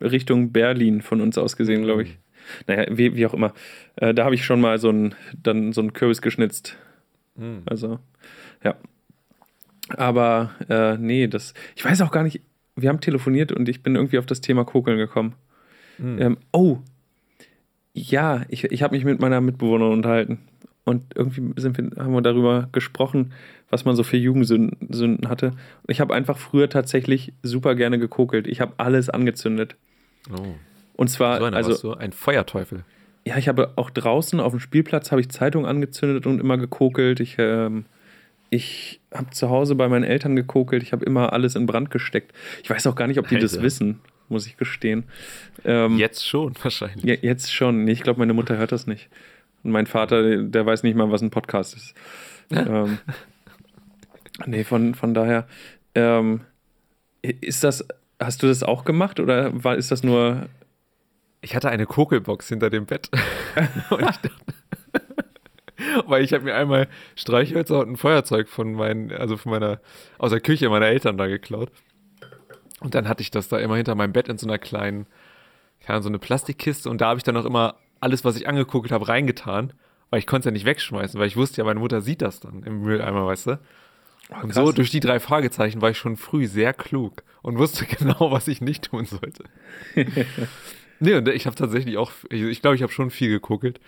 Richtung 0.00 0.50
Berlin 0.52 1.02
von 1.02 1.20
uns 1.20 1.36
aus 1.36 1.56
gesehen, 1.56 1.82
glaube 1.82 2.04
ich. 2.04 2.18
Naja, 2.66 2.86
wie, 2.90 3.16
wie 3.16 3.26
auch 3.26 3.34
immer. 3.34 3.52
Äh, 3.96 4.14
da 4.14 4.24
habe 4.24 4.34
ich 4.34 4.44
schon 4.44 4.60
mal 4.60 4.78
so 4.78 4.88
einen, 4.88 5.14
dann 5.42 5.72
so 5.72 5.80
einen 5.80 5.92
Kürbis 5.92 6.22
geschnitzt. 6.22 6.76
Hm. 7.36 7.62
Also, 7.66 7.98
ja. 8.62 8.76
Aber 9.96 10.52
äh, 10.68 10.96
nee, 10.98 11.26
das. 11.26 11.54
Ich 11.74 11.84
weiß 11.84 12.00
auch 12.02 12.12
gar 12.12 12.22
nicht. 12.22 12.40
Wir 12.76 12.88
haben 12.88 13.00
telefoniert 13.00 13.52
und 13.52 13.68
ich 13.68 13.82
bin 13.82 13.96
irgendwie 13.96 14.18
auf 14.18 14.26
das 14.26 14.40
Thema 14.40 14.64
Kokeln 14.64 14.98
gekommen. 14.98 15.34
Hm. 15.96 16.18
Ähm, 16.20 16.36
oh. 16.52 16.78
Ja, 17.92 18.42
ich, 18.48 18.64
ich 18.64 18.82
habe 18.82 18.94
mich 18.94 19.04
mit 19.04 19.20
meiner 19.20 19.40
Mitbewohnerin 19.40 19.92
unterhalten. 19.92 20.38
Und 20.84 21.14
irgendwie 21.14 21.60
sind 21.60 21.76
wir, 21.76 22.02
haben 22.02 22.12
wir 22.12 22.22
darüber 22.22 22.68
gesprochen, 22.72 23.32
was 23.68 23.84
man 23.84 23.96
so 23.96 24.02
für 24.02 24.16
Jugendsünden 24.16 24.92
Sünden 24.92 25.28
hatte. 25.28 25.48
Und 25.48 25.88
ich 25.88 26.00
habe 26.00 26.14
einfach 26.14 26.38
früher 26.38 26.68
tatsächlich 26.68 27.32
super 27.42 27.74
gerne 27.74 27.98
gekokelt. 27.98 28.46
Ich 28.46 28.60
habe 28.60 28.74
alles 28.78 29.10
angezündet. 29.10 29.76
Oh. 30.32 30.54
Und 31.00 31.08
zwar, 31.08 31.38
So 31.38 31.46
also, 31.46 31.70
warst 31.70 31.82
du, 31.84 31.94
ein 31.94 32.12
Feuerteufel. 32.12 32.84
ja, 33.24 33.38
ich 33.38 33.48
habe 33.48 33.72
auch 33.76 33.88
draußen 33.88 34.38
auf 34.38 34.52
dem 34.52 34.60
Spielplatz 34.60 35.10
habe 35.10 35.22
ich 35.22 35.30
Zeitung 35.30 35.64
angezündet 35.64 36.26
und 36.26 36.40
immer 36.40 36.58
gekokelt. 36.58 37.20
Ich, 37.20 37.36
ähm, 37.38 37.86
ich 38.50 39.00
habe 39.14 39.30
zu 39.30 39.48
Hause 39.48 39.76
bei 39.76 39.88
meinen 39.88 40.04
Eltern 40.04 40.36
gekokelt. 40.36 40.82
Ich 40.82 40.92
habe 40.92 41.02
immer 41.06 41.32
alles 41.32 41.54
in 41.56 41.64
Brand 41.64 41.90
gesteckt. 41.90 42.32
Ich 42.62 42.68
weiß 42.68 42.86
auch 42.86 42.96
gar 42.96 43.06
nicht, 43.06 43.18
ob 43.18 43.28
die 43.28 43.38
das 43.38 43.54
Alter. 43.54 43.62
wissen, 43.64 44.00
muss 44.28 44.46
ich 44.46 44.58
gestehen. 44.58 45.04
Ähm, 45.64 45.96
Jetzt 45.96 46.28
schon, 46.28 46.52
wahrscheinlich. 46.62 47.02
ja, 47.02 47.14
jetzt 47.14 47.50
schon. 47.50 47.84
Nee, 47.84 47.92
ich 47.92 48.02
glaube, 48.02 48.18
meine 48.18 48.34
Mutter 48.34 48.58
hört 48.58 48.72
das 48.72 48.86
nicht. 48.86 49.08
Und 49.62 49.70
mein 49.70 49.86
Vater, 49.86 50.42
der 50.42 50.66
weiß 50.66 50.82
nicht 50.82 50.96
mal, 50.96 51.10
was 51.10 51.22
ein 51.22 51.30
Podcast 51.30 51.76
ist. 51.76 51.94
ähm, 52.50 52.98
nee, 54.44 54.64
von, 54.64 54.94
von 54.94 55.14
daher. 55.14 55.46
Ähm, 55.94 56.42
ist 57.22 57.64
das, 57.64 57.86
hast 58.18 58.42
du 58.42 58.48
das 58.48 58.62
auch 58.62 58.84
gemacht 58.84 59.18
oder 59.18 59.64
war, 59.64 59.76
ist 59.76 59.90
das 59.90 60.02
nur. 60.02 60.46
Ich 61.40 61.54
hatte 61.54 61.70
eine 61.70 61.86
Kokelbox 61.86 62.48
hinter 62.48 62.70
dem 62.70 62.86
Bett. 62.86 63.10
und 63.90 64.00
ich 64.00 64.06
dachte, 64.06 64.30
weil 66.06 66.22
ich 66.22 66.32
habe 66.32 66.44
mir 66.44 66.54
einmal 66.54 66.88
Streichhölzer 67.16 67.80
und 67.80 67.92
ein 67.92 67.96
Feuerzeug 67.96 68.48
von 68.48 68.72
meinen, 68.72 69.12
also 69.12 69.36
von 69.36 69.52
meiner, 69.52 69.80
aus 70.18 70.30
der 70.30 70.40
Küche 70.40 70.68
meiner 70.68 70.86
Eltern 70.86 71.16
da 71.16 71.26
geklaut. 71.26 71.70
Und 72.80 72.94
dann 72.94 73.08
hatte 73.08 73.22
ich 73.22 73.30
das 73.30 73.48
da 73.48 73.58
immer 73.58 73.76
hinter 73.76 73.94
meinem 73.94 74.12
Bett 74.12 74.28
in 74.28 74.38
so 74.38 74.46
einer 74.46 74.58
kleinen, 74.58 75.06
ja, 75.86 76.00
so 76.00 76.08
eine 76.08 76.18
Plastikkiste 76.18 76.90
und 76.90 77.00
da 77.00 77.08
habe 77.08 77.18
ich 77.18 77.24
dann 77.24 77.36
auch 77.36 77.44
immer 77.44 77.76
alles, 78.00 78.24
was 78.24 78.36
ich 78.36 78.48
angeguckt 78.48 78.90
habe, 78.90 79.08
reingetan, 79.08 79.72
weil 80.08 80.18
ich 80.18 80.26
konnte 80.26 80.40
es 80.40 80.44
ja 80.46 80.52
nicht 80.52 80.64
wegschmeißen, 80.64 81.20
weil 81.20 81.26
ich 81.26 81.36
wusste 81.36 81.58
ja, 81.58 81.64
meine 81.64 81.80
Mutter 81.80 82.00
sieht 82.00 82.22
das 82.22 82.40
dann 82.40 82.62
im 82.62 82.82
Mülleimer, 82.82 83.26
weißt 83.26 83.46
du? 83.48 83.58
Und 84.42 84.54
so 84.54 84.72
durch 84.72 84.90
die 84.90 85.00
drei 85.00 85.18
Fragezeichen 85.20 85.82
war 85.82 85.90
ich 85.90 85.98
schon 85.98 86.16
früh 86.16 86.46
sehr 86.46 86.72
klug 86.72 87.22
und 87.42 87.58
wusste 87.58 87.84
genau, 87.98 88.30
was 88.30 88.48
ich 88.48 88.60
nicht 88.60 88.84
tun 88.84 89.04
sollte. 89.04 89.44
Nee, 91.00 91.14
und 91.14 91.28
ich 91.28 91.46
habe 91.46 91.56
tatsächlich 91.56 91.96
auch, 91.96 92.12
ich 92.30 92.60
glaube, 92.62 92.76
ich 92.76 92.82
habe 92.82 92.92
schon 92.92 93.10
viel 93.10 93.28
geguckt. 93.30 93.80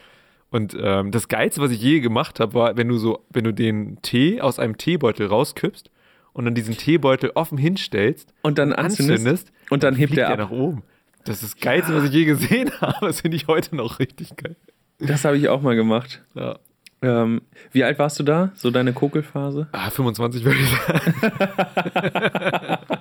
Und 0.50 0.76
ähm, 0.78 1.10
das 1.12 1.28
Geilste, 1.28 1.60
was 1.62 1.70
ich 1.70 1.80
je 1.80 2.00
gemacht 2.00 2.38
habe, 2.40 2.52
war, 2.54 2.76
wenn 2.76 2.88
du 2.88 2.98
so, 2.98 3.24
wenn 3.30 3.44
du 3.44 3.52
den 3.54 4.00
Tee 4.02 4.40
aus 4.42 4.58
einem 4.58 4.76
Teebeutel 4.76 5.26
rauskippst 5.28 5.90
und 6.34 6.44
dann 6.44 6.54
diesen 6.54 6.76
Teebeutel 6.76 7.30
offen 7.34 7.56
hinstellst 7.56 8.34
Und 8.42 8.58
dann 8.58 8.72
anzündest 8.74 9.50
und 9.70 9.82
dann 9.82 9.94
hebt 9.94 10.10
fliegt 10.12 10.20
er 10.28 10.36
der 10.36 10.44
ab. 10.44 10.50
nach 10.50 10.56
oben. 10.56 10.82
Das 11.24 11.42
ist 11.42 11.54
das 11.54 11.60
Geilste, 11.60 11.94
was 11.94 12.04
ich 12.04 12.10
je 12.12 12.24
gesehen 12.26 12.70
habe. 12.80 13.06
Das 13.06 13.20
finde 13.22 13.36
ich 13.36 13.46
heute 13.46 13.76
noch 13.76 13.98
richtig 13.98 14.36
geil. 14.36 14.56
Das 14.98 15.24
habe 15.24 15.38
ich 15.38 15.48
auch 15.48 15.62
mal 15.62 15.74
gemacht. 15.74 16.22
Ja. 16.34 16.58
Ähm, 17.00 17.42
wie 17.72 17.82
alt 17.82 17.98
warst 17.98 18.18
du 18.20 18.22
da? 18.22 18.52
So 18.54 18.70
deine 18.70 18.92
Kokelphase? 18.92 19.68
Ah, 19.72 19.90
25 19.90 20.44
würde 20.44 20.58
ich 20.60 20.70
sagen. 20.70 21.00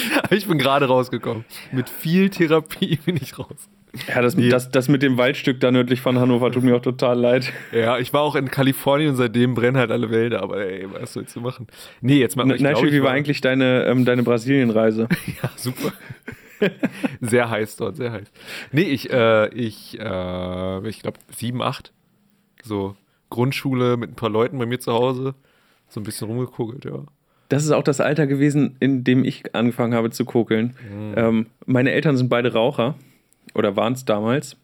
ich 0.30 0.46
bin 0.46 0.58
gerade 0.58 0.86
rausgekommen. 0.86 1.44
Mit 1.72 1.88
viel 1.88 2.30
Therapie 2.30 2.96
bin 3.04 3.16
ich 3.16 3.38
raus. 3.38 3.68
Ja, 4.08 4.22
das, 4.22 4.34
Nee. 4.36 4.48
das, 4.48 4.70
das 4.70 4.88
mit 4.88 5.02
dem 5.02 5.18
Waldstück 5.18 5.60
da 5.60 5.70
nördlich 5.70 6.00
von 6.00 6.18
Hannover 6.18 6.50
tut 6.50 6.62
mir 6.62 6.74
auch 6.76 6.80
total 6.82 7.18
leid. 7.18 7.52
Ja, 7.72 7.98
ich 7.98 8.12
war 8.14 8.22
auch 8.22 8.36
in 8.36 8.50
Kalifornien 8.50 9.10
und 9.10 9.16
seitdem 9.16 9.52
brennen 9.54 9.76
halt 9.76 9.90
alle 9.90 10.10
Wälder, 10.10 10.42
aber 10.42 10.64
ey, 10.64 10.86
was 10.90 11.12
sollst 11.12 11.36
du 11.36 11.40
machen? 11.40 11.66
Nee, 12.00 12.18
jetzt 12.18 12.34
mal. 12.36 12.46
Nein, 12.46 12.60
wie 12.60 13.02
war 13.02 13.10
eigentlich 13.10 13.42
deine, 13.42 13.84
ähm, 13.84 14.04
deine 14.06 14.22
Brasilienreise? 14.22 15.08
Ja, 15.42 15.50
super. 15.56 15.92
sehr 17.20 17.50
heiß 17.50 17.76
dort, 17.76 17.96
sehr 17.96 18.12
heiß. 18.12 18.30
Nee, 18.70 18.82
ich, 18.82 19.10
äh, 19.10 19.48
ich, 19.48 19.98
äh, 19.98 20.88
ich 20.88 21.00
glaube, 21.02 21.18
sieben, 21.36 21.60
acht. 21.60 21.92
So 22.62 22.96
Grundschule 23.30 23.96
mit 23.96 24.10
ein 24.12 24.14
paar 24.14 24.30
Leuten 24.30 24.58
bei 24.58 24.66
mir 24.66 24.78
zu 24.78 24.92
Hause. 24.92 25.34
So 25.88 26.00
ein 26.00 26.04
bisschen 26.04 26.28
rumgekugelt, 26.28 26.84
ja. 26.84 27.00
Das 27.52 27.64
ist 27.64 27.70
auch 27.70 27.82
das 27.82 28.00
Alter 28.00 28.26
gewesen, 28.26 28.76
in 28.80 29.04
dem 29.04 29.24
ich 29.24 29.54
angefangen 29.54 29.92
habe 29.94 30.10
zu 30.10 30.24
kokeln. 30.24 30.74
Ähm, 31.16 31.46
meine 31.66 31.92
Eltern 31.92 32.16
sind 32.16 32.28
beide 32.30 32.52
Raucher 32.54 32.94
oder 33.54 33.76
waren 33.76 33.92
es 33.92 34.06
damals. 34.06 34.56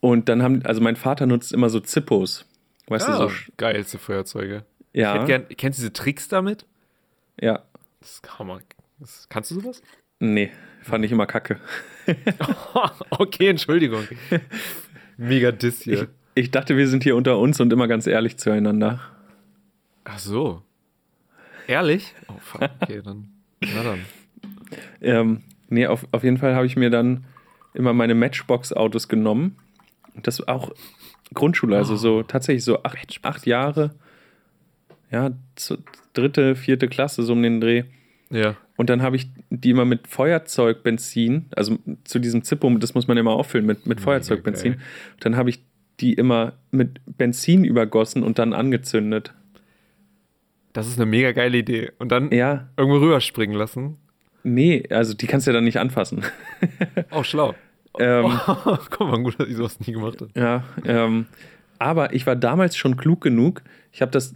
Und 0.00 0.28
dann 0.28 0.42
haben, 0.42 0.64
also 0.64 0.80
mein 0.80 0.94
Vater 0.96 1.26
nutzt 1.26 1.52
immer 1.52 1.68
so 1.68 1.80
Zippos. 1.80 2.46
Weißt 2.86 3.08
du, 3.08 3.12
so, 3.12 3.26
sch- 3.26 3.48
geilste 3.56 3.98
Feuerzeuge. 3.98 4.64
Ja, 4.92 5.24
gern, 5.24 5.46
kennst 5.56 5.78
du 5.78 5.82
diese 5.82 5.92
Tricks 5.92 6.28
damit? 6.28 6.64
ja, 7.40 7.62
Das 8.00 8.12
ist 8.12 8.38
Hammer. 8.38 8.60
Das, 9.00 9.26
kannst 9.28 9.50
du 9.50 9.56
sowas? 9.60 9.82
nee, 10.20 10.50
fand 10.82 11.04
ich 11.04 11.10
immer 11.12 11.26
kacke. 11.26 11.58
okay, 13.10 13.48
Entschuldigung. 13.48 14.06
Mega 15.16 15.50
Diss 15.50 15.82
hier. 15.82 16.02
Ich, 16.02 16.08
ich 16.44 16.50
dachte, 16.52 16.76
wir 16.76 16.86
sind 16.88 17.02
hier 17.02 17.16
unter 17.16 17.38
uns 17.38 17.58
und 17.60 17.72
immer 17.72 17.88
ganz 17.88 18.06
ehrlich 18.06 18.36
zueinander. 18.38 19.00
Ach 20.04 20.18
so. 20.20 20.62
Ehrlich? 21.66 22.14
Oh, 22.28 22.38
fuck. 22.40 22.70
Okay, 22.80 23.02
dann. 23.04 23.28
Na 23.60 23.82
dann. 23.82 24.00
Ähm, 25.00 25.42
nee, 25.68 25.86
auf, 25.86 26.06
auf 26.10 26.24
jeden 26.24 26.38
Fall 26.38 26.56
habe 26.56 26.66
ich 26.66 26.74
mir 26.74 26.90
dann 26.90 27.24
immer 27.72 27.92
meine 27.92 28.16
Matchbox-Autos 28.16 29.06
genommen. 29.06 29.56
Das 30.22 30.46
auch 30.48 30.72
Grundschule, 31.34 31.76
also 31.76 31.96
so 31.96 32.22
tatsächlich 32.24 32.64
so 32.64 32.82
acht, 32.82 33.20
acht 33.22 33.46
Jahre. 33.46 33.94
Ja, 35.10 35.30
dritte, 36.14 36.56
vierte 36.56 36.88
Klasse, 36.88 37.22
so 37.22 37.32
um 37.32 37.42
den 37.42 37.60
Dreh. 37.60 37.84
Ja. 38.30 38.56
Und 38.76 38.90
dann 38.90 39.02
habe 39.02 39.16
ich 39.16 39.28
die 39.50 39.70
immer 39.70 39.84
mit 39.84 40.08
Feuerzeugbenzin, 40.08 41.46
also 41.54 41.78
zu 42.04 42.18
diesem 42.18 42.42
Zippo, 42.42 42.68
das 42.78 42.94
muss 42.94 43.06
man 43.06 43.16
immer 43.16 43.32
auffüllen 43.32 43.66
mit, 43.66 43.86
mit 43.86 44.00
Feuerzeugbenzin. 44.00 44.72
geil. 44.72 44.82
Dann 45.20 45.36
habe 45.36 45.50
ich 45.50 45.60
die 46.00 46.12
immer 46.12 46.54
mit 46.70 47.00
Benzin 47.06 47.64
übergossen 47.64 48.22
und 48.22 48.38
dann 48.38 48.52
angezündet. 48.52 49.32
Das 50.76 50.86
ist 50.88 50.98
eine 50.98 51.06
mega 51.06 51.32
geile 51.32 51.56
Idee. 51.58 51.92
Und 51.98 52.12
dann 52.12 52.30
Ja, 52.32 52.68
irgendwo 52.76 52.98
rüberspringen 52.98 53.56
lassen. 53.56 53.96
nee, 54.42 54.84
also 54.90 55.14
die 55.14 55.26
kannst 55.26 55.46
du 55.46 55.50
ja 55.50 55.54
dann 55.54 55.64
nicht 55.64 55.78
anfassen. 55.78 56.22
Auch 57.10 57.24
schlau. 57.30 57.54
ähm, 57.98 58.38
Guck 58.90 59.00
mal, 59.08 59.22
gut, 59.22 59.40
dass 59.40 59.48
ich 59.48 59.56
sowas 59.56 59.80
nie 59.80 59.92
gemacht 59.92 60.20
habe. 60.20 60.30
Ja, 60.38 60.64
ähm, 60.84 61.26
aber 61.78 62.12
ich 62.14 62.26
war 62.26 62.36
damals 62.36 62.76
schon 62.76 62.96
klug 62.96 63.20
genug. 63.22 63.62
Ich 63.92 64.02
habe 64.02 64.10
das 64.12 64.34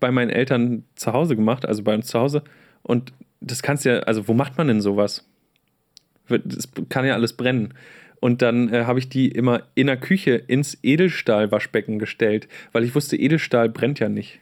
bei 0.00 0.10
meinen 0.10 0.30
Eltern 0.30 0.84
zu 0.96 1.12
Hause 1.12 1.36
gemacht, 1.36 1.66
also 1.66 1.82
bei 1.82 1.94
uns 1.94 2.06
zu 2.08 2.18
Hause. 2.18 2.42
Und 2.82 3.12
das 3.40 3.62
kannst 3.62 3.84
ja, 3.84 3.98
also 4.00 4.26
wo 4.28 4.34
macht 4.34 4.56
man 4.58 4.68
denn 4.68 4.80
sowas? 4.80 5.28
Das 6.28 6.68
kann 6.88 7.04
ja 7.06 7.14
alles 7.14 7.34
brennen. 7.34 7.74
Und 8.20 8.42
dann 8.42 8.72
äh, 8.72 8.84
habe 8.86 8.98
ich 8.98 9.08
die 9.08 9.28
immer 9.28 9.62
in 9.74 9.86
der 9.86 9.98
Küche 9.98 10.32
ins 10.34 10.78
Edelstahlwaschbecken 10.82 11.98
gestellt, 11.98 12.48
weil 12.72 12.82
ich 12.82 12.94
wusste, 12.94 13.16
Edelstahl 13.16 13.68
brennt 13.68 14.00
ja 14.00 14.08
nicht. 14.08 14.40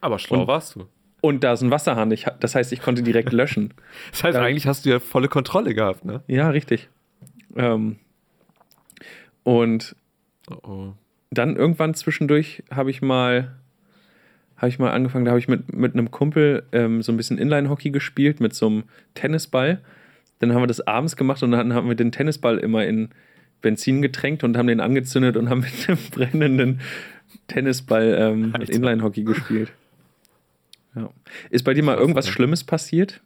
Aber 0.00 0.18
schlau 0.18 0.40
Und- 0.42 0.46
warst 0.48 0.74
du. 0.76 0.86
Und 1.22 1.44
da 1.44 1.52
ist 1.52 1.60
ein 1.60 1.70
Wasserhahn, 1.70 2.10
ich, 2.12 2.24
das 2.40 2.54
heißt, 2.54 2.72
ich 2.72 2.80
konnte 2.80 3.02
direkt 3.02 3.30
löschen. 3.32 3.74
Das 4.10 4.24
heißt, 4.24 4.36
Ja. 4.38 4.42
eigentlich 4.44 4.66
hast 4.66 4.86
du 4.86 4.90
ja 4.90 4.98
volle 5.00 5.28
Kontrolle 5.28 5.74
gehabt, 5.74 6.04
ne? 6.06 6.22
Ja, 6.28 6.48
richtig. 6.48 6.88
Ähm, 7.56 7.96
und 9.42 9.96
Oh, 10.50 10.56
oh. 10.68 10.92
dann 11.30 11.56
irgendwann 11.56 11.94
zwischendurch 11.94 12.62
habe 12.70 12.90
ich 12.90 13.02
mal 13.02 13.54
habe 14.56 14.68
ich 14.68 14.78
mal 14.78 14.90
angefangen, 14.90 15.24
da 15.24 15.30
habe 15.30 15.38
ich 15.38 15.48
mit, 15.48 15.72
mit 15.74 15.94
einem 15.94 16.10
Kumpel 16.10 16.64
ähm, 16.72 17.00
so 17.02 17.12
ein 17.12 17.16
bisschen 17.16 17.38
Inline-Hockey 17.38 17.90
gespielt 17.90 18.40
mit 18.40 18.52
so 18.54 18.66
einem 18.66 18.84
Tennisball. 19.14 19.80
Dann 20.38 20.52
haben 20.52 20.62
wir 20.62 20.66
das 20.66 20.86
abends 20.86 21.16
gemacht 21.16 21.42
und 21.42 21.52
dann 21.52 21.72
haben 21.72 21.88
wir 21.88 21.94
den 21.94 22.12
Tennisball 22.12 22.58
immer 22.58 22.84
in 22.84 23.08
Benzin 23.62 24.02
getränkt 24.02 24.44
und 24.44 24.58
haben 24.58 24.66
den 24.66 24.80
angezündet 24.80 25.38
und 25.38 25.48
haben 25.48 25.60
mit 25.78 25.88
einem 25.88 25.98
brennenden 26.10 26.80
Tennisball 27.48 28.16
ähm. 28.18 28.54
Inline-Hockey 28.68 29.24
gespielt. 29.24 29.72
Ja. 30.94 31.10
Ist 31.50 31.64
bei 31.64 31.74
dir 31.74 31.82
mal 31.82 31.96
irgendwas? 31.96 32.28
Schlimmes 32.28 32.64
passiert? 32.64 33.22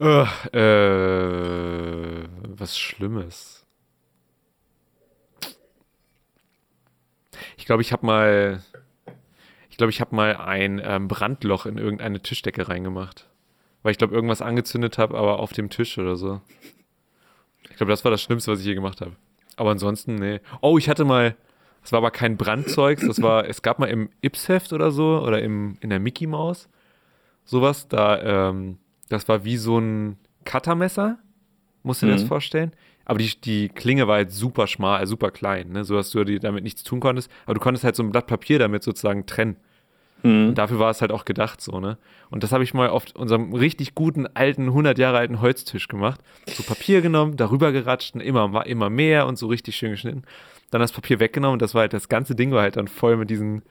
Äh, 0.00 0.22
äh, 0.52 2.24
was 2.42 2.78
Schlimmes. 2.78 3.66
Ich 7.56 7.66
glaube, 7.66 7.82
ich 7.82 7.92
habe 7.92 8.06
mal, 8.06 8.62
ich 9.68 9.76
glaube, 9.76 9.90
ich 9.90 10.00
habe 10.00 10.14
mal 10.14 10.36
ein 10.36 10.80
ähm, 10.82 11.08
Brandloch 11.08 11.66
in 11.66 11.78
irgendeine 11.78 12.20
Tischdecke 12.20 12.68
reingemacht, 12.68 13.28
weil 13.82 13.92
ich 13.92 13.98
glaube 13.98 14.14
irgendwas 14.14 14.40
angezündet 14.40 14.98
habe, 14.98 15.18
aber 15.18 15.40
auf 15.40 15.52
dem 15.52 15.68
Tisch 15.68 15.98
oder 15.98 16.16
so. 16.16 16.40
Ich 17.70 17.76
glaube, 17.76 17.90
das 17.90 18.04
war 18.04 18.10
das 18.10 18.22
Schlimmste, 18.22 18.50
was 18.50 18.60
ich 18.60 18.66
je 18.66 18.74
gemacht 18.74 19.00
habe. 19.00 19.16
Aber 19.56 19.70
ansonsten, 19.70 20.14
nee. 20.14 20.40
Oh, 20.60 20.78
ich 20.78 20.88
hatte 20.88 21.04
mal, 21.04 21.36
das 21.88 21.92
war 21.92 22.00
aber 22.00 22.10
kein 22.10 22.36
Brandzeugs, 22.36 23.06
das 23.06 23.22
war, 23.22 23.48
es 23.48 23.62
gab 23.62 23.78
mal 23.78 23.86
im 23.86 24.10
Ips-Heft 24.20 24.74
oder 24.74 24.90
so 24.90 25.22
oder 25.22 25.40
im, 25.40 25.78
in 25.80 25.88
der 25.88 25.98
Mickey 26.00 26.26
Maus 26.26 26.68
sowas, 27.46 27.88
da, 27.88 28.50
ähm, 28.50 28.76
das 29.08 29.26
war 29.26 29.42
wie 29.46 29.56
so 29.56 29.78
ein 29.78 30.18
Cuttermesser, 30.44 31.16
musst 31.82 32.02
du 32.02 32.06
dir 32.06 32.12
das 32.12 32.24
Mhm. 32.24 32.28
vorstellen. 32.28 32.72
Aber 33.06 33.18
die, 33.18 33.40
die 33.40 33.70
Klinge 33.70 34.06
war 34.06 34.16
halt 34.16 34.32
super 34.32 34.66
schmal, 34.66 35.06
super 35.06 35.30
klein, 35.30 35.70
ne? 35.72 35.82
so 35.82 35.94
dass 35.94 36.10
du 36.10 36.22
damit 36.40 36.62
nichts 36.62 36.82
tun 36.82 37.00
konntest. 37.00 37.30
Aber 37.46 37.54
du 37.54 37.60
konntest 37.60 37.84
halt 37.84 37.96
so 37.96 38.02
ein 38.02 38.10
Blatt 38.10 38.26
Papier 38.26 38.58
damit 38.58 38.82
sozusagen 38.82 39.24
trennen. 39.24 39.56
Hm. 40.22 40.48
Und 40.48 40.54
dafür 40.56 40.78
war 40.78 40.90
es 40.90 41.00
halt 41.00 41.12
auch 41.12 41.24
gedacht 41.24 41.60
so, 41.60 41.80
ne? 41.80 41.98
Und 42.30 42.42
das 42.42 42.52
habe 42.52 42.64
ich 42.64 42.74
mal 42.74 42.88
auf 42.88 43.04
unserem 43.14 43.54
richtig 43.54 43.94
guten, 43.94 44.26
alten, 44.26 44.66
100 44.66 44.98
Jahre 44.98 45.18
alten 45.18 45.40
Holztisch 45.40 45.88
gemacht. 45.88 46.20
So 46.48 46.62
Papier 46.62 47.00
genommen, 47.00 47.36
darüber 47.36 47.72
geratscht 47.72 48.14
und 48.14 48.20
immer, 48.20 48.66
immer 48.66 48.90
mehr 48.90 49.26
und 49.26 49.38
so 49.38 49.46
richtig 49.46 49.76
schön 49.76 49.92
geschnitten. 49.92 50.22
Dann 50.70 50.80
das 50.80 50.92
Papier 50.92 51.20
weggenommen 51.20 51.54
und 51.54 51.62
das 51.62 51.74
war 51.74 51.82
halt, 51.82 51.92
das 51.92 52.08
ganze 52.08 52.34
Ding 52.34 52.50
war 52.50 52.62
halt 52.62 52.76
dann 52.76 52.88
voll 52.88 53.16
mit 53.16 53.30
diesen 53.30 53.62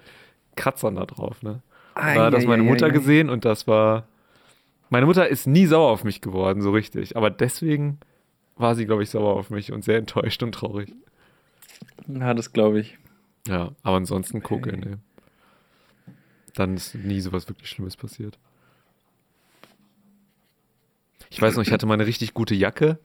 Kratzern 0.56 0.96
da 0.96 1.06
drauf, 1.06 1.44
ne? 1.44 1.62
Und 1.96 2.04
dann 2.04 2.18
hat 2.18 2.34
das 2.34 2.46
meine 2.46 2.64
Mutter 2.64 2.90
gesehen 2.92 3.30
und 3.30 3.46
das 3.46 3.68
war. 3.68 4.08
Meine 4.90 5.06
Mutter 5.06 5.28
ist 5.28 5.48
nie 5.48 5.66
sauer 5.66 5.92
auf 5.92 6.06
mich 6.06 6.22
geworden, 6.22 6.62
so 6.62 6.72
richtig. 6.72 7.18
Aber 7.18 7.30
deswegen 7.30 8.00
war 8.56 8.74
sie, 8.76 8.86
glaube 8.86 9.04
ich, 9.04 9.10
sauer 9.10 9.36
auf 9.36 9.50
mich 9.50 9.72
und 9.72 9.84
sehr 9.84 9.98
enttäuscht 9.98 10.42
und 10.44 10.54
traurig. 10.54 10.94
Ja, 12.08 12.34
das 12.34 12.54
glaube 12.54 12.80
ich. 12.80 12.98
Ja, 13.48 13.72
aber 13.84 13.98
ansonsten 13.98 14.42
gucke, 14.42 14.78
ne. 14.78 15.00
Dann 16.58 16.76
ist 16.76 16.96
nie 16.96 17.22
sowas 17.22 17.48
wirklich 17.48 17.70
Schlimmes 17.70 17.96
passiert. 17.96 18.40
Ich 21.30 21.40
weiß 21.40 21.56
noch, 21.56 21.64
ich 21.64 21.72
hatte 21.72 21.86
mal 21.86 21.94
eine 21.94 22.08
richtig 22.08 22.34
gute 22.34 22.56
Jacke. 22.56 22.98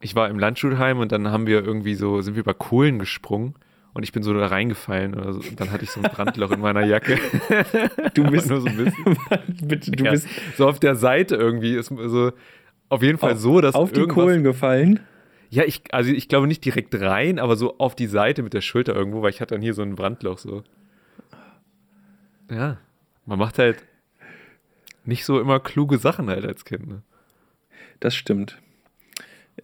Ich 0.00 0.14
war 0.14 0.28
im 0.28 0.38
Landschulheim 0.38 1.00
und 1.00 1.10
dann 1.10 1.28
haben 1.28 1.48
wir 1.48 1.64
irgendwie 1.64 1.96
so, 1.96 2.20
sind 2.20 2.34
wir 2.34 2.40
über 2.40 2.54
Kohlen 2.54 3.00
gesprungen 3.00 3.54
und 3.94 4.04
ich 4.04 4.12
bin 4.12 4.22
so 4.22 4.32
da 4.32 4.46
reingefallen 4.46 5.16
oder 5.16 5.32
so. 5.32 5.40
Und 5.40 5.58
dann 5.58 5.72
hatte 5.72 5.82
ich 5.82 5.90
so 5.90 6.00
ein 6.00 6.08
Brandloch 6.10 6.52
in 6.52 6.60
meiner 6.60 6.84
Jacke. 6.84 7.18
Du 8.14 8.30
bist, 8.30 8.48
nur 8.48 8.60
so 8.60 8.68
ein 8.68 8.76
bisschen. 8.76 9.18
bitte, 9.68 9.90
du 9.90 10.04
ja, 10.04 10.12
bist 10.12 10.28
so 10.56 10.68
auf 10.68 10.78
der 10.78 10.94
Seite 10.94 11.34
irgendwie 11.34 11.74
ist 11.74 11.88
so 11.88 12.32
auf 12.88 13.02
jeden 13.02 13.18
Fall 13.18 13.32
auf, 13.32 13.38
so, 13.38 13.60
dass 13.60 13.74
auf 13.74 13.90
die 13.92 14.06
Kohlen 14.06 14.44
gefallen. 14.44 15.00
Ja, 15.48 15.64
ich 15.64 15.82
also 15.92 16.12
ich 16.12 16.28
glaube 16.28 16.46
nicht 16.46 16.64
direkt 16.64 16.94
rein, 17.00 17.40
aber 17.40 17.56
so 17.56 17.78
auf 17.78 17.96
die 17.96 18.06
Seite 18.06 18.44
mit 18.44 18.54
der 18.54 18.60
Schulter 18.60 18.94
irgendwo, 18.94 19.22
weil 19.22 19.30
ich 19.30 19.40
hatte 19.40 19.54
dann 19.54 19.62
hier 19.62 19.74
so 19.74 19.82
ein 19.82 19.96
Brandloch 19.96 20.38
so. 20.38 20.62
Ja, 22.48 22.78
man 23.26 23.38
macht 23.38 23.58
halt 23.58 23.84
nicht 25.04 25.24
so 25.24 25.40
immer 25.40 25.60
kluge 25.60 25.98
Sachen 25.98 26.28
halt 26.28 26.44
als 26.44 26.64
Kind. 26.64 26.86
Ne? 26.88 27.02
Das 28.00 28.14
stimmt. 28.14 28.58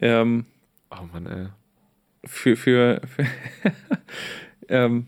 Ähm, 0.00 0.44
Oh 0.90 1.04
Mann, 1.12 1.26
ey. 1.26 1.46
für, 2.24 2.56
für, 2.56 3.00
für 3.06 3.26
ähm, 4.68 5.06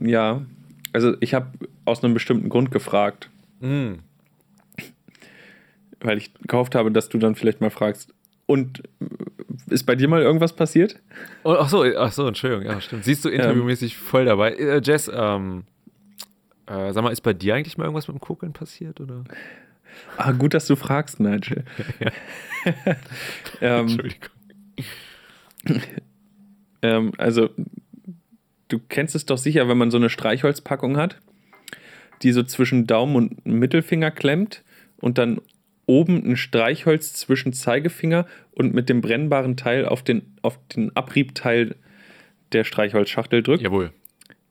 ja, 0.00 0.42
also 0.92 1.14
ich 1.20 1.34
habe 1.34 1.48
aus 1.84 2.02
einem 2.04 2.14
bestimmten 2.14 2.48
Grund 2.48 2.70
gefragt, 2.70 3.30
Mm. 3.60 3.94
weil 6.00 6.18
ich 6.18 6.32
gehofft 6.46 6.74
habe, 6.74 6.90
dass 6.92 7.08
du 7.08 7.16
dann 7.18 7.34
vielleicht 7.34 7.60
mal 7.62 7.70
fragst. 7.70 8.12
Und 8.44 8.82
äh, 9.00 9.74
ist 9.74 9.84
bei 9.84 9.94
dir 9.96 10.08
mal 10.08 10.20
irgendwas 10.22 10.54
passiert? 10.54 11.00
Oh, 11.42 11.56
ach 11.58 11.68
so, 11.68 11.82
ach 11.96 12.12
so, 12.12 12.26
Entschuldigung, 12.28 12.66
ja, 12.66 12.80
stimmt. 12.80 13.04
Siehst 13.04 13.24
du 13.24 13.28
interviewmäßig 13.30 13.96
voll 13.96 14.26
dabei. 14.26 14.52
Äh, 14.54 14.80
Jess, 14.84 15.10
ähm, 15.12 15.64
äh, 16.66 16.92
sag 16.92 17.02
mal, 17.02 17.10
ist 17.10 17.22
bei 17.22 17.32
dir 17.32 17.54
eigentlich 17.54 17.78
mal 17.78 17.84
irgendwas 17.84 18.08
mit 18.08 18.16
dem 18.16 18.20
Kugeln 18.20 18.52
passiert, 18.52 19.00
oder? 19.00 19.24
Ah, 20.16 20.32
gut, 20.32 20.54
dass 20.54 20.66
du 20.66 20.76
fragst, 20.76 21.20
Nigel. 21.20 21.64
ähm, 23.60 23.80
Entschuldigung. 23.82 24.30
ähm, 26.82 27.12
also, 27.18 27.50
du 28.68 28.78
kennst 28.88 29.14
es 29.14 29.26
doch 29.26 29.38
sicher, 29.38 29.68
wenn 29.68 29.78
man 29.78 29.90
so 29.90 29.96
eine 29.96 30.10
Streichholzpackung 30.10 30.96
hat, 30.96 31.18
die 32.22 32.32
so 32.32 32.42
zwischen 32.42 32.86
Daumen 32.86 33.16
und 33.16 33.46
Mittelfinger 33.46 34.10
klemmt 34.10 34.62
und 34.98 35.18
dann 35.18 35.40
oben 35.86 36.28
ein 36.28 36.36
Streichholz 36.36 37.12
zwischen 37.12 37.52
Zeigefinger 37.52 38.26
und 38.52 38.74
mit 38.74 38.88
dem 38.88 39.00
brennbaren 39.00 39.56
Teil 39.56 39.86
auf 39.86 40.02
den, 40.02 40.22
auf 40.42 40.58
den 40.74 40.94
Abriebteil 40.96 41.76
der 42.52 42.64
Streichholzschachtel 42.64 43.42
drückt. 43.42 43.62
Jawohl. 43.62 43.92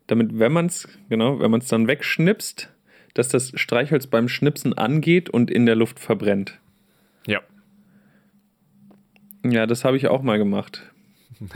Damit, 0.08 0.38
wenn 0.38 0.52
man 0.52 0.68
es, 0.68 0.88
genau, 1.10 1.40
wenn 1.40 1.52
man 1.52 1.62
es 1.62 1.68
dann 1.68 1.88
wegschnipst, 1.88 2.72
dass 3.14 3.30
das 3.30 3.52
Streichholz 3.56 4.08
beim 4.08 4.28
Schnipsen 4.28 4.74
angeht 4.74 5.30
und 5.30 5.50
in 5.50 5.66
der 5.66 5.76
Luft 5.76 6.00
verbrennt. 6.00 6.60
Ja. 7.26 7.42
Ja, 9.46 9.66
das 9.68 9.86
habe 9.86 9.98
ich 9.98 10.08
auch 10.08 10.22
mal 10.22 10.38
gemacht. 10.38 10.92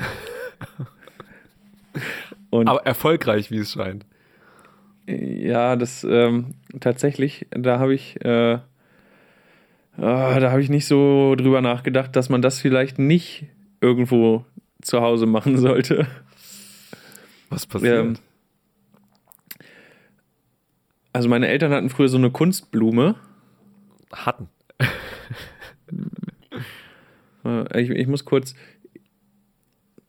Und 2.49 2.67
Aber 2.67 2.85
erfolgreich, 2.85 3.51
wie 3.51 3.57
es 3.57 3.73
scheint. 3.73 4.05
ja, 5.07 5.75
das 5.75 6.03
ähm, 6.03 6.55
tatsächlich, 6.79 7.45
da 7.51 7.79
habe 7.79 7.93
ich, 7.93 8.23
äh, 8.23 8.59
ah, 9.97 10.39
da 10.39 10.51
habe 10.51 10.61
ich 10.61 10.69
nicht 10.69 10.87
so 10.87 11.35
drüber 11.35 11.61
nachgedacht, 11.61 12.15
dass 12.15 12.29
man 12.29 12.41
das 12.41 12.59
vielleicht 12.59 12.97
nicht 12.97 13.45
irgendwo 13.81 14.45
zu 14.81 15.01
Hause 15.01 15.25
machen 15.25 15.57
sollte. 15.57 16.07
Was 17.49 17.67
passiert? 17.67 18.05
Ähm, 18.05 18.13
also 21.13 21.29
meine 21.29 21.47
Eltern 21.47 21.71
hatten 21.71 21.89
früher 21.89 22.09
so 22.09 22.17
eine 22.17 22.31
Kunstblume. 22.31 23.15
Hatten. 24.13 24.49
Äh, 27.45 27.81
Ich, 27.81 27.89
ich 27.89 28.07
muss 28.07 28.25
kurz, 28.25 28.55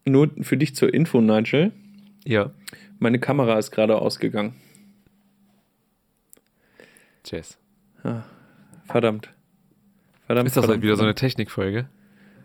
nur 0.05 0.31
für 0.43 0.57
dich 0.57 0.75
zur 0.75 0.93
Info, 0.93 1.21
Nigel, 1.21 1.73
Ja. 2.25 2.51
meine 2.99 3.19
Kamera 3.19 3.59
ist 3.59 3.71
gerade 3.71 3.97
ausgegangen. 3.97 4.55
Jess. 7.25 7.59
Verdammt. 8.87 9.29
Verdammt. 10.27 10.47
Ist 10.49 10.57
das 10.57 10.65
verdammt, 10.65 10.69
halt 10.79 10.83
wieder 10.83 10.97
so 10.97 11.03
eine 11.03 11.11
verdammt. 11.11 11.19
Technikfolge? 11.19 11.89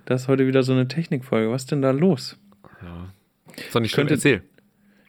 Das 0.06 0.24
ist 0.24 0.28
heute 0.28 0.46
wieder 0.48 0.64
so 0.64 0.74
eine 0.74 0.88
Technikfolge. 0.88 1.50
Was 1.52 1.64
ist 1.64 1.72
denn 1.72 1.82
da 1.82 1.92
los? 1.92 2.38
Ja. 2.84 3.10
Ist 3.56 3.74
doch 3.74 3.80
nicht 3.80 3.92
schlimm, 3.92 4.08
Könnte- 4.08 4.16
erzähl. 4.16 4.44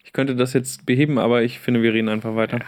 Ich 0.03 0.13
könnte 0.13 0.35
das 0.35 0.53
jetzt 0.53 0.85
beheben, 0.85 1.19
aber 1.19 1.43
ich 1.43 1.59
finde, 1.59 1.81
wir 1.83 1.93
reden 1.93 2.07
einfach 2.09 2.35
weiter. 2.35 2.61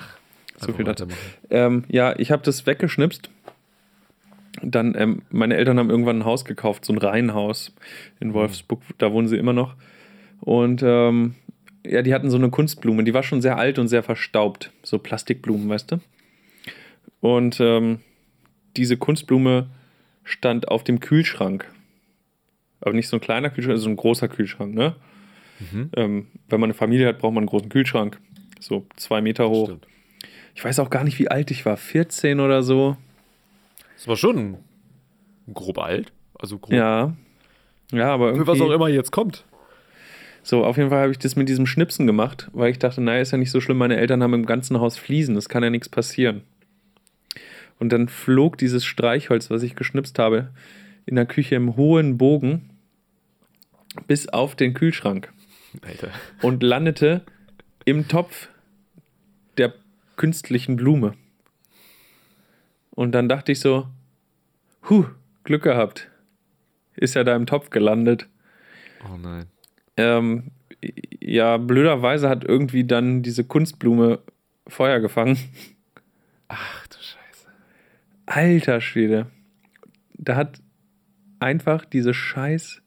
So 0.62 0.74
viel 0.74 0.86
dazu. 0.86 1.08
Ähm, 1.50 1.84
ja, 1.90 2.18
ich 2.18 2.32
habe 2.32 2.44
das 2.44 2.66
weggeschnipst. 2.66 3.30
Dann, 4.62 4.96
ähm, 4.98 5.22
meine 5.30 5.56
Eltern 5.56 5.80
haben 5.80 5.90
irgendwann 5.90 6.20
ein 6.20 6.26
Haus 6.26 6.44
gekauft, 6.44 6.84
so 6.84 6.94
ein 6.94 6.98
Reihenhaus 6.98 7.74
in 8.20 8.34
Wolfsburg, 8.34 8.82
da 8.98 9.12
wohnen 9.14 9.28
sie 9.28 9.38
immer 9.38 9.54
noch. 9.54 9.76
Und 10.42 10.82
ähm, 10.84 11.36
ja, 11.86 12.02
die 12.02 12.14
hatten 12.14 12.30
so 12.30 12.38
eine 12.38 12.50
Kunstblume, 12.50 13.04
die 13.04 13.14
war 13.14 13.24
schon 13.24 13.42
sehr 13.42 13.58
alt 13.58 13.80
und 13.80 13.88
sehr 13.88 14.04
verstaubt. 14.04 14.72
So 14.84 15.00
Plastikblumen, 15.00 15.70
weißt 15.70 15.92
du? 15.92 16.00
Und 17.22 17.60
ähm, 17.60 18.00
diese 18.76 18.98
Kunstblume 18.98 19.70
stand 20.24 20.68
auf 20.68 20.84
dem 20.84 21.00
Kühlschrank. 21.00 21.72
Aber 22.82 22.94
nicht 22.94 23.08
so 23.08 23.18
ein 23.18 23.22
kleiner 23.22 23.50
Kühlschrank, 23.50 23.80
so 23.80 23.90
ein 23.90 23.96
großer 23.96 24.28
Kühlschrank, 24.28 24.74
ne? 24.74 24.96
Mhm. 25.60 25.90
Ähm, 25.96 26.28
wenn 26.48 26.60
man 26.60 26.70
eine 26.70 26.74
Familie 26.74 27.08
hat, 27.08 27.20
braucht 27.20 27.34
man 27.34 27.42
einen 27.42 27.50
großen 27.50 27.70
Kühlschrank. 27.70 28.20
So 28.60 28.86
zwei 28.96 29.22
Meter 29.22 29.50
hoch. 29.50 29.68
Stimmt. 29.68 29.88
Ich 30.56 30.64
weiß 30.64 30.80
auch 30.80 30.90
gar 30.90 31.04
nicht, 31.04 31.20
wie 31.20 31.30
alt 31.30 31.52
ich 31.52 31.66
war. 31.66 31.78
14 31.78 32.40
oder 32.40 32.64
so. 32.64 32.98
Das 33.96 34.08
war 34.08 34.16
schon 34.18 34.58
grob 35.54 35.78
alt. 35.78 36.12
Also 36.38 36.58
grob. 36.58 36.74
Ja. 36.74 37.16
Ja, 37.92 38.14
aber 38.14 38.36
Für 38.36 38.48
was 38.48 38.58
auch 38.58 38.66
irgendwie. 38.66 38.76
immer 38.76 38.88
jetzt 38.90 39.12
kommt. 39.12 39.46
So, 40.44 40.64
auf 40.64 40.78
jeden 40.78 40.90
Fall 40.90 41.02
habe 41.02 41.12
ich 41.12 41.20
das 41.20 41.36
mit 41.36 41.50
diesem 41.50 41.66
Schnipsen 41.66 42.08
gemacht, 42.08 42.50
weil 42.54 42.72
ich 42.72 42.80
dachte, 42.80 43.02
naja, 43.02 43.22
ist 43.22 43.32
ja 43.32 43.38
nicht 43.38 43.52
so 43.52 43.60
schlimm. 43.62 43.78
Meine 43.78 43.98
Eltern 43.98 44.24
haben 44.24 44.34
im 44.34 44.46
ganzen 44.46 44.80
Haus 44.80 44.98
Fliesen, 44.98 45.36
es 45.36 45.50
kann 45.50 45.64
ja 45.64 45.70
nichts 45.70 45.90
passieren. 45.90 46.42
Und 47.78 47.90
dann 47.92 48.08
flog 48.08 48.58
dieses 48.58 48.86
Streichholz, 48.86 49.50
was 49.50 49.64
ich 49.64 49.76
geschnipst 49.76 50.18
habe, 50.20 50.50
in 51.06 51.16
der 51.16 51.26
Küche 51.26 51.56
im 51.56 51.76
hohen 51.76 52.18
Bogen 52.18 52.70
bis 54.08 54.28
auf 54.30 54.56
den 54.56 54.74
Kühlschrank 54.74 55.32
Alter. 55.82 56.10
und 56.42 56.62
landete 56.64 57.22
im 57.86 58.08
Topf 58.08 58.50
künstlichen 60.20 60.76
Blume. 60.76 61.16
Und 62.92 63.14
dann 63.14 63.30
dachte 63.30 63.54
ich 63.54 63.62
so, 63.62 63.88
huh, 64.90 65.06
Glück 65.46 65.64
gehabt. 65.64 66.12
Ist 66.96 67.16
ja 67.16 67.24
da 67.24 67.36
im 67.36 67.46
Topf 67.46 67.70
gelandet. 67.70 68.28
Oh 69.06 69.16
nein. 69.16 69.46
Ähm, 69.96 70.52
ja, 71.22 71.56
blöderweise 71.56 72.28
hat 72.28 72.44
irgendwie 72.44 72.84
dann 72.84 73.24
diese 73.24 73.46
Kunstblume 73.46 74.20
Feuer 74.68 75.00
gefangen. 75.00 75.38
Ach 76.50 76.88
du 76.88 76.98
Scheiße. 76.98 77.48
Alter 78.26 78.82
Schwede. 78.82 79.28
Da 80.16 80.36
hat 80.36 80.62
einfach 81.40 81.86
diese 81.86 82.14
scheiß 82.14 82.82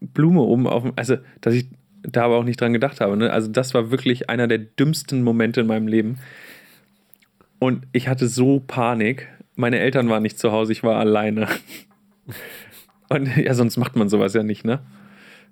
Blume 0.00 0.40
oben 0.40 0.66
auf 0.66 0.84
dem, 0.84 0.94
also, 0.96 1.18
dass 1.42 1.52
ich 1.52 1.68
da 2.02 2.24
aber 2.24 2.36
auch 2.36 2.44
nicht 2.44 2.60
dran 2.60 2.72
gedacht 2.72 3.00
habe. 3.00 3.16
Ne? 3.16 3.32
Also, 3.32 3.48
das 3.48 3.74
war 3.74 3.90
wirklich 3.90 4.30
einer 4.30 4.48
der 4.48 4.58
dümmsten 4.58 5.22
Momente 5.22 5.60
in 5.60 5.66
meinem 5.66 5.88
Leben. 5.88 6.18
Und 7.58 7.86
ich 7.92 8.08
hatte 8.08 8.28
so 8.28 8.60
Panik. 8.60 9.28
Meine 9.56 9.78
Eltern 9.78 10.08
waren 10.08 10.22
nicht 10.22 10.38
zu 10.38 10.52
Hause, 10.52 10.72
ich 10.72 10.82
war 10.82 10.96
alleine. 10.96 11.48
Und 13.08 13.36
ja, 13.36 13.54
sonst 13.54 13.76
macht 13.76 13.96
man 13.96 14.08
sowas 14.08 14.34
ja 14.34 14.42
nicht, 14.42 14.64
ne? 14.64 14.80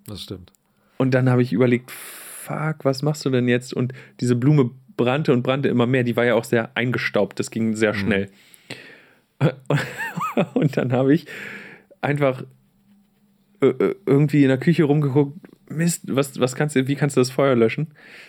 Das 0.07 0.22
stimmt. 0.22 0.53
Und 0.96 1.12
dann 1.12 1.28
habe 1.28 1.42
ich 1.42 1.53
überlegt, 1.53 1.90
fuck, 1.90 2.84
was 2.84 3.03
machst 3.03 3.24
du 3.24 3.30
denn 3.30 3.49
jetzt? 3.49 3.74
Und 3.74 3.92
diese 4.20 4.36
Blume 4.36 4.70
brannte 4.96 5.32
und 5.32 5.42
brannte 5.42 5.68
immer 5.68 5.86
mehr. 5.86 6.05
Die 6.05 6.16
war 6.16 6.24
ja 6.24 6.34
auch 6.34 6.44
sehr 6.44 6.76
eingestaubt. 6.76 7.38
Das 7.38 7.51
ging 7.51 7.74
sehr 7.74 7.94
schnell. 7.94 8.30
Und 10.55 10.76
dann 10.76 10.92
habe 10.92 11.14
ich 11.14 11.26
einfach 12.01 12.44
irgendwie 13.61 14.43
in 14.43 14.49
der 14.49 14.59
Küche 14.59 14.85
rumgeguckt. 14.85 15.39
Mist, 15.71 16.05
was, 16.07 16.41
was 16.41 16.55
kannst 16.57 16.77
du, 16.77 16.89
wie 16.89 16.95
kannst 16.95 17.17
du 17.17 17.21
das 17.21 17.31
Feuer 17.31 17.55
löschen, 17.55 17.89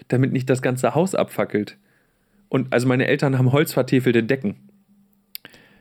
damit 0.10 0.34
nicht 0.34 0.50
das 0.50 0.62
ganze 0.62 0.94
Haus 0.96 1.16
abfackelt? 1.16 1.78
Und 2.50 2.74
also 2.74 2.88
meine 2.88 3.08
Eltern 3.08 3.38
haben 3.38 3.52
holzvertäfelte 3.52 4.24
Decken. 4.24 4.56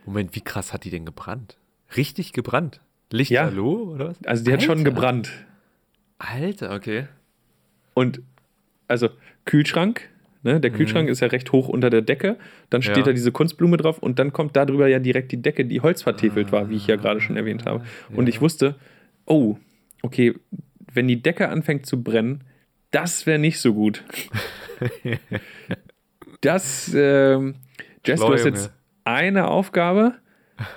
Moment, 0.05 0.35
wie 0.35 0.41
krass 0.41 0.73
hat 0.73 0.85
die 0.85 0.91
denn 0.91 1.05
gebrannt? 1.05 1.57
Richtig 1.97 2.33
gebrannt? 2.33 2.81
Licht 3.11 3.31
Ja. 3.31 3.45
hallo, 3.45 3.93
oder 3.95 4.09
was? 4.11 4.17
Also 4.25 4.45
die 4.45 4.53
hat 4.53 4.63
schon 4.63 4.79
Alter. 4.79 4.91
gebrannt. 4.91 5.31
Alter, 6.19 6.75
okay. 6.75 7.07
Und 7.95 8.21
also 8.87 9.09
Kühlschrank, 9.45 10.09
ne? 10.43 10.61
der 10.61 10.71
Kühlschrank 10.71 11.09
ist 11.09 11.21
ja 11.21 11.29
recht 11.29 11.53
hoch 11.53 11.69
unter 11.69 11.91
der 11.91 12.03
Decke. 12.03 12.37
Dann 12.71 12.83
steht 12.83 12.99
Ja. 12.99 13.03
da 13.05 13.13
diese 13.13 13.33
Kunstblume 13.33 13.77
drauf 13.79 13.99
und 13.99 14.19
dann 14.19 14.33
kommt 14.33 14.57
darüber 14.57 14.89
ja 14.89 14.99
direkt 14.99 15.33
die 15.33 15.41
Decke, 15.43 15.65
die 15.65 15.81
holzvertäfelt 15.81 16.53
war, 16.53 16.69
wie 16.71 16.77
ich 16.77 16.87
ja 16.87 16.97
gerade 16.97 17.21
schon 17.21 17.37
erwähnt 17.37 17.65
habe. 17.67 17.85
Und 18.15 18.27
ja. 18.27 18.29
ich 18.29 18.41
wusste, 18.41 18.77
oh, 19.29 19.59
okay, 20.03 20.35
wenn 20.93 21.09
die 21.09 21.23
Decke 21.23 21.49
anfängt 21.49 21.87
zu 21.87 22.03
brennen, 22.03 22.45
das 22.91 23.27
wäre 23.27 23.39
nicht 23.39 23.61
so 23.61 23.75
gut. 23.75 24.05
das, 26.41 26.93
ähm, 26.95 27.57
Jess, 28.07 28.21
du 28.21 28.33
hast 28.33 28.45
jetzt 28.45 28.73
eine 29.05 29.49
Aufgabe. 29.49 30.15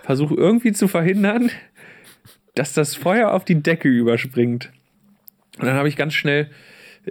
Versuch 0.04 0.32
irgendwie 0.32 0.74
zu 0.74 0.88
verhindern, 0.88 1.50
dass 2.54 2.74
das 2.74 2.96
Feuer 2.96 3.32
auf 3.32 3.46
die 3.46 3.64
Decke 3.64 3.88
überspringt. 3.88 4.72
Und 5.58 5.66
dann 5.66 5.76
habe 5.76 5.88
ich 5.88 5.96
ganz 5.96 6.14
schnell 6.14 6.52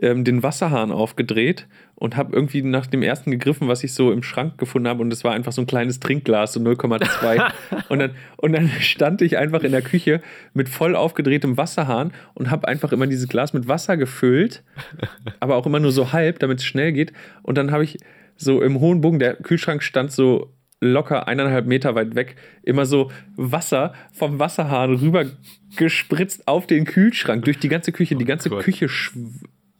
ähm, 0.00 0.24
den 0.24 0.42
Wasserhahn 0.42 0.92
aufgedreht 0.92 1.66
und 2.00 2.16
habe 2.16 2.34
irgendwie 2.34 2.62
nach 2.62 2.86
dem 2.86 3.02
ersten 3.02 3.30
gegriffen, 3.30 3.68
was 3.68 3.84
ich 3.84 3.92
so 3.92 4.10
im 4.10 4.22
Schrank 4.22 4.56
gefunden 4.56 4.88
habe. 4.88 5.02
Und 5.02 5.12
es 5.12 5.22
war 5.22 5.32
einfach 5.32 5.52
so 5.52 5.60
ein 5.60 5.66
kleines 5.66 6.00
Trinkglas, 6.00 6.54
so 6.54 6.60
0,2. 6.60 7.52
und, 7.90 7.98
dann, 7.98 8.12
und 8.38 8.52
dann 8.54 8.70
stand 8.80 9.20
ich 9.20 9.36
einfach 9.36 9.62
in 9.64 9.72
der 9.72 9.82
Küche 9.82 10.22
mit 10.54 10.70
voll 10.70 10.96
aufgedrehtem 10.96 11.58
Wasserhahn 11.58 12.12
und 12.32 12.50
habe 12.50 12.66
einfach 12.66 12.92
immer 12.92 13.06
dieses 13.06 13.28
Glas 13.28 13.52
mit 13.52 13.68
Wasser 13.68 13.98
gefüllt, 13.98 14.62
aber 15.40 15.56
auch 15.56 15.66
immer 15.66 15.78
nur 15.78 15.92
so 15.92 16.10
halb, 16.10 16.38
damit 16.38 16.60
es 16.60 16.64
schnell 16.64 16.92
geht. 16.92 17.12
Und 17.42 17.58
dann 17.58 17.70
habe 17.70 17.84
ich 17.84 17.98
so 18.34 18.62
im 18.62 18.80
hohen 18.80 19.02
Bogen, 19.02 19.18
der 19.18 19.34
Kühlschrank 19.34 19.82
stand 19.82 20.10
so 20.10 20.54
locker 20.80 21.28
eineinhalb 21.28 21.66
Meter 21.66 21.94
weit 21.94 22.14
weg 22.14 22.36
immer 22.62 22.86
so 22.86 23.10
Wasser 23.36 23.92
vom 24.10 24.38
Wasserhahn 24.38 24.94
rüber 24.94 25.26
gespritzt 25.76 26.48
auf 26.48 26.66
den 26.66 26.86
Kühlschrank, 26.86 27.44
durch 27.44 27.58
die 27.58 27.68
ganze 27.68 27.92
Küche. 27.92 28.16
Die 28.16 28.24
ganze 28.24 28.48
Gott. 28.48 28.64
Küche 28.64 28.88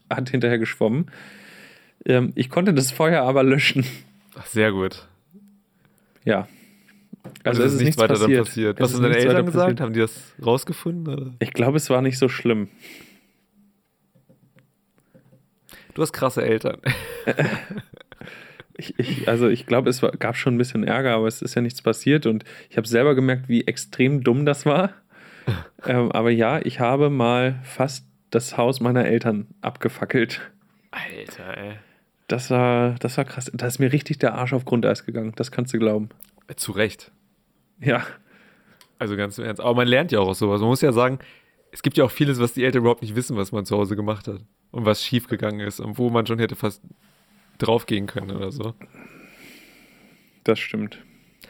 hat 0.07 0.29
hinterher 0.29 0.59
geschwommen. 0.59 1.07
Ähm, 2.05 2.31
ich 2.35 2.49
konnte 2.49 2.73
das 2.73 2.91
Feuer 2.91 3.23
aber 3.23 3.43
löschen. 3.43 3.85
Ach, 4.35 4.45
sehr 4.45 4.71
gut. 4.71 5.07
Ja. 6.23 6.47
Also, 7.43 7.63
es 7.63 7.73
ist 7.73 7.81
nichts 7.81 7.97
weiter 7.97 8.15
dann 8.15 8.33
passiert. 8.33 8.79
Es 8.79 8.83
Was 8.83 8.93
haben 8.95 9.03
deine 9.03 9.17
Eltern 9.17 9.45
gesagt? 9.45 9.65
passiert. 9.65 9.81
Haben 9.81 9.93
die 9.93 9.99
das 9.99 10.33
rausgefunden? 10.43 11.13
Oder? 11.13 11.33
Ich 11.39 11.53
glaube, 11.53 11.77
es 11.77 11.89
war 11.89 12.01
nicht 12.01 12.17
so 12.17 12.29
schlimm. 12.29 12.69
Du 15.93 16.01
hast 16.01 16.13
krasse 16.13 16.43
Eltern. 16.43 16.77
Ich, 18.77 18.97
ich, 18.97 19.27
also 19.27 19.47
ich 19.47 19.67
glaube, 19.67 19.89
es 19.91 20.01
war, 20.01 20.11
gab 20.11 20.35
schon 20.35 20.55
ein 20.55 20.57
bisschen 20.57 20.83
Ärger, 20.83 21.13
aber 21.13 21.27
es 21.27 21.43
ist 21.43 21.53
ja 21.53 21.61
nichts 21.61 21.83
passiert 21.83 22.25
und 22.25 22.45
ich 22.69 22.77
habe 22.77 22.87
selber 22.87 23.13
gemerkt, 23.13 23.47
wie 23.47 23.67
extrem 23.67 24.23
dumm 24.23 24.43
das 24.43 24.65
war. 24.65 24.91
ähm, 25.85 26.11
aber 26.11 26.31
ja, 26.31 26.59
ich 26.63 26.79
habe 26.79 27.11
mal 27.11 27.59
fast 27.63 28.07
das 28.31 28.57
Haus 28.57 28.79
meiner 28.79 29.05
Eltern 29.05 29.47
abgefackelt. 29.61 30.41
Alter, 30.89 31.57
ey. 31.57 31.73
Das 32.31 32.49
war, 32.49 32.95
das 32.99 33.17
war 33.17 33.25
krass. 33.25 33.51
Da 33.53 33.67
ist 33.67 33.79
mir 33.79 33.91
richtig 33.91 34.19
der 34.19 34.35
Arsch 34.35 34.53
auf 34.53 34.63
Grundeis 34.63 35.05
gegangen. 35.05 35.33
Das 35.35 35.51
kannst 35.51 35.73
du 35.73 35.79
glauben. 35.79 36.07
Zu 36.55 36.71
Recht. 36.71 37.11
Ja, 37.81 38.05
Also 38.99 39.17
ganz 39.17 39.37
im 39.37 39.43
Ernst. 39.43 39.59
Aber 39.59 39.73
man 39.75 39.87
lernt 39.87 40.13
ja 40.13 40.19
auch 40.19 40.29
aus 40.29 40.39
sowas. 40.39 40.61
Man 40.61 40.69
muss 40.69 40.79
ja 40.81 40.93
sagen, 40.93 41.19
es 41.71 41.81
gibt 41.81 41.97
ja 41.97 42.05
auch 42.05 42.11
vieles, 42.11 42.39
was 42.39 42.53
die 42.53 42.63
Eltern 42.63 42.81
überhaupt 42.83 43.01
nicht 43.01 43.15
wissen, 43.15 43.35
was 43.35 43.51
man 43.51 43.65
zu 43.65 43.75
Hause 43.75 43.97
gemacht 43.97 44.29
hat. 44.29 44.45
Und 44.71 44.85
was 44.85 45.03
schiefgegangen 45.03 45.59
ist 45.59 45.81
und 45.81 45.97
wo 45.97 46.09
man 46.09 46.25
schon 46.25 46.39
hätte 46.39 46.55
fast 46.55 46.81
draufgehen 47.57 48.07
können 48.07 48.31
oder 48.31 48.51
so. 48.53 48.75
das 50.45 50.57
stimmt. 50.59 51.03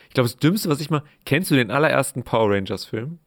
Ich 0.07 0.15
glaube, 0.15 0.29
das 0.29 0.37
Dümmste, 0.37 0.69
was 0.69 0.81
ich 0.81 0.89
mal. 0.89 1.03
Kennst 1.25 1.51
du 1.51 1.55
den 1.55 1.69
allerersten 1.69 2.23
Power 2.23 2.49
Rangers-Film? 2.49 3.19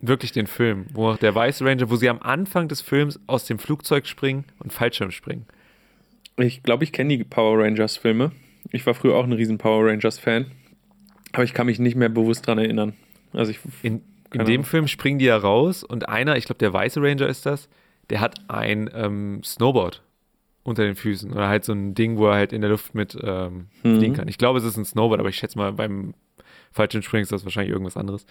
Wirklich 0.00 0.32
den 0.32 0.48
Film, 0.48 0.86
wo 0.92 1.14
der 1.14 1.34
Weiße 1.34 1.64
Ranger, 1.64 1.88
wo 1.88 1.96
sie 1.96 2.08
am 2.08 2.20
Anfang 2.20 2.66
des 2.66 2.80
Films 2.80 3.20
aus 3.28 3.44
dem 3.44 3.60
Flugzeug 3.60 4.06
springen 4.06 4.44
und 4.58 4.72
Fallschirm 4.72 5.12
springen. 5.12 5.46
Ich 6.36 6.62
glaube, 6.62 6.84
ich 6.84 6.92
kenne 6.92 7.16
die 7.16 7.24
Power 7.24 7.62
Rangers 7.62 7.96
Filme. 7.96 8.32
Ich 8.70 8.84
war 8.86 8.94
früher 8.94 9.14
auch 9.14 9.24
ein 9.24 9.32
riesen 9.32 9.58
Power 9.58 9.86
Rangers 9.88 10.18
Fan. 10.18 10.46
Aber 11.32 11.44
ich 11.44 11.54
kann 11.54 11.66
mich 11.66 11.78
nicht 11.78 11.96
mehr 11.96 12.08
bewusst 12.08 12.46
dran 12.46 12.58
erinnern. 12.58 12.94
Also 13.32 13.50
ich, 13.50 13.58
In, 13.82 14.02
in 14.32 14.44
dem. 14.44 14.64
Film 14.64 14.88
springen 14.88 15.18
die 15.18 15.24
ja 15.26 15.36
raus 15.36 15.82
und 15.84 16.08
einer, 16.08 16.36
ich 16.36 16.44
glaube, 16.46 16.58
der 16.58 16.72
Weiße 16.72 17.00
Ranger 17.02 17.26
ist 17.28 17.46
das, 17.46 17.68
der 18.10 18.20
hat 18.20 18.36
ein 18.48 18.90
ähm, 18.94 19.42
Snowboard 19.44 20.02
unter 20.62 20.84
den 20.84 20.94
Füßen 20.94 21.32
oder 21.32 21.48
halt 21.48 21.64
so 21.64 21.72
ein 21.72 21.94
Ding, 21.94 22.16
wo 22.16 22.26
er 22.28 22.34
halt 22.34 22.52
in 22.52 22.60
der 22.62 22.70
Luft 22.70 22.94
mit 22.94 23.16
ähm, 23.22 23.66
Mhm. 23.82 23.98
fliegen 23.98 24.14
kann. 24.14 24.28
Ich 24.28 24.38
glaube, 24.38 24.58
es 24.58 24.64
ist 24.64 24.76
ein 24.76 24.84
Snowboard, 24.84 25.20
aber 25.20 25.28
ich 25.28 25.36
schätze 25.36 25.58
mal, 25.58 25.72
beim 25.72 26.14
Fallschirmspringen 26.72 27.22
ist 27.22 27.32
das 27.32 27.44
wahrscheinlich 27.44 27.72
irgendwas 27.72 27.96
anderes. 27.96 28.26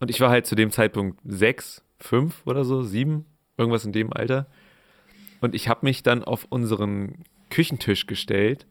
Und 0.00 0.10
ich 0.10 0.20
war 0.20 0.30
halt 0.30 0.46
zu 0.46 0.54
dem 0.54 0.70
Zeitpunkt 0.70 1.18
sechs, 1.24 1.82
fünf 1.98 2.42
oder 2.46 2.64
so, 2.64 2.82
sieben, 2.82 3.24
irgendwas 3.56 3.84
in 3.84 3.92
dem 3.92 4.12
Alter. 4.12 4.46
Und 5.40 5.54
ich 5.54 5.68
habe 5.68 5.86
mich 5.86 6.02
dann 6.02 6.24
auf 6.24 6.46
unseren 6.48 7.24
Küchentisch 7.48 8.06
gestellt, 8.06 8.66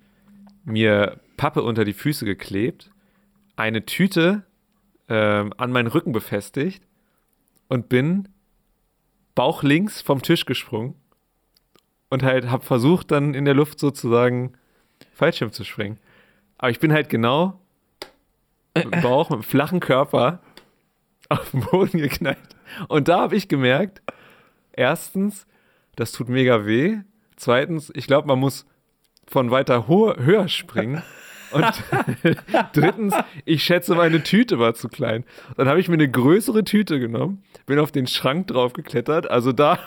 mir 0.63 1.20
Pappe 1.38 1.63
unter 1.63 1.86
die 1.86 1.93
Füße 1.93 2.26
geklebt, 2.26 2.91
eine 3.55 3.86
Tüte 3.86 4.43
ähm, 5.07 5.53
an 5.57 5.72
meinen 5.72 5.88
Rücken 5.88 6.11
befestigt 6.11 6.84
und 7.67 7.89
bin 7.89 8.30
bauchlinks 9.36 10.01
vom 10.01 10.22
Tisch 10.22 10.45
gesprungen 10.45 10.95
und 12.09 12.24
halt 12.24 12.49
habe 12.49 12.65
versucht, 12.65 13.11
dann 13.11 13.34
in 13.34 13.45
der 13.45 13.53
Luft 13.53 13.80
sozusagen 13.80 14.53
Fallschirm 15.13 15.51
zu 15.51 15.63
springen. 15.63 15.99
Aber 16.57 16.72
ich 16.72 16.80
bin 16.80 16.91
halt 16.91 17.09
genau 17.09 17.59
mit 18.76 19.01
Bauch, 19.01 19.30
mit 19.30 19.39
dem 19.39 19.43
flachen 19.43 19.80
Körper 19.80 20.41
auf 21.30 21.51
den 21.51 21.61
Boden 21.61 21.99
geknallt. 21.99 22.38
Und 22.88 23.07
da 23.07 23.22
habe 23.22 23.36
ich 23.36 23.47
gemerkt, 23.47 24.01
erstens, 24.74 25.47
das 25.99 26.13
tut 26.13 26.29
mega 26.29 26.65
weh. 26.65 26.99
Zweitens, 27.35 27.91
ich 27.93 28.07
glaube, 28.07 28.27
man 28.27 28.39
muss 28.39 28.65
von 29.27 29.51
weiter 29.51 29.87
höher 29.87 30.47
springen. 30.47 31.03
Und 31.51 31.65
drittens, 32.73 33.13
ich 33.43 33.63
schätze, 33.63 33.95
meine 33.95 34.23
Tüte 34.23 34.59
war 34.59 34.75
zu 34.75 34.87
klein. 34.87 35.25
Dann 35.57 35.67
habe 35.67 35.79
ich 35.79 35.89
mir 35.89 35.95
eine 35.95 36.09
größere 36.09 36.63
Tüte 36.63 36.99
genommen, 36.99 37.43
bin 37.65 37.79
auf 37.79 37.91
den 37.91 38.07
Schrank 38.07 38.47
drauf 38.47 38.73
geklettert, 38.73 39.29
also 39.29 39.51
da, 39.51 39.79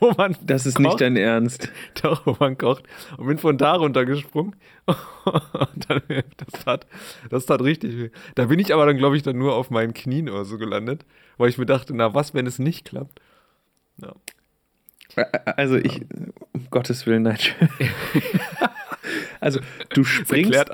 wo 0.00 0.12
man 0.16 0.36
das 0.42 0.64
ist 0.64 0.76
kocht, 0.76 0.84
nicht 0.84 1.00
dein 1.00 1.16
Ernst. 1.16 1.72
da, 2.02 2.20
wo 2.24 2.36
man 2.38 2.56
kocht, 2.56 2.84
und 3.16 3.26
bin 3.26 3.38
von 3.38 3.58
da 3.58 3.74
runtergesprungen. 3.74 4.54
Und 5.24 5.90
dann, 5.90 6.02
das, 6.08 6.64
tat, 6.64 6.86
das 7.30 7.46
tat 7.46 7.62
richtig 7.62 7.98
weh. 7.98 8.10
Da 8.36 8.46
bin 8.46 8.58
ich 8.58 8.72
aber 8.72 8.86
dann, 8.86 8.96
glaube 8.96 9.16
ich, 9.16 9.22
dann 9.22 9.36
nur 9.36 9.54
auf 9.54 9.70
meinen 9.70 9.92
Knien 9.92 10.28
oder 10.28 10.44
so 10.44 10.56
gelandet, 10.56 11.04
weil 11.36 11.50
ich 11.50 11.58
mir 11.58 11.66
dachte, 11.66 11.94
na 11.94 12.14
was, 12.14 12.32
wenn 12.32 12.46
es 12.46 12.58
nicht 12.58 12.86
klappt? 12.86 13.20
Ja. 14.00 14.14
Also 15.56 15.76
ich, 15.76 16.02
um 16.52 16.66
Gottes 16.70 17.06
Willen, 17.06 17.22
nein. 17.22 17.38
also 19.40 19.60
du 19.90 20.04
springst, 20.04 20.70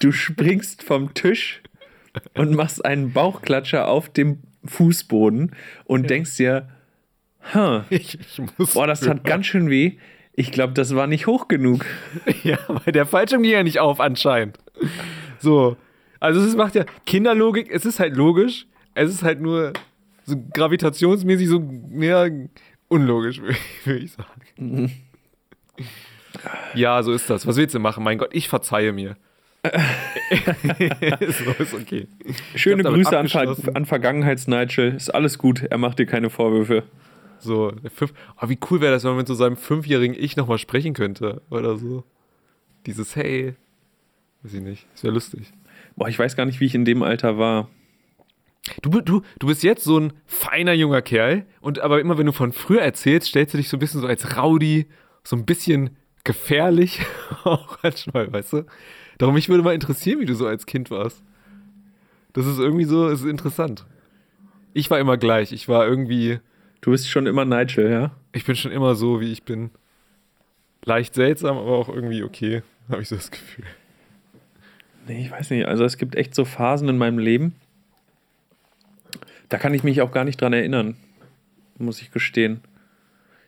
du 0.00 0.12
springst 0.12 0.82
vom 0.82 1.14
Tisch 1.14 1.62
und 2.34 2.54
machst 2.54 2.84
einen 2.84 3.12
Bauchklatscher 3.12 3.88
auf 3.88 4.08
dem 4.08 4.38
Fußboden 4.64 5.54
und 5.84 6.10
denkst 6.10 6.36
dir, 6.36 6.68
huh, 7.54 7.82
Ich, 7.90 8.18
ich 8.20 8.40
muss 8.58 8.74
boah, 8.74 8.86
das 8.86 9.00
tat 9.00 9.24
ganz 9.24 9.46
schön 9.46 9.70
weh. 9.70 9.98
Ich 10.34 10.50
glaube, 10.50 10.72
das 10.72 10.94
war 10.94 11.06
nicht 11.06 11.26
hoch 11.26 11.48
genug. 11.48 11.84
Ja, 12.42 12.58
weil 12.68 12.92
der 12.92 13.06
Fallschirm 13.06 13.42
ging 13.42 13.52
ja 13.52 13.62
nicht 13.62 13.78
auf 13.78 14.00
anscheinend. 14.00 14.58
So. 15.38 15.76
Also 16.20 16.40
es 16.40 16.54
macht 16.54 16.74
ja 16.76 16.84
Kinderlogik, 17.04 17.68
es 17.70 17.84
ist 17.84 17.98
halt 17.98 18.16
logisch, 18.16 18.66
es 18.94 19.10
ist 19.10 19.24
halt 19.24 19.40
nur 19.40 19.72
so 20.24 20.36
gravitationsmäßig 20.52 21.48
so 21.48 21.68
ja, 21.98 22.28
unlogisch, 22.92 23.40
würde 23.84 23.98
ich- 23.98 24.12
sagen. 24.12 24.92
Ja, 26.74 27.02
so 27.02 27.12
ist 27.12 27.28
das. 27.28 27.46
Was 27.46 27.56
willst 27.56 27.74
du 27.74 27.78
machen? 27.78 28.04
Mein 28.04 28.18
Gott, 28.18 28.30
ich 28.32 28.48
verzeihe 28.48 28.92
mir. 28.92 29.16
so 29.70 31.50
ist 31.62 31.74
okay. 31.74 32.08
Schöne 32.54 32.82
Grüße 32.82 33.16
an, 33.16 33.28
Ver 33.28 33.56
an 33.74 33.86
Vergangenheits-Nigel. 33.86 34.94
Ist 34.94 35.10
alles 35.10 35.38
gut. 35.38 35.62
Er 35.62 35.78
macht 35.78 35.98
dir 35.98 36.06
keine 36.06 36.30
Vorwürfe. 36.30 36.84
So, 37.38 37.72
fünf, 37.94 38.12
oh, 38.40 38.48
wie 38.48 38.58
cool 38.70 38.80
wäre 38.80 38.92
das, 38.92 39.02
wenn 39.04 39.10
man 39.10 39.18
mit 39.18 39.26
so 39.28 39.34
seinem 39.34 39.56
fünfjährigen 39.56 40.16
Ich 40.18 40.36
nochmal 40.36 40.58
sprechen 40.58 40.94
könnte 40.94 41.42
oder 41.50 41.76
so. 41.76 42.04
Dieses 42.86 43.14
Hey, 43.16 43.54
weiß 44.42 44.54
ich 44.54 44.60
nicht, 44.60 44.86
das 44.92 45.04
wäre 45.04 45.14
lustig. 45.14 45.52
Boah, 45.96 46.08
ich 46.08 46.18
weiß 46.18 46.36
gar 46.36 46.46
nicht, 46.46 46.60
wie 46.60 46.66
ich 46.66 46.74
in 46.74 46.84
dem 46.84 47.02
Alter 47.02 47.38
war. 47.38 47.68
Du, 48.82 49.00
du, 49.00 49.22
du 49.38 49.46
bist 49.46 49.62
jetzt 49.64 49.82
so 49.82 49.98
ein 49.98 50.12
feiner 50.24 50.72
junger 50.72 51.02
Kerl 51.02 51.46
und 51.60 51.80
aber 51.80 52.00
immer 52.00 52.16
wenn 52.16 52.26
du 52.26 52.32
von 52.32 52.52
früher 52.52 52.82
erzählst, 52.82 53.28
stellst 53.28 53.54
du 53.54 53.58
dich 53.58 53.68
so 53.68 53.76
ein 53.76 53.80
bisschen 53.80 54.00
so 54.00 54.06
als 54.06 54.36
Rowdy, 54.36 54.86
so 55.24 55.34
ein 55.36 55.44
bisschen 55.44 55.96
gefährlich 56.22 57.00
auch 57.44 57.78
manchmal, 57.82 58.32
weißt 58.32 58.52
du? 58.52 58.66
Darum 59.18 59.34
mich 59.34 59.48
würde 59.48 59.64
mal 59.64 59.74
interessieren, 59.74 60.20
wie 60.20 60.26
du 60.26 60.34
so 60.34 60.46
als 60.46 60.66
Kind 60.66 60.90
warst. 60.90 61.22
Das 62.34 62.46
ist 62.46 62.58
irgendwie 62.58 62.84
so, 62.84 63.08
es 63.08 63.20
ist 63.20 63.26
interessant. 63.26 63.84
Ich 64.74 64.90
war 64.90 65.00
immer 65.00 65.16
gleich, 65.16 65.52
ich 65.52 65.68
war 65.68 65.86
irgendwie, 65.86 66.38
Du 66.82 66.90
bist 66.90 67.08
schon 67.08 67.26
immer 67.26 67.44
Nigel, 67.44 67.90
ja? 67.90 68.10
ich 68.32 68.44
bin 68.44 68.56
schon 68.56 68.72
immer 68.72 68.96
so, 68.96 69.20
wie 69.20 69.30
ich 69.30 69.44
bin. 69.44 69.70
Leicht 70.84 71.14
seltsam, 71.14 71.56
aber 71.56 71.70
auch 71.70 71.88
irgendwie 71.88 72.24
okay, 72.24 72.62
habe 72.90 73.00
ich 73.00 73.08
so 73.08 73.14
das 73.14 73.30
Gefühl. 73.30 73.64
Nee, 75.06 75.22
ich 75.22 75.30
weiß 75.30 75.50
nicht. 75.50 75.66
Also 75.66 75.84
es 75.84 75.96
gibt 75.96 76.16
echt 76.16 76.34
so 76.34 76.44
Phasen 76.44 76.88
in 76.88 76.98
meinem 76.98 77.18
Leben, 77.18 77.54
da 79.52 79.58
kann 79.58 79.74
ich 79.74 79.84
mich 79.84 80.00
auch 80.00 80.12
gar 80.12 80.24
nicht 80.24 80.40
dran 80.40 80.54
erinnern, 80.54 80.96
muss 81.76 82.00
ich 82.00 82.10
gestehen. 82.10 82.62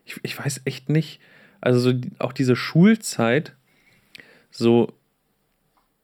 Ich, 0.04 0.20
ich 0.22 0.38
weiß 0.38 0.60
echt 0.66 0.90
nicht. 0.90 1.18
Also 1.62 1.78
so 1.80 1.98
auch 2.18 2.34
diese 2.34 2.56
Schulzeit, 2.56 3.54
so, 4.50 4.92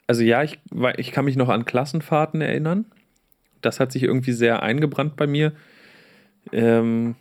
also 0.06 0.22
ja, 0.22 0.42
ich, 0.42 0.58
ich 0.96 1.12
kann 1.12 1.26
mich 1.26 1.36
noch 1.36 1.50
an 1.50 1.66
Klassenfahrten 1.66 2.40
erinnern. 2.40 2.86
Das 3.60 3.78
hat 3.78 3.92
sich 3.92 4.04
irgendwie 4.04 4.32
sehr 4.32 4.62
eingebrannt 4.62 5.16
bei 5.16 5.26
mir. 5.26 5.52
Ähm, 6.50 7.14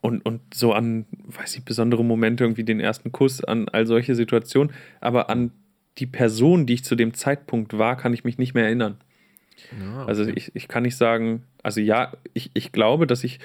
und, 0.00 0.24
und 0.24 0.54
so 0.54 0.72
an, 0.72 1.06
weiß 1.26 1.56
ich, 1.56 1.64
besondere 1.64 2.04
Momente, 2.04 2.44
irgendwie 2.44 2.62
den 2.62 2.78
ersten 2.78 3.10
Kuss, 3.10 3.42
an 3.42 3.68
all 3.68 3.84
solche 3.84 4.14
Situationen. 4.14 4.72
Aber 5.00 5.28
an 5.28 5.50
die 5.98 6.06
Person, 6.06 6.66
die 6.66 6.74
ich 6.74 6.84
zu 6.84 6.94
dem 6.94 7.14
Zeitpunkt 7.14 7.76
war, 7.76 7.96
kann 7.96 8.14
ich 8.14 8.22
mich 8.22 8.38
nicht 8.38 8.54
mehr 8.54 8.64
erinnern. 8.66 8.98
Ja, 9.80 10.06
Also 10.06 10.26
ich, 10.26 10.54
ich 10.54 10.68
kann 10.68 10.82
nicht 10.82 10.96
sagen, 10.96 11.44
also 11.62 11.80
ja, 11.80 12.12
ich, 12.34 12.50
ich 12.54 12.72
glaube, 12.72 13.06
dass 13.06 13.24
ich 13.24 13.40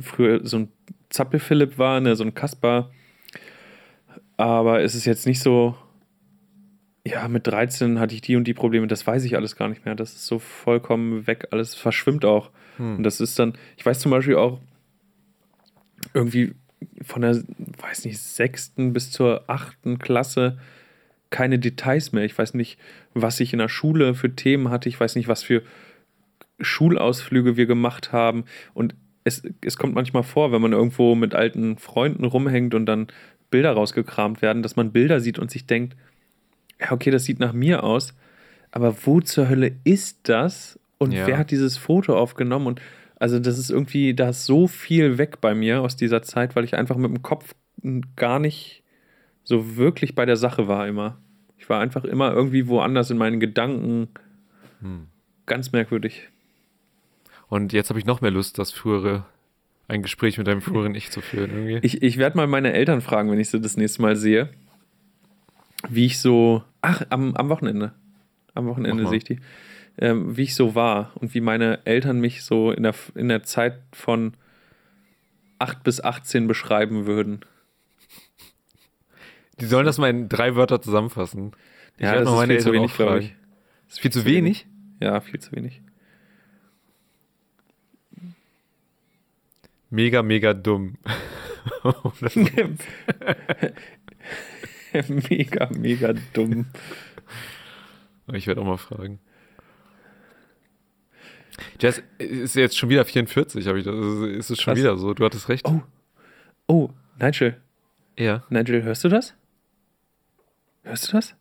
früher 0.00 0.46
so 0.46 0.58
ein 0.58 0.68
Zappel-Philipp 1.10 1.78
war, 1.78 2.00
ne, 2.00 2.16
so 2.16 2.24
ein 2.24 2.34
Kasper. 2.34 2.90
Aber 4.36 4.82
es 4.82 4.94
ist 4.94 5.04
jetzt 5.04 5.26
nicht 5.26 5.40
so, 5.40 5.76
ja, 7.06 7.26
mit 7.28 7.46
13 7.46 7.98
hatte 7.98 8.14
ich 8.14 8.20
die 8.20 8.36
und 8.36 8.44
die 8.44 8.54
Probleme, 8.54 8.86
das 8.86 9.06
weiß 9.06 9.24
ich 9.24 9.36
alles 9.36 9.56
gar 9.56 9.68
nicht 9.68 9.84
mehr. 9.84 9.94
Das 9.94 10.12
ist 10.12 10.26
so 10.26 10.38
vollkommen 10.38 11.26
weg, 11.26 11.48
alles 11.50 11.74
verschwimmt 11.74 12.24
auch. 12.24 12.50
Und 12.96 13.02
das 13.02 13.20
ist 13.20 13.38
dann, 13.38 13.54
ich 13.76 13.84
weiß 13.84 13.98
zum 13.98 14.10
Beispiel 14.10 14.36
auch 14.36 14.60
irgendwie 16.14 16.54
von 17.02 17.22
der, 17.22 17.42
weiß 17.78 18.04
nicht, 18.04 18.18
sechsten 18.18 18.92
bis 18.92 19.10
zur 19.10 19.44
achten 19.48 19.98
Klasse 19.98 20.58
keine 21.30 21.58
Details 21.58 22.12
mehr. 22.12 22.24
Ich 22.24 22.36
weiß 22.38 22.54
nicht, 22.54 22.78
was 23.14 23.40
ich 23.40 23.52
in 23.52 23.58
der 23.58 23.68
Schule 23.68 24.14
für 24.14 24.34
Themen 24.34 24.70
hatte. 24.70 24.88
Ich 24.88 24.98
weiß 24.98 25.16
nicht, 25.16 25.28
was 25.28 25.42
für 25.42 25.62
Schulausflüge 26.60 27.56
wir 27.56 27.66
gemacht 27.66 28.12
haben. 28.12 28.44
Und 28.74 28.94
es, 29.24 29.42
es 29.60 29.76
kommt 29.76 29.94
manchmal 29.94 30.22
vor, 30.22 30.52
wenn 30.52 30.62
man 30.62 30.72
irgendwo 30.72 31.14
mit 31.14 31.34
alten 31.34 31.78
Freunden 31.78 32.24
rumhängt 32.24 32.74
und 32.74 32.86
dann 32.86 33.08
Bilder 33.50 33.72
rausgekramt 33.72 34.42
werden, 34.42 34.62
dass 34.62 34.76
man 34.76 34.92
Bilder 34.92 35.20
sieht 35.20 35.38
und 35.38 35.50
sich 35.50 35.66
denkt, 35.66 35.96
ja, 36.80 36.92
okay, 36.92 37.10
das 37.10 37.24
sieht 37.24 37.40
nach 37.40 37.52
mir 37.52 37.82
aus, 37.82 38.14
aber 38.70 38.94
wo 39.04 39.20
zur 39.20 39.48
Hölle 39.48 39.72
ist 39.84 40.20
das? 40.24 40.78
Und 40.98 41.12
Ja. 41.12 41.26
wer 41.26 41.38
hat 41.38 41.50
dieses 41.50 41.76
Foto 41.76 42.16
aufgenommen? 42.18 42.66
Und 42.66 42.80
also 43.16 43.38
das 43.38 43.58
ist 43.58 43.70
irgendwie, 43.70 44.14
da 44.14 44.30
ist 44.30 44.46
so 44.46 44.66
viel 44.66 45.18
weg 45.18 45.40
bei 45.40 45.54
mir 45.54 45.80
aus 45.80 45.96
dieser 45.96 46.22
Zeit, 46.22 46.56
weil 46.56 46.64
ich 46.64 46.76
einfach 46.76 46.96
mit 46.96 47.10
dem 47.10 47.22
Kopf 47.22 47.54
gar 48.16 48.38
nicht 48.38 48.82
so 49.48 49.78
wirklich 49.78 50.14
bei 50.14 50.26
der 50.26 50.36
Sache 50.36 50.68
war 50.68 50.86
immer. 50.86 51.16
Ich 51.56 51.70
war 51.70 51.80
einfach 51.80 52.04
immer 52.04 52.34
irgendwie 52.34 52.68
woanders 52.68 53.10
in 53.10 53.16
meinen 53.16 53.40
Gedanken. 53.40 54.08
Hm. 54.82 55.06
Ganz 55.46 55.72
merkwürdig. 55.72 56.28
Und 57.48 57.72
jetzt 57.72 57.88
habe 57.88 57.98
ich 57.98 58.04
noch 58.04 58.20
mehr 58.20 58.30
Lust, 58.30 58.58
das 58.58 58.72
frühere, 58.72 59.24
ein 59.88 60.02
Gespräch 60.02 60.36
mit 60.36 60.46
deinem 60.46 60.60
früheren 60.60 60.94
Ich 60.94 61.10
zu 61.10 61.22
führen. 61.22 61.50
Irgendwie. 61.50 61.78
Ich, 61.80 62.02
ich 62.02 62.18
werde 62.18 62.36
mal 62.36 62.46
meine 62.46 62.74
Eltern 62.74 63.00
fragen, 63.00 63.30
wenn 63.30 63.40
ich 63.40 63.48
sie 63.48 63.58
das 63.58 63.78
nächste 63.78 64.02
Mal 64.02 64.16
sehe, 64.16 64.50
wie 65.88 66.04
ich 66.04 66.18
so. 66.18 66.62
Ach, 66.82 67.00
am, 67.08 67.34
am 67.34 67.48
Wochenende. 67.48 67.94
Am 68.52 68.66
Wochenende 68.66 69.08
sehe 69.08 69.16
ich 69.16 69.24
die. 69.24 69.40
Ähm, 69.96 70.36
wie 70.36 70.42
ich 70.42 70.54
so 70.54 70.74
war 70.74 71.12
und 71.14 71.32
wie 71.32 71.40
meine 71.40 71.86
Eltern 71.86 72.20
mich 72.20 72.44
so 72.44 72.70
in 72.70 72.82
der, 72.82 72.94
in 73.14 73.28
der 73.28 73.44
Zeit 73.44 73.80
von 73.92 74.34
8 75.58 75.82
bis 75.82 76.04
18 76.04 76.46
beschreiben 76.46 77.06
würden. 77.06 77.40
Die 79.60 79.66
sollen 79.66 79.86
das 79.86 79.98
mal 79.98 80.10
in 80.10 80.28
drei 80.28 80.54
Wörter 80.56 80.80
zusammenfassen. 80.80 81.52
Ich 81.96 82.04
Ja, 82.04 82.14
das 82.14 82.28
ist 82.28 82.34
meine 82.34 82.54
viel 82.54 82.62
zu 82.62 82.72
wenig, 82.72 82.94
glaube 82.94 83.18
ich. 83.20 83.34
Das 83.86 83.94
Ist 83.94 84.00
viel 84.00 84.12
zu 84.12 84.24
wenig? 84.24 84.66
Ja, 85.00 85.20
viel 85.20 85.40
zu 85.40 85.52
wenig. 85.52 85.82
Mega, 89.90 90.22
mega 90.22 90.54
dumm. 90.54 90.98
Mega, 95.28 95.68
mega 95.70 96.14
dumm. 96.32 96.66
ich 98.32 98.46
werde 98.46 98.60
auch 98.62 98.66
mal 98.66 98.78
fragen. 98.78 99.20
Jess, 101.80 102.02
ist 102.18 102.54
jetzt 102.56 102.76
schon 102.78 102.88
wieder 102.88 103.04
44, 103.04 103.66
habe 103.66 103.78
ich 103.78 103.84
das. 103.84 103.94
Ist 103.94 104.50
es 104.50 104.60
schon 104.60 104.72
Was? 104.72 104.78
wieder 104.78 104.96
so? 104.96 105.14
Du 105.14 105.24
hattest 105.24 105.48
recht. 105.48 105.66
Oh. 105.66 105.82
Oh, 106.66 106.90
Nigel. 107.18 107.60
Ja. 108.18 108.44
Nigel, 108.48 108.82
hörst 108.82 109.04
du 109.04 109.08
das? 109.08 109.34
Hörst 110.88 111.08
du 111.08 111.18
das? 111.18 111.34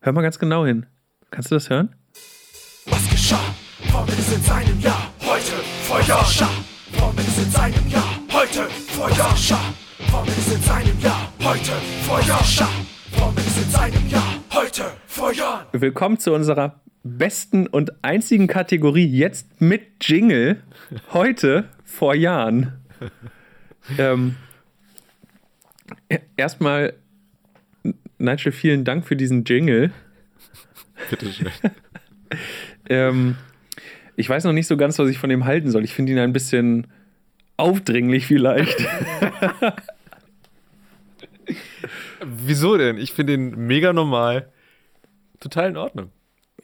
Hör 0.00 0.12
mal 0.12 0.22
ganz 0.22 0.38
genau 0.38 0.64
hin. 0.64 0.86
Kannst 1.30 1.50
du 1.50 1.56
das 1.56 1.68
hören? 1.68 1.94
Was 2.86 3.10
geschah? 3.10 3.54
Formel 3.92 4.14
in 4.14 4.42
seinem 4.42 4.80
Jahr, 4.80 5.12
heute 5.20 5.52
geschah? 5.90 6.48
Formel 6.92 7.22
in 7.22 7.50
seinem 7.50 7.88
Jahr, 7.88 8.18
heute 8.32 8.66
geschah? 9.10 9.74
Formel 10.10 10.32
in 10.32 10.62
seinem 10.62 11.00
Jahr, 11.00 11.32
heute 11.44 11.72
geschah? 12.08 12.68
Formel 13.10 13.44
in 13.44 13.70
seinem 13.70 14.08
Jahr, 14.08 14.34
heute 14.54 14.84
Jahren. 15.36 15.66
Willkommen 15.72 16.18
zu 16.18 16.32
unserer 16.32 16.80
besten 17.02 17.66
und 17.66 18.02
einzigen 18.02 18.46
Kategorie 18.46 19.04
jetzt 19.06 19.60
mit 19.60 19.82
Jingle. 20.00 20.62
Heute 21.12 21.68
vor 21.84 22.14
Jahren. 22.14 22.72
ähm, 23.98 24.36
e- 26.08 26.20
erstmal, 26.38 26.94
Nigel, 28.18 28.52
vielen 28.52 28.84
Dank 28.84 29.06
für 29.06 29.16
diesen 29.16 29.44
Jingle. 29.44 29.90
Bitte 31.10 31.32
schön. 31.32 31.48
Ähm, 32.90 33.36
ich 34.16 34.28
weiß 34.28 34.44
noch 34.44 34.52
nicht 34.52 34.66
so 34.66 34.76
ganz, 34.76 34.98
was 34.98 35.08
ich 35.08 35.18
von 35.18 35.30
dem 35.30 35.44
halten 35.46 35.70
soll. 35.70 35.82
Ich 35.84 35.94
finde 35.94 36.12
ihn 36.12 36.18
ein 36.18 36.32
bisschen 36.34 36.86
aufdringlich 37.56 38.26
vielleicht. 38.26 38.76
Wieso 42.24 42.76
denn? 42.76 42.98
Ich 42.98 43.12
finde 43.12 43.34
ihn 43.34 43.66
mega 43.66 43.92
normal. 43.92 44.48
Total 45.40 45.68
in 45.70 45.76
Ordnung. 45.76 46.10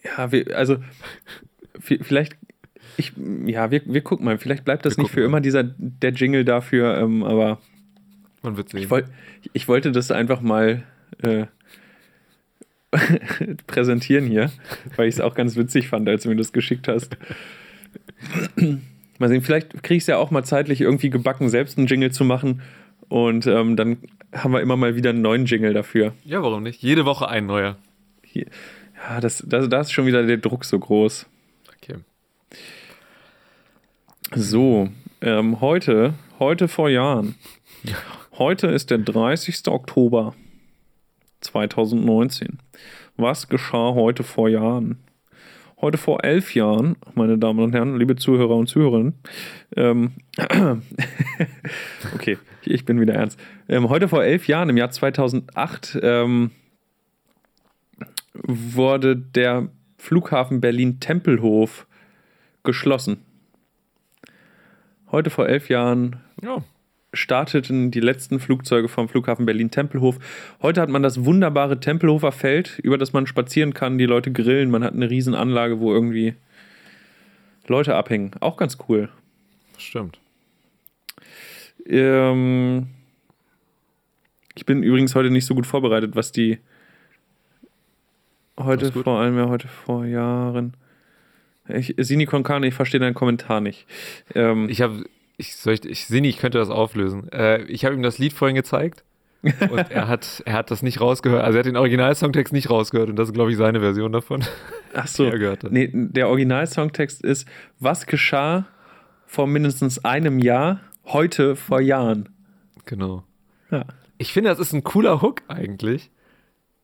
Ja, 0.02 0.32
wir, 0.32 0.56
also 0.56 0.76
vi- 1.78 2.02
vielleicht, 2.02 2.36
ich, 2.96 3.12
ja, 3.46 3.70
wir, 3.70 3.82
wir 3.86 4.00
gucken 4.02 4.24
mal. 4.26 4.38
Vielleicht 4.38 4.64
bleibt 4.64 4.84
das 4.84 4.96
Wir 4.96 5.02
nicht 5.04 5.12
für 5.12 5.20
mal. 5.20 5.26
immer 5.26 5.40
dieser 5.40 5.62
der 5.62 6.10
Jingle 6.12 6.44
dafür, 6.44 6.98
ähm, 6.98 7.22
aber 7.22 7.60
Man 8.42 8.56
wird 8.56 8.68
sehen. 8.70 8.80
ich, 8.80 8.90
wollt, 8.90 9.06
ich 9.52 9.68
wollte 9.68 9.92
das 9.92 10.10
einfach 10.10 10.40
mal 10.40 10.82
äh, 11.22 11.46
präsentieren 13.66 14.26
hier, 14.26 14.50
weil 14.96 15.08
ich 15.08 15.16
es 15.16 15.20
auch 15.20 15.34
ganz 15.34 15.56
witzig 15.56 15.88
fand, 15.88 16.08
als 16.08 16.22
du 16.22 16.28
mir 16.28 16.36
das 16.36 16.52
geschickt 16.52 16.88
hast. 16.88 17.16
mal 19.18 19.28
sehen, 19.28 19.42
vielleicht 19.42 19.82
kriege 19.82 19.96
ich 19.96 20.02
es 20.04 20.06
ja 20.06 20.16
auch 20.16 20.30
mal 20.30 20.44
zeitlich 20.44 20.80
irgendwie 20.80 21.10
gebacken, 21.10 21.48
selbst 21.48 21.78
einen 21.78 21.86
Jingle 21.86 22.12
zu 22.12 22.24
machen. 22.24 22.62
Und 23.08 23.46
ähm, 23.46 23.76
dann 23.76 23.98
haben 24.32 24.52
wir 24.52 24.60
immer 24.60 24.76
mal 24.76 24.96
wieder 24.96 25.10
einen 25.10 25.22
neuen 25.22 25.46
Jingle 25.46 25.74
dafür. 25.74 26.14
ja, 26.24 26.42
warum 26.42 26.62
nicht? 26.62 26.82
Jede 26.82 27.04
Woche 27.04 27.28
ein 27.28 27.46
neuer. 27.46 27.76
Hier. 28.22 28.46
Ja, 28.96 29.20
das, 29.20 29.44
das, 29.46 29.68
da 29.68 29.80
ist 29.80 29.92
schon 29.92 30.06
wieder 30.06 30.24
der 30.24 30.38
Druck 30.38 30.64
so 30.64 30.78
groß. 30.78 31.26
Okay. 31.76 31.96
So, 34.34 34.88
ähm, 35.20 35.60
heute, 35.60 36.14
heute 36.38 36.66
vor 36.66 36.88
Jahren. 36.88 37.34
Heute 38.38 38.68
ist 38.68 38.90
der 38.90 38.98
30. 38.98 39.68
Oktober 39.68 40.34
2019. 41.44 42.58
Was 43.16 43.48
geschah 43.48 43.94
heute 43.94 44.22
vor 44.22 44.48
Jahren? 44.48 44.98
Heute 45.80 45.98
vor 45.98 46.24
elf 46.24 46.54
Jahren, 46.54 46.96
meine 47.14 47.36
Damen 47.36 47.60
und 47.60 47.74
Herren, 47.74 47.98
liebe 47.98 48.16
Zuhörer 48.16 48.56
und 48.56 48.68
Zuhörerinnen, 48.68 49.14
ähm, 49.76 50.12
okay, 52.14 52.38
ich 52.62 52.84
bin 52.84 53.00
wieder 53.00 53.14
ernst. 53.14 53.38
Ähm, 53.68 53.88
heute 53.90 54.08
vor 54.08 54.24
elf 54.24 54.48
Jahren, 54.48 54.70
im 54.70 54.76
Jahr 54.76 54.90
2008, 54.90 55.98
ähm, 56.02 56.52
wurde 58.32 59.16
der 59.16 59.68
Flughafen 59.98 60.60
Berlin-Tempelhof 60.60 61.86
geschlossen. 62.62 63.18
Heute 65.10 65.30
vor 65.30 65.48
elf 65.48 65.68
Jahren 65.68 66.16
Ja. 66.42 66.62
Starteten 67.14 67.90
die 67.90 68.00
letzten 68.00 68.40
Flugzeuge 68.40 68.88
vom 68.88 69.08
Flughafen 69.08 69.46
Berlin-Tempelhof. 69.46 70.18
Heute 70.62 70.80
hat 70.80 70.88
man 70.88 71.02
das 71.02 71.24
wunderbare 71.24 71.80
Tempelhofer 71.80 72.32
Feld, 72.32 72.78
über 72.82 72.98
das 72.98 73.12
man 73.12 73.26
spazieren 73.26 73.74
kann, 73.74 73.98
die 73.98 74.06
Leute 74.06 74.32
grillen. 74.32 74.70
Man 74.70 74.84
hat 74.84 74.94
eine 74.94 75.10
riesen 75.10 75.34
Anlage, 75.34 75.80
wo 75.80 75.92
irgendwie 75.92 76.34
Leute 77.66 77.94
abhängen. 77.94 78.32
Auch 78.40 78.56
ganz 78.56 78.78
cool. 78.88 79.08
Stimmt. 79.78 80.18
Ähm, 81.86 82.88
ich 84.54 84.66
bin 84.66 84.82
übrigens 84.82 85.14
heute 85.14 85.30
nicht 85.30 85.46
so 85.46 85.54
gut 85.54 85.66
vorbereitet, 85.66 86.14
was 86.14 86.32
die 86.32 86.58
heute 88.58 88.92
vor 88.92 89.18
allem 89.18 89.36
ja 89.36 89.48
heute 89.48 89.68
vor 89.68 90.04
Jahren. 90.04 90.76
Ich, 91.68 91.94
Sini 91.98 92.26
Konkane, 92.26 92.66
ich 92.66 92.74
verstehe 92.74 93.00
deinen 93.00 93.14
Kommentar 93.14 93.60
nicht. 93.60 93.86
Ähm, 94.34 94.68
Ich 94.68 94.82
habe, 94.82 95.04
ich, 95.36 95.56
soll 95.56 95.74
ich, 95.74 95.84
ich 95.84 96.06
Sini, 96.06 96.28
ich 96.28 96.38
könnte 96.38 96.58
das 96.58 96.70
auflösen. 96.70 97.30
Äh, 97.32 97.62
ich 97.64 97.84
habe 97.84 97.94
ihm 97.94 98.02
das 98.02 98.18
Lied 98.18 98.32
vorhin 98.32 98.54
gezeigt 98.54 99.04
und 99.42 99.52
er 99.90 100.08
hat, 100.08 100.42
er 100.46 100.54
hat 100.54 100.70
das 100.70 100.82
nicht 100.82 101.00
rausgehört. 101.00 101.44
Also 101.44 101.56
er 101.56 101.60
hat 101.60 101.66
den 101.66 101.76
Original-Songtext 101.76 102.52
nicht 102.52 102.70
rausgehört 102.70 103.10
und 103.10 103.16
das 103.16 103.28
ist, 103.28 103.34
glaube 103.34 103.50
ich, 103.50 103.56
seine 103.56 103.80
Version 103.80 104.12
davon. 104.12 104.44
Ach 104.94 105.06
so. 105.06 105.30
Nee, 105.70 105.90
der 105.92 106.28
Originalsongtext 106.28 107.22
ist: 107.22 107.48
Was 107.80 108.06
geschah 108.06 108.66
vor 109.26 109.46
mindestens 109.46 110.04
einem 110.04 110.38
Jahr, 110.38 110.80
heute 111.06 111.56
vor 111.56 111.80
Jahren? 111.80 112.28
Genau. 112.84 113.24
Ja. 113.70 113.84
Ich 114.18 114.32
finde, 114.32 114.50
das 114.50 114.60
ist 114.60 114.72
ein 114.72 114.84
cooler 114.84 115.20
Hook 115.20 115.42
eigentlich. 115.48 116.10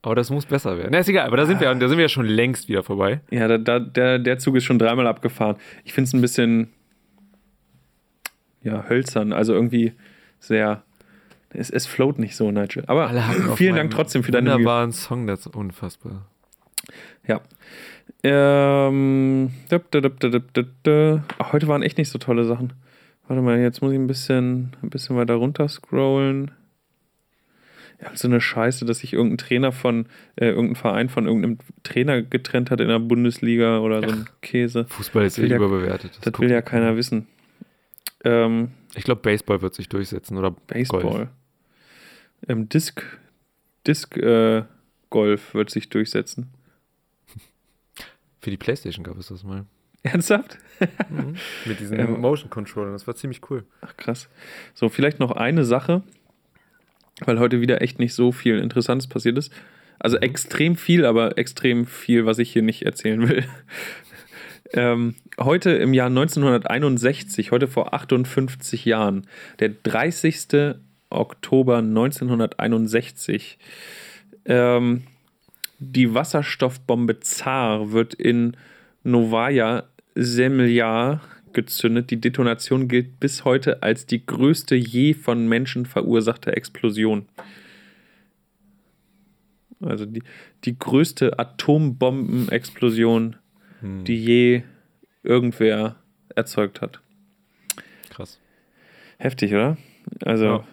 Aber 0.03 0.15
das 0.15 0.31
muss 0.31 0.47
besser 0.47 0.79
werden. 0.79 0.91
Na, 0.93 0.99
ist 0.99 1.09
egal, 1.09 1.27
aber 1.27 1.37
da 1.37 1.45
sind 1.45 1.61
wir, 1.61 1.75
da 1.75 1.89
sind 1.89 1.99
wir 1.99 2.05
ja 2.05 2.09
schon 2.09 2.25
längst 2.25 2.69
wieder 2.69 2.83
vorbei. 2.83 3.21
Ja, 3.31 3.49
da, 3.49 3.59
da, 3.59 3.79
der, 3.79 4.19
der 4.19 4.39
Zug 4.39 4.57
ist 4.57 4.65
schon 4.65 4.79
dreimal 4.79 5.07
abgefahren. 5.07 5.57
Ich 5.85 5.93
finde 5.93 6.09
es 6.09 6.15
ein 6.15 6.23
bisschen 6.23 6.73
ja, 8.63 8.85
hölzern, 8.89 9.33
also 9.33 9.53
irgendwie 9.55 9.93
sehr. 10.39 10.83
Es, 11.53 11.69
es 11.71 11.87
float 11.87 12.19
nicht 12.19 12.37
so, 12.37 12.51
Nigel. 12.53 12.85
Aber 12.87 13.09
vielen 13.57 13.75
Dank 13.75 13.91
trotzdem 13.91 14.23
für 14.23 14.31
deine 14.31 14.53
wunderbaren 14.53 14.93
Song, 14.93 15.27
das 15.27 15.41
ist 15.41 15.57
unfassbar. 15.57 16.27
Ja. 17.27 17.41
Ähm, 18.23 19.51
heute 19.73 21.69
waren 21.69 21.83
echt 21.83 21.99
nicht 21.99 22.09
so 22.09 22.19
tolle 22.19 22.45
Sachen. 22.45 22.73
Warte 23.27 23.43
mal, 23.43 23.59
jetzt 23.59 23.83
muss 23.83 23.93
ich 23.93 23.99
ein 23.99 24.07
bisschen, 24.07 24.73
ein 24.83 24.91
bisschen 24.91 25.17
weiter 25.17 25.35
runter 25.35 25.69
scrollen. 25.69 26.51
Ja, 28.01 28.11
so 28.15 28.29
eine 28.29 28.41
Scheiße, 28.41 28.85
dass 28.87 29.01
sich 29.01 29.13
irgendein 29.13 29.39
Trainer 29.39 29.73
von, 29.73 30.07
äh, 30.37 30.47
irgendein 30.49 30.77
Verein 30.77 31.09
von 31.09 31.27
irgendeinem 31.27 31.59
Trainer 31.83 32.23
getrennt 32.23 32.71
hat 32.71 32.81
in 32.81 32.89
der 32.89 32.99
Bundesliga 32.99 33.79
oder 33.81 34.01
so 34.03 34.15
ein 34.15 34.25
Käse. 34.41 34.87
Fußball 34.89 35.25
ist 35.27 35.37
Das 35.37 35.45
eh 35.45 35.49
ja- 35.49 35.57
überbewertet. 35.57 36.13
Das 36.23 36.33
guckt 36.33 36.41
will 36.41 36.51
ja 36.51 36.63
keiner 36.63 36.97
wissen. 36.97 37.27
Ähm, 38.25 38.71
Ich 38.95 39.05
glaube, 39.05 39.23
Baseball 39.23 39.63
wird 39.63 39.75
sich 39.75 39.89
durchsetzen 39.89 40.37
oder 40.37 40.51
Baseball. 40.51 41.03
Golf. 41.03 41.29
Ähm, 42.49 42.69
Disc, 42.69 43.03
Disc, 43.87 44.17
äh, 44.17 44.65
Golf 45.11 45.55
wird 45.55 45.71
sich 45.71 45.89
durchsetzen. 45.89 46.51
Für 48.41 48.51
die 48.51 48.57
Playstation 48.57 49.05
gab 49.05 49.19
es 49.19 49.29
das 49.29 49.45
mal. 49.45 49.65
Ernsthaft? 50.03 50.57
Mit 51.67 51.79
diesen 51.81 51.99
Ähm. 51.99 52.21
Motion 52.21 52.49
Controllern. 52.49 52.93
Das 52.93 53.07
war 53.07 53.15
ziemlich 53.15 53.43
cool. 53.51 53.65
Ach 53.83 53.95
krass. 53.97 54.29
So, 54.75 54.89
vielleicht 54.89 55.19
noch 55.19 55.33
eine 55.33 55.65
Sache, 55.65 56.03
weil 57.21 57.39
heute 57.39 57.61
wieder 57.61 57.83
echt 57.83 57.99
nicht 57.99 58.15
so 58.15 58.33
viel 58.33 58.59
Interessantes 58.59 59.07
passiert 59.09 59.37
ist. 59.37 59.53
Also 59.99 60.17
extrem 60.17 60.77
viel, 60.77 61.05
aber 61.05 61.37
extrem 61.37 61.85
viel, 61.85 62.25
was 62.25 62.39
ich 62.39 62.51
hier 62.51 62.63
nicht 62.63 62.83
erzählen 62.83 63.29
will. 63.29 63.45
Ähm, 64.73 65.15
heute 65.39 65.71
im 65.71 65.95
Jahr 65.95 66.09
1961, 66.09 67.51
heute 67.51 67.69
vor 67.69 67.95
58 67.95 68.85
Jahren, 68.85 69.27
der 69.59 69.71
30. 69.71 70.77
Oktober 71.11 71.79
1961, 71.79 73.59
ähm, 74.45 75.03
die 75.79 76.15
Wasserstoffbombe 76.15 77.21
Zar 77.21 77.93
wird 77.93 78.15
in 78.15 78.57
Novaya 79.03 79.85
Semlja 80.15 81.21
gezündet. 81.53 82.11
Die 82.11 82.21
Detonation 82.21 82.87
gilt 82.87 83.19
bis 83.19 83.45
heute 83.45 83.83
als 83.83 84.07
die 84.07 84.25
größte 84.25 84.77
je 84.77 85.15
von 85.15 85.49
Menschen 85.49 85.87
verursachte 85.87 86.55
Explosion. 86.57 87.27
Also 89.81 90.05
die, 90.05 90.23
die 90.65 90.79
größte 90.79 91.39
Atombombenexplosion, 91.39 93.37
die 93.83 94.17
je 94.17 94.63
irgendwer 95.23 95.97
erzeugt 96.35 96.81
hat. 96.81 97.01
Krass. 98.11 98.39
Heftig, 99.19 99.53
oder? 99.53 99.77
Also, 100.25 100.45
Ja. 100.47 100.65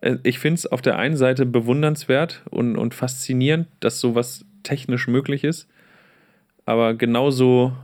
äh, 0.00 0.18
ich 0.22 0.38
finde 0.38 0.54
es 0.56 0.66
auf 0.66 0.82
der 0.82 0.98
einen 0.98 1.16
Seite 1.16 1.46
bewundernswert 1.46 2.42
und, 2.50 2.76
und 2.76 2.94
faszinierend, 2.94 3.68
dass 3.80 4.00
sowas 4.00 4.44
technisch 4.62 5.06
möglich 5.08 5.44
ist, 5.44 5.68
aber 6.64 6.94
genauso 6.94 7.76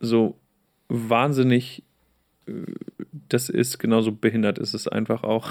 so 0.00 0.38
wahnsinnig 0.88 1.82
äh, 2.46 2.52
das 3.28 3.48
ist, 3.50 3.78
genauso 3.78 4.12
behindert 4.12 4.58
ist 4.58 4.74
es 4.74 4.88
einfach 4.88 5.22
auch. 5.22 5.50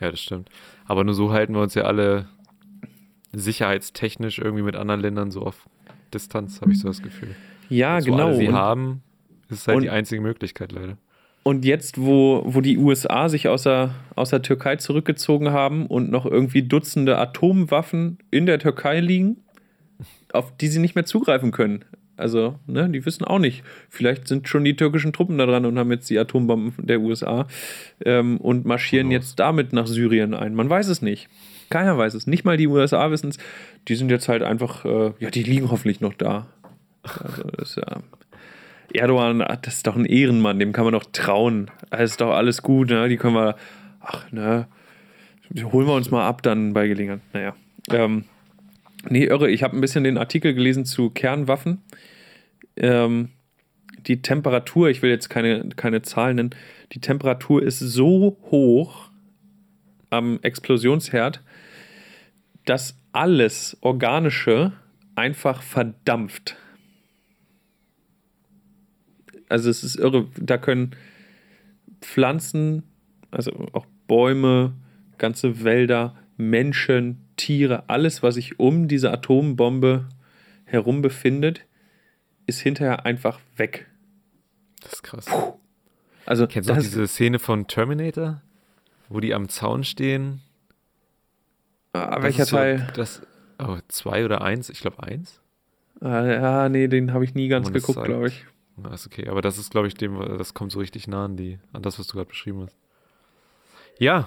Ja, 0.00 0.10
das 0.10 0.20
stimmt. 0.20 0.48
Aber 0.86 1.04
nur 1.04 1.14
so 1.14 1.32
halten 1.32 1.54
wir 1.54 1.60
uns 1.60 1.74
ja 1.74 1.82
alle 1.82 2.28
sicherheitstechnisch 3.32 4.38
irgendwie 4.38 4.62
mit 4.62 4.76
anderen 4.76 5.00
Ländern 5.00 5.30
so 5.30 5.42
auf 5.42 5.68
Distanz, 6.12 6.60
habe 6.60 6.72
ich 6.72 6.80
so 6.80 6.88
das 6.88 7.02
Gefühl. 7.02 7.34
Ja, 7.68 7.96
Dass 7.96 8.04
genau. 8.04 8.26
alle 8.28 8.36
sie 8.36 8.48
Und- 8.48 8.54
haben, 8.54 9.02
ist 9.48 9.66
halt 9.66 9.76
und- 9.76 9.82
die 9.84 9.90
einzige 9.90 10.20
Möglichkeit 10.20 10.72
leider. 10.72 10.96
Und 11.44 11.64
jetzt, 11.64 12.00
wo, 12.00 12.42
wo 12.46 12.60
die 12.60 12.78
USA 12.78 13.28
sich 13.28 13.48
aus 13.48 13.64
der, 13.64 13.96
aus 14.14 14.30
der 14.30 14.42
Türkei 14.42 14.76
zurückgezogen 14.76 15.50
haben 15.50 15.86
und 15.86 16.08
noch 16.08 16.24
irgendwie 16.24 16.62
Dutzende 16.62 17.18
Atomwaffen 17.18 18.18
in 18.30 18.46
der 18.46 18.60
Türkei 18.60 19.00
liegen, 19.00 19.38
auf 20.32 20.56
die 20.56 20.68
sie 20.68 20.78
nicht 20.78 20.94
mehr 20.94 21.04
zugreifen 21.04 21.50
können. 21.50 21.84
Also, 22.16 22.60
ne, 22.68 22.88
die 22.90 23.04
wissen 23.04 23.24
auch 23.24 23.40
nicht. 23.40 23.64
Vielleicht 23.88 24.28
sind 24.28 24.46
schon 24.46 24.62
die 24.62 24.76
türkischen 24.76 25.12
Truppen 25.12 25.38
da 25.38 25.46
dran 25.46 25.66
und 25.66 25.76
haben 25.78 25.90
jetzt 25.90 26.08
die 26.10 26.18
Atombomben 26.18 26.86
der 26.86 27.00
USA 27.00 27.48
ähm, 28.04 28.36
und 28.36 28.64
marschieren 28.64 29.08
knows? 29.08 29.14
jetzt 29.14 29.40
damit 29.40 29.72
nach 29.72 29.88
Syrien 29.88 30.34
ein. 30.34 30.54
Man 30.54 30.70
weiß 30.70 30.86
es 30.86 31.02
nicht. 31.02 31.28
Keiner 31.70 31.96
weiß 31.98 32.14
es. 32.14 32.26
Nicht 32.28 32.44
mal 32.44 32.56
die 32.56 32.68
USA 32.68 33.10
wissen 33.10 33.30
es. 33.30 33.38
Die 33.88 33.94
sind 33.94 34.10
jetzt 34.10 34.28
halt 34.28 34.42
einfach, 34.42 34.84
äh, 34.84 35.12
ja, 35.18 35.30
die 35.30 35.42
liegen 35.42 35.70
hoffentlich 35.70 36.00
noch 36.00 36.14
da. 36.14 36.46
Also, 37.02 37.42
das 37.56 37.74
ja. 37.76 38.02
Erdogan, 38.94 39.40
ah, 39.42 39.56
das 39.56 39.76
ist 39.76 39.86
doch 39.86 39.96
ein 39.96 40.04
Ehrenmann, 40.04 40.58
dem 40.58 40.72
kann 40.72 40.84
man 40.84 40.92
doch 40.92 41.04
trauen. 41.12 41.70
Das 41.90 42.10
ist 42.10 42.20
doch 42.20 42.32
alles 42.32 42.62
gut, 42.62 42.90
ne? 42.90 43.08
Die 43.08 43.16
können 43.16 43.34
wir, 43.34 43.56
ach, 44.00 44.30
ne, 44.30 44.66
holen 45.60 45.86
wir 45.86 45.94
uns 45.94 46.10
mal 46.10 46.26
ab 46.26 46.42
dann 46.42 46.72
bei 46.72 46.88
Gelegenheit. 46.88 47.20
Naja. 47.32 47.54
Ähm, 47.90 48.24
nee, 49.08 49.24
irre, 49.24 49.50
ich 49.50 49.62
habe 49.62 49.76
ein 49.76 49.80
bisschen 49.80 50.04
den 50.04 50.18
Artikel 50.18 50.54
gelesen 50.54 50.84
zu 50.84 51.10
Kernwaffen. 51.10 51.82
Ähm, 52.76 53.30
die 54.06 54.22
Temperatur, 54.22 54.88
ich 54.88 55.02
will 55.02 55.10
jetzt 55.10 55.28
keine, 55.28 55.68
keine 55.76 56.02
Zahlen 56.02 56.36
nennen, 56.36 56.54
die 56.92 57.00
Temperatur 57.00 57.62
ist 57.62 57.78
so 57.78 58.36
hoch 58.50 59.10
am 60.10 60.38
Explosionsherd, 60.42 61.42
dass 62.64 62.98
alles 63.12 63.76
Organische 63.80 64.72
einfach 65.14 65.62
verdampft. 65.62 66.56
Also 69.48 69.68
es 69.68 69.84
ist 69.84 69.96
irre, 69.96 70.28
da 70.38 70.56
können 70.56 70.96
Pflanzen, 72.00 72.84
also 73.30 73.52
auch 73.72 73.86
Bäume, 74.06 74.74
ganze 75.18 75.62
Wälder, 75.62 76.16
Menschen, 76.36 77.28
Tiere, 77.36 77.88
alles, 77.88 78.22
was 78.22 78.34
sich 78.34 78.58
um 78.58 78.88
diese 78.88 79.12
Atombombe 79.12 80.08
herum 80.64 81.02
befindet, 81.02 81.66
ist 82.46 82.60
hinterher 82.60 83.04
einfach 83.04 83.40
weg. 83.56 83.86
Das 84.80 84.94
ist 84.94 85.02
krass. 85.02 85.26
Also 86.24 86.46
Kennst 86.46 86.70
du 86.70 86.74
diese 86.74 87.06
Szene 87.06 87.38
von 87.38 87.66
Terminator, 87.66 88.42
wo 89.08 89.20
die 89.20 89.34
am 89.34 89.48
Zaun 89.48 89.84
stehen? 89.84 90.40
Ah, 91.92 92.14
Das 92.16 92.22
welcher 92.24 92.44
so, 92.46 92.56
Teil? 92.56 92.86
Das, 92.94 93.22
oh, 93.58 93.76
zwei 93.88 94.24
oder 94.24 94.42
eins? 94.42 94.70
Ich 94.70 94.80
glaube 94.80 95.02
eins. 95.02 95.40
Ah, 96.00 96.24
ja, 96.24 96.68
nee, 96.68 96.88
den 96.88 97.12
habe 97.12 97.24
ich 97.24 97.34
nie 97.34 97.48
ganz 97.48 97.72
geguckt, 97.72 98.02
glaube 98.04 98.28
ich. 98.28 98.44
Na, 98.76 98.92
ist 98.94 99.06
okay. 99.06 99.28
Aber 99.28 99.42
das 99.42 99.58
ist, 99.58 99.70
glaube 99.70 99.86
ich, 99.86 99.94
dem, 99.94 100.18
das 100.38 100.54
kommt 100.54 100.72
so 100.72 100.78
richtig 100.80 101.06
nah 101.06 101.26
an, 101.26 101.36
die, 101.36 101.58
an 101.72 101.82
das, 101.82 101.98
was 101.98 102.06
du 102.06 102.14
gerade 102.14 102.28
beschrieben 102.28 102.62
hast. 102.62 102.76
Ja. 103.98 104.26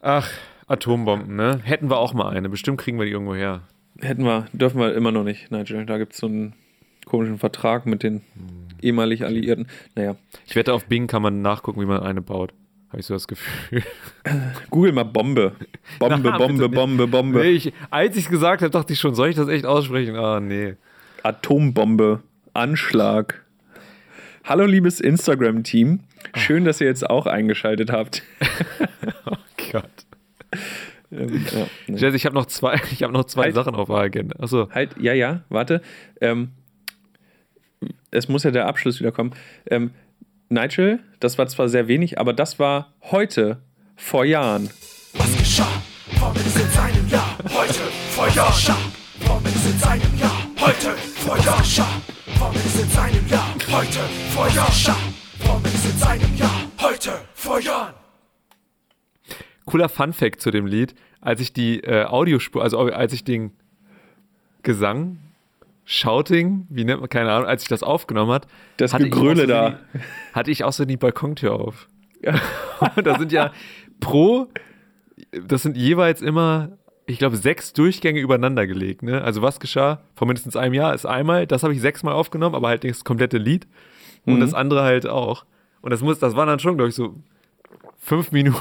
Ach, 0.00 0.30
Atombomben, 0.68 1.34
ne? 1.34 1.60
Hätten 1.62 1.90
wir 1.90 1.98
auch 1.98 2.14
mal 2.14 2.28
eine. 2.30 2.48
Bestimmt 2.48 2.78
kriegen 2.80 2.98
wir 2.98 3.04
die 3.06 3.10
irgendwo 3.12 3.34
her. 3.34 3.62
Hätten 3.98 4.22
wir, 4.24 4.46
dürfen 4.52 4.78
wir 4.78 4.94
immer 4.94 5.10
noch 5.10 5.24
nicht, 5.24 5.50
Nigel. 5.50 5.84
Da 5.86 5.98
gibt 5.98 6.12
es 6.12 6.18
so 6.20 6.26
einen 6.28 6.54
komischen 7.04 7.38
Vertrag 7.38 7.84
mit 7.84 8.02
den 8.02 8.20
Hm. 8.34 8.68
ehemalig 8.80 9.24
Alliierten. 9.24 9.66
Naja, 9.96 10.14
Ich 10.46 10.54
wette, 10.54 10.72
auf 10.72 10.86
Bing 10.86 11.08
kann 11.08 11.20
man 11.22 11.42
nachgucken, 11.42 11.80
wie 11.80 11.86
man 11.86 12.00
eine 12.02 12.22
baut. 12.22 12.54
Habe 12.88 13.00
ich 13.00 13.06
so 13.06 13.14
das 13.14 13.28
Gefühl. 13.28 13.82
google 14.70 14.92
mal 14.92 15.04
Bombe. 15.04 15.52
Bombe, 15.98 16.18
Na, 16.30 16.38
Bombe. 16.38 16.68
Bombe, 16.68 17.06
Bombe. 17.06 17.40
Nee, 17.40 17.50
ich, 17.50 17.72
als 17.90 18.16
ich 18.16 18.24
es 18.24 18.30
gesagt 18.30 18.62
habe, 18.62 18.70
dachte 18.70 18.92
ich 18.94 19.00
schon, 19.00 19.14
soll 19.14 19.28
ich 19.28 19.36
das 19.36 19.48
echt 19.48 19.66
aussprechen? 19.66 20.16
Ah, 20.16 20.40
nee. 20.40 20.74
Atombombe, 21.22 22.22
Anschlag. 22.54 23.44
Hallo, 24.44 24.64
liebes 24.64 25.00
Instagram-Team. 25.00 26.00
Schön, 26.34 26.64
dass 26.64 26.80
ihr 26.80 26.86
jetzt 26.86 27.08
auch 27.08 27.26
eingeschaltet 27.26 27.90
habt. 27.92 28.22
Oh 29.30 29.36
Gott. 29.72 29.84
ähm, 31.12 31.44
ja, 31.52 31.66
ne. 31.86 31.98
Jess, 31.98 32.14
ich 32.14 32.24
habe 32.24 32.34
noch 32.34 32.46
zwei, 32.46 32.80
ich 32.90 33.02
hab 33.02 33.10
noch 33.10 33.24
zwei 33.24 33.44
Halt. 33.44 33.54
Sachen 33.54 33.74
auf 33.74 33.88
der 33.88 33.96
Agenda. 33.96 34.36
Achso. 34.38 34.70
Halt, 34.70 34.96
ja, 34.98 35.12
ja, 35.12 35.42
warte. 35.50 35.82
Ähm, 36.22 36.52
es 38.10 38.28
muss 38.28 38.44
ja 38.44 38.50
der 38.50 38.66
Abschluss 38.66 39.00
wieder 39.00 39.12
kommen. 39.12 39.34
Ähm, 39.70 39.90
Nigel, 40.50 41.00
das 41.20 41.36
war 41.36 41.46
zwar 41.46 41.68
sehr 41.68 41.88
wenig, 41.88 42.18
aber 42.18 42.32
das 42.32 42.58
war 42.58 42.94
heute, 43.02 43.60
vor 43.96 44.24
Jahren. 44.24 44.70
Was 45.12 45.36
geschah? 45.36 45.82
Formel 46.18 46.40
ist 46.40 46.56
in 46.58 46.70
seinem 46.70 47.08
Jahr. 47.08 47.36
Heute 47.44 47.80
vor 48.14 48.28
Jahren. 48.28 48.92
Formel 49.20 49.52
ist 49.52 49.66
in 49.66 49.78
seinem 49.78 50.18
Jahr. 50.18 50.46
Heute 50.58 50.90
vor 51.16 51.36
Jahren. 51.36 52.02
Formel 52.38 52.60
ist 52.64 52.80
in 52.80 52.88
seinem 52.88 53.28
Jahr. 53.28 53.54
Heute 53.70 54.00
vor 54.34 54.48
Jahren. 54.48 55.14
Formel 55.40 55.70
ist 55.70 55.84
in 55.84 55.98
seinem 55.98 56.36
Jahr. 56.36 56.62
Heute 56.80 57.12
vor 57.34 57.60
Jahren. 57.60 57.94
Cooler 59.66 59.90
Fun-Fact 59.90 60.40
zu 60.40 60.50
dem 60.50 60.66
Lied. 60.66 60.94
Als 61.20 61.40
ich 61.40 61.52
die 61.52 61.80
äh, 61.80 62.04
Audiospur, 62.04 62.62
also 62.62 62.78
als 62.78 63.12
ich 63.12 63.24
den 63.24 63.52
Gesang, 64.62 65.18
Shouting, 65.90 66.66
wie 66.68 66.84
nennt 66.84 67.00
man, 67.00 67.08
keine 67.08 67.32
Ahnung, 67.32 67.48
als 67.48 67.62
ich 67.62 67.68
das 67.68 67.82
aufgenommen 67.82 68.30
hat, 68.30 68.46
Das 68.76 68.92
hatte 68.92 69.04
Gegröle 69.04 69.40
so 69.42 69.46
da. 69.46 69.70
Die, 69.70 69.98
hatte 70.34 70.50
ich 70.50 70.62
auch 70.64 70.72
so 70.74 70.84
die 70.84 70.98
Balkontür 70.98 71.54
auf. 71.54 71.88
da 73.02 73.18
sind 73.18 73.32
ja 73.32 73.52
pro, 73.98 74.48
das 75.32 75.62
sind 75.62 75.78
jeweils 75.78 76.20
immer, 76.20 76.76
ich 77.06 77.18
glaube, 77.18 77.36
sechs 77.36 77.72
Durchgänge 77.72 78.20
übereinander 78.20 78.66
gelegt. 78.66 79.02
Ne? 79.02 79.22
Also 79.22 79.40
was 79.40 79.60
geschah 79.60 80.02
vor 80.14 80.26
mindestens 80.26 80.56
einem 80.56 80.74
Jahr 80.74 80.92
ist 80.94 81.06
einmal, 81.06 81.46
das 81.46 81.62
habe 81.62 81.72
ich 81.72 81.80
sechsmal 81.80 82.12
aufgenommen, 82.12 82.54
aber 82.54 82.68
halt 82.68 82.84
das 82.84 83.02
komplette 83.04 83.38
Lied 83.38 83.66
und 84.26 84.34
Mhm. 84.34 84.40
das 84.40 84.52
andere 84.52 84.82
halt 84.82 85.06
auch. 85.06 85.46
Und 85.80 85.90
das 85.90 86.02
muss, 86.02 86.18
das 86.18 86.36
waren 86.36 86.48
dann 86.48 86.58
schon, 86.58 86.76
glaube 86.76 86.90
ich, 86.90 86.94
so 86.96 87.14
fünf 87.96 88.30
Minuten, 88.30 88.58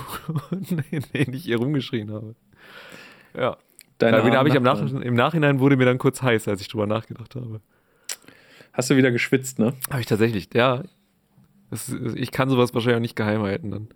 in 0.92 1.04
denen 1.14 1.34
ich 1.34 1.44
hier 1.44 1.58
rumgeschrien 1.58 2.10
habe. 2.10 2.36
Ja. 3.38 3.58
Deine 3.98 4.18
Da 4.18 4.38
habe 4.38 4.50
ich 4.50 4.60
Nach. 4.60 4.80
Im 4.80 5.16
Nachhinein 5.16 5.60
wurde 5.60 5.78
mir 5.78 5.86
dann 5.86 5.98
kurz 5.98 6.22
heiß, 6.22 6.48
als 6.48 6.62
ich 6.62 6.68
drüber 6.68 6.88
nachgedacht 6.88 7.36
habe. 7.36 7.62
Hast 8.74 8.90
du 8.90 8.96
wieder 8.96 9.12
geschwitzt, 9.12 9.58
ne? 9.60 9.74
Habe 9.90 10.02
ich 10.02 10.06
tatsächlich, 10.06 10.50
ja. 10.54 10.84
Das, 11.72 11.90
ich 12.16 12.32
kann 12.32 12.50
sowas 12.50 12.74
wahrscheinlich 12.74 12.98
auch 12.98 13.02
nicht 13.02 13.16
geheim 13.16 13.42
halten 13.42 13.72
dann. 13.72 13.88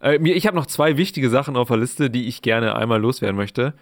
Äh, 0.00 0.16
ich 0.30 0.46
habe 0.46 0.56
noch 0.56 0.66
zwei 0.66 0.96
wichtige 0.96 1.30
Sachen 1.30 1.56
auf 1.56 1.68
der 1.68 1.76
Liste, 1.76 2.10
die 2.10 2.26
ich 2.26 2.42
gerne 2.42 2.74
einmal 2.74 3.00
loswerden 3.00 3.36
möchte. 3.36 3.74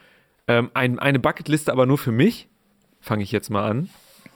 Ähm, 0.46 0.70
ein, 0.74 0.98
eine 0.98 1.18
Bucketliste 1.18 1.72
aber 1.72 1.86
nur 1.86 1.98
für 1.98 2.12
mich. 2.12 2.48
Fange 3.00 3.22
ich 3.22 3.32
jetzt 3.32 3.50
mal 3.50 3.68
an. 3.68 3.88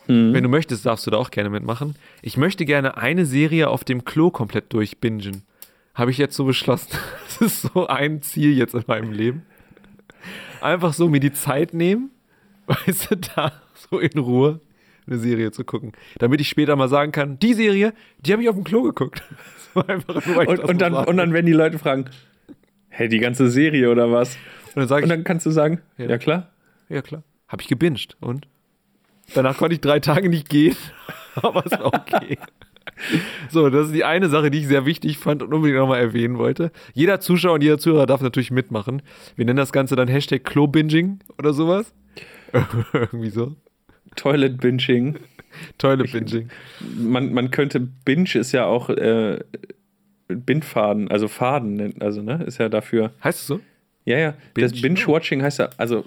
Wenn 0.09 0.42
du 0.44 0.49
möchtest, 0.49 0.86
darfst 0.86 1.05
du 1.07 1.11
da 1.11 1.16
auch 1.16 1.32
gerne 1.32 1.51
mitmachen. 1.51 1.97
Ich 2.22 2.36
möchte 2.36 2.64
gerne 2.64 2.97
eine 2.97 3.26
Serie 3.26 3.68
auf 3.68 3.82
dem 3.82 4.05
Klo 4.05 4.30
komplett 4.30 4.72
durchbingen. 4.72 5.42
habe 5.94 6.12
ich 6.12 6.18
jetzt 6.18 6.36
so 6.36 6.44
beschlossen. 6.44 6.97
Das 7.26 7.40
ist 7.40 7.62
so 7.74 7.88
ein 7.88 8.22
Ziel 8.22 8.57
jetzt 8.57 8.74
in 8.74 8.84
meinem 8.86 9.11
Leben. 9.11 9.42
Einfach 10.61 10.92
so 10.92 11.09
mir 11.09 11.20
die 11.20 11.32
Zeit 11.32 11.74
nehmen, 11.74 12.11
weißt 12.66 13.11
du, 13.11 13.16
da 13.16 13.52
so 13.90 13.98
in 13.98 14.18
Ruhe 14.18 14.61
eine 15.07 15.18
Serie 15.18 15.52
zu 15.52 15.64
gucken. 15.64 15.92
Damit 16.18 16.40
ich 16.40 16.48
später 16.48 16.74
mal 16.76 16.88
sagen 16.88 17.12
kann, 17.12 17.38
die 17.38 17.54
Serie, 17.54 17.92
die 18.18 18.32
habe 18.32 18.42
ich 18.42 18.48
auf 18.48 18.57
dem 18.57 18.64
Klo 18.64 18.82
geguckt. 18.82 19.22
So 19.74 19.82
nur, 19.82 20.48
Und, 20.48 20.61
und, 20.61 20.80
dann, 20.80 20.94
und 20.94 21.18
dann 21.18 21.34
werden 21.34 21.44
die 21.44 21.52
Leute 21.52 21.78
fragen, 21.78 22.07
hey, 22.88 23.11
die 23.11 23.18
ganze 23.18 23.50
Serie 23.50 23.90
oder 23.90 24.11
was? 24.11 24.34
Und 24.68 24.76
dann 24.76 24.88
sage 24.88 25.02
Und 25.04 25.11
ich, 25.11 25.14
dann 25.16 25.22
kannst 25.24 25.44
du 25.44 25.50
sagen, 25.50 25.82
Ja. 25.98 26.07
ja, 26.07 26.16
klar. 26.16 26.48
ja 26.88 27.02
klar, 27.02 27.22
habe 27.48 27.61
ich 27.61 27.68
gebinged. 27.68 28.16
Und? 28.20 28.48
Danach 29.34 29.59
konnte 29.59 29.74
ich 29.74 29.82
drei 29.82 30.00
Tage 30.00 30.30
nicht 30.30 30.48
gehen, 30.48 30.74
aber 31.34 31.66
es 31.66 31.72
war 31.72 31.86
okay. 31.92 32.38
So, 33.51 33.70
das 33.70 33.87
ist 33.87 33.95
die 33.95 34.05
eine 34.05 34.28
Sache, 34.28 34.51
die 34.51 34.59
ich 34.59 34.66
sehr 34.66 34.87
wichtig 34.87 35.18
fand 35.18 35.43
und 35.43 35.53
unbedingt 35.55 35.78
nochmal 35.78 36.01
erwähnen 36.01 36.39
wollte. 36.39 36.72
Jeder 36.95 37.20
Zuschauer 37.20 37.55
und 37.55 37.62
jeder 37.62 37.78
Zuhörer 37.78 38.07
darf 38.07 38.20
natürlich 38.20 38.51
mitmachen. 38.51 39.03
Wir 39.37 39.45
nennen 39.45 39.57
das 39.59 39.72
Ganze 39.72 39.95
dann 39.97 40.09
Hashtag 40.09 40.45
Klo-Binging 40.45 41.20
oder 41.39 41.53
sowas. 41.53 41.93
Irgendwie 42.93 43.30
so. 43.30 43.55
Toilet 44.16 44.59
Binging. 44.61 45.16
Toilet-Binging. 45.78 46.49
Man, 46.99 47.32
man 47.32 47.51
könnte, 47.51 47.80
Binge 47.80 48.28
ist 48.34 48.53
ja 48.53 48.66
auch 48.66 48.91
äh, 48.91 49.39
Bindfaden, 50.28 51.09
also 51.11 51.28
Faden, 51.28 51.74
nennt- 51.74 52.03
also 52.03 52.22
ne, 52.22 52.43
ist 52.45 52.59
ja 52.59 52.68
dafür. 52.68 53.12
Heißt 53.22 53.41
es 53.41 53.47
so? 53.47 53.61
Ja, 54.05 54.18
ja. 54.18 54.34
Das 54.55 54.72
Binge? 54.72 54.82
Binge-Watching 54.97 55.43
heißt 55.43 55.59
ja, 55.61 55.70
also 55.76 56.05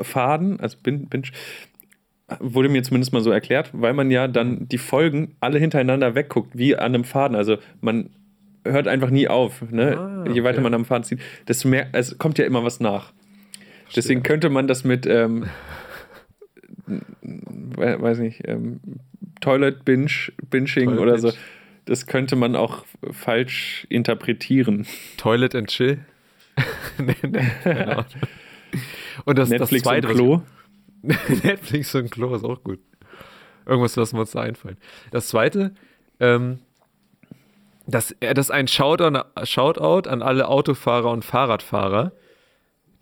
Faden, 0.00 0.58
also 0.60 0.76
Bin, 0.82 1.06
Binge, 1.08 1.28
wurde 2.40 2.68
mir 2.68 2.82
zumindest 2.82 3.12
mal 3.12 3.20
so 3.22 3.30
erklärt, 3.30 3.70
weil 3.72 3.92
man 3.94 4.10
ja 4.10 4.28
dann 4.28 4.68
die 4.68 4.78
Folgen 4.78 5.36
alle 5.40 5.58
hintereinander 5.58 6.14
wegguckt, 6.14 6.56
wie 6.56 6.76
an 6.76 6.94
einem 6.94 7.04
Faden. 7.04 7.36
Also 7.36 7.58
man 7.80 8.10
hört 8.64 8.86
einfach 8.88 9.10
nie 9.10 9.28
auf. 9.28 9.62
Ne? 9.70 9.96
Ah, 9.98 10.30
Je 10.30 10.42
weiter 10.44 10.58
okay. 10.58 10.62
man 10.64 10.74
am 10.74 10.84
Faden 10.84 11.04
zieht, 11.04 11.20
desto 11.48 11.68
mehr, 11.68 11.88
es 11.92 12.18
kommt 12.18 12.38
ja 12.38 12.44
immer 12.44 12.62
was 12.64 12.80
nach. 12.80 13.12
Deswegen 13.94 14.22
könnte 14.22 14.48
man 14.48 14.66
das 14.68 14.84
mit, 14.84 15.06
ähm, 15.06 15.46
we- 16.86 18.00
weiß 18.00 18.18
nicht, 18.18 18.42
ähm, 18.46 18.80
Toilet 19.40 19.84
Binge, 19.84 20.10
Binging 20.50 20.86
Toilet 20.86 20.98
oder 21.00 21.18
so, 21.18 21.32
das 21.84 22.06
könnte 22.06 22.36
man 22.36 22.54
auch 22.56 22.84
falsch 23.10 23.86
interpretieren. 23.90 24.86
Toilet 25.16 25.54
and 25.54 25.68
Chill. 25.68 25.98
nee, 26.98 27.14
nee, 27.28 27.70
Ahnung. 27.70 28.04
Und 29.24 29.38
das, 29.38 29.50
Netflix 29.50 29.82
das 29.82 29.90
zweite, 29.92 30.08
und 30.08 30.14
Klo. 30.14 30.42
Netflix 31.42 31.94
und 31.94 32.10
Klo 32.10 32.34
ist 32.34 32.44
auch 32.44 32.62
gut. 32.62 32.80
Irgendwas 33.66 33.96
lassen 33.96 34.16
wir 34.16 34.20
uns 34.20 34.32
da 34.32 34.40
einfallen. 34.40 34.76
Das 35.10 35.28
zweite, 35.28 35.74
ähm, 36.20 36.60
das, 37.86 38.14
das 38.20 38.46
ist 38.46 38.50
ein 38.50 38.68
Shoutout, 38.68 39.20
Shoutout 39.44 40.08
an 40.08 40.22
alle 40.22 40.48
Autofahrer 40.48 41.10
und 41.10 41.24
Fahrradfahrer, 41.24 42.12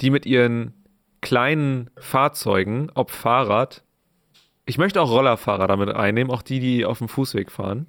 die 0.01 0.11
mit 0.11 0.26
ihren 0.26 0.74
kleinen 1.20 1.90
Fahrzeugen, 1.98 2.90
ob 2.94 3.11
Fahrrad, 3.11 3.82
ich 4.64 4.78
möchte 4.78 5.03
auch 5.03 5.11
Rollerfahrer 5.11 5.66
damit 5.66 5.90
einnehmen, 5.90 6.32
auch 6.32 6.42
die, 6.42 6.61
die 6.61 6.84
auf 6.84 6.98
dem 6.98 7.09
Fußweg 7.09 7.51
fahren, 7.51 7.88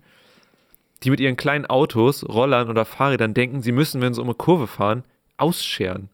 die 1.03 1.09
mit 1.09 1.19
ihren 1.19 1.37
kleinen 1.37 1.65
Autos, 1.65 2.27
Rollern 2.27 2.69
oder 2.69 2.85
Fahrrädern 2.85 3.33
denken, 3.33 3.61
sie 3.61 3.71
müssen, 3.71 4.01
wenn 4.01 4.13
sie 4.13 4.21
um 4.21 4.27
eine 4.27 4.35
Kurve 4.35 4.67
fahren, 4.67 5.03
ausscheren. 5.37 6.09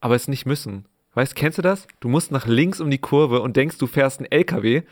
Aber 0.00 0.14
es 0.14 0.28
nicht 0.28 0.46
müssen. 0.46 0.86
Weißt, 1.14 1.34
kennst 1.34 1.58
du 1.58 1.62
das? 1.62 1.86
Du 2.00 2.08
musst 2.08 2.30
nach 2.30 2.46
links 2.46 2.80
um 2.80 2.90
die 2.90 2.98
Kurve 2.98 3.40
und 3.40 3.56
denkst, 3.56 3.78
du 3.78 3.86
fährst 3.86 4.20
einen 4.20 4.30
LKW, 4.30 4.82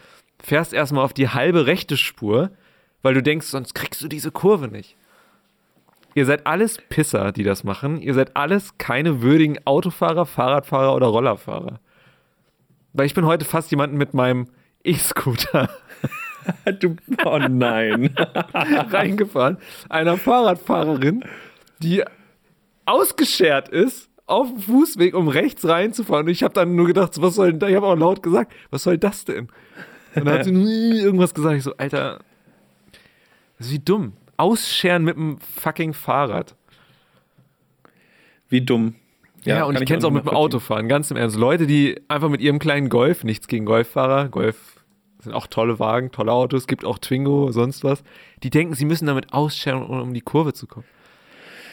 fährst 0.43 0.73
erstmal 0.73 1.05
auf 1.05 1.13
die 1.13 1.29
halbe 1.29 1.67
rechte 1.67 1.97
Spur, 1.97 2.51
weil 3.03 3.15
du 3.15 3.23
denkst, 3.23 3.47
sonst 3.47 3.75
kriegst 3.75 4.03
du 4.03 4.09
diese 4.09 4.31
Kurve 4.31 4.69
nicht. 4.69 4.97
Ihr 6.15 6.27
seid 6.27 6.47
alles 6.47 6.79
Pisser, 6.89 7.31
die 7.31 7.45
das 7.45 7.63
machen. 7.63 8.01
Ihr 8.01 8.15
seid 8.15 8.37
alles 8.37 8.77
keine 8.79 9.23
würdigen 9.23 9.59
Autofahrer, 9.65 10.27
Fahrradfahrer 10.27 10.95
oder 10.95 11.07
Rollerfahrer. 11.07 11.81
Weil 12.93 13.07
ich 13.07 13.15
bin 13.15 13.27
heute 13.27 13.45
fast 13.45 13.71
jemanden 13.71 13.97
mit 13.97 14.15
meinem 14.15 14.49
E-Scooter 14.83 15.69
Du, 16.81 16.97
oh 17.25 17.39
nein. 17.39 18.15
reingefahren. 18.55 19.59
Einer 19.89 20.17
Fahrradfahrerin, 20.17 21.25
die 21.81 22.03
ausgeschert 22.87 23.69
ist 23.69 24.08
auf 24.29 24.49
dem 24.49 24.61
Fußweg, 24.61 25.15
um 25.15 25.29
rechts 25.29 25.67
reinzufahren. 25.67 26.27
Und 26.27 26.33
ich 26.33 26.43
habe 26.43 26.55
dann 26.55 26.77
nur 26.77 26.87
gedacht, 26.87 27.21
was 27.21 27.35
soll 27.35 27.51
denn 27.51 27.61
da? 27.61 27.69
Ich 27.69 27.77
habe 27.77 27.87
auch 27.87 27.97
laut 27.97 28.23
gesagt, 28.23 28.53
was 28.71 28.83
soll 28.83 28.99
das 28.99 29.25
denn? 29.25 29.49
Und 30.15 30.27
dann 30.27 30.35
hat 30.35 30.45
sie 30.45 30.53
nur 30.53 30.67
irgendwas 30.67 31.35
gesagt. 31.35 31.57
Ich 31.57 31.63
so, 31.63 31.75
Alter, 31.77 32.21
das 33.59 33.69
ist 33.69 33.73
wie 33.73 33.79
dumm. 33.79 34.13
Ausscheren 34.37 35.05
mit 35.05 35.17
dem 35.17 35.39
fucking 35.39 35.93
Fahrrad. 35.93 36.55
Wie 38.49 38.61
dumm. 38.61 38.95
Ja, 39.45 39.65
und 39.65 39.75
kann 39.75 39.83
ich 39.83 39.89
kenne 39.89 39.99
es 39.99 40.05
auch 40.05 40.11
mit 40.11 40.25
dem. 40.25 40.35
Autofahren, 40.35 40.89
ganz 40.89 41.11
im 41.11 41.17
Ernst. 41.17 41.37
Leute, 41.37 41.67
die 41.67 42.01
einfach 42.09 42.29
mit 42.29 42.41
ihrem 42.41 42.59
kleinen 42.59 42.89
Golf, 42.89 43.25
nichts 43.25 43.49
gegen 43.49 43.65
Golffahrer, 43.65 44.29
Golf 44.29 44.85
sind 45.21 45.33
auch 45.33 45.47
tolle 45.47 45.79
Wagen, 45.79 46.13
tolle 46.13 46.33
Autos, 46.33 46.67
gibt 46.67 46.85
auch 46.85 46.99
Twingo, 46.99 47.51
sonst 47.51 47.83
was, 47.83 48.05
die 48.43 48.51
denken, 48.51 48.75
sie 48.75 48.85
müssen 48.85 49.07
damit 49.07 49.33
ausscheren, 49.33 49.83
um 49.83 50.01
um 50.01 50.15
die 50.15 50.21
Kurve 50.21 50.53
zu 50.53 50.67
kommen. 50.67 50.87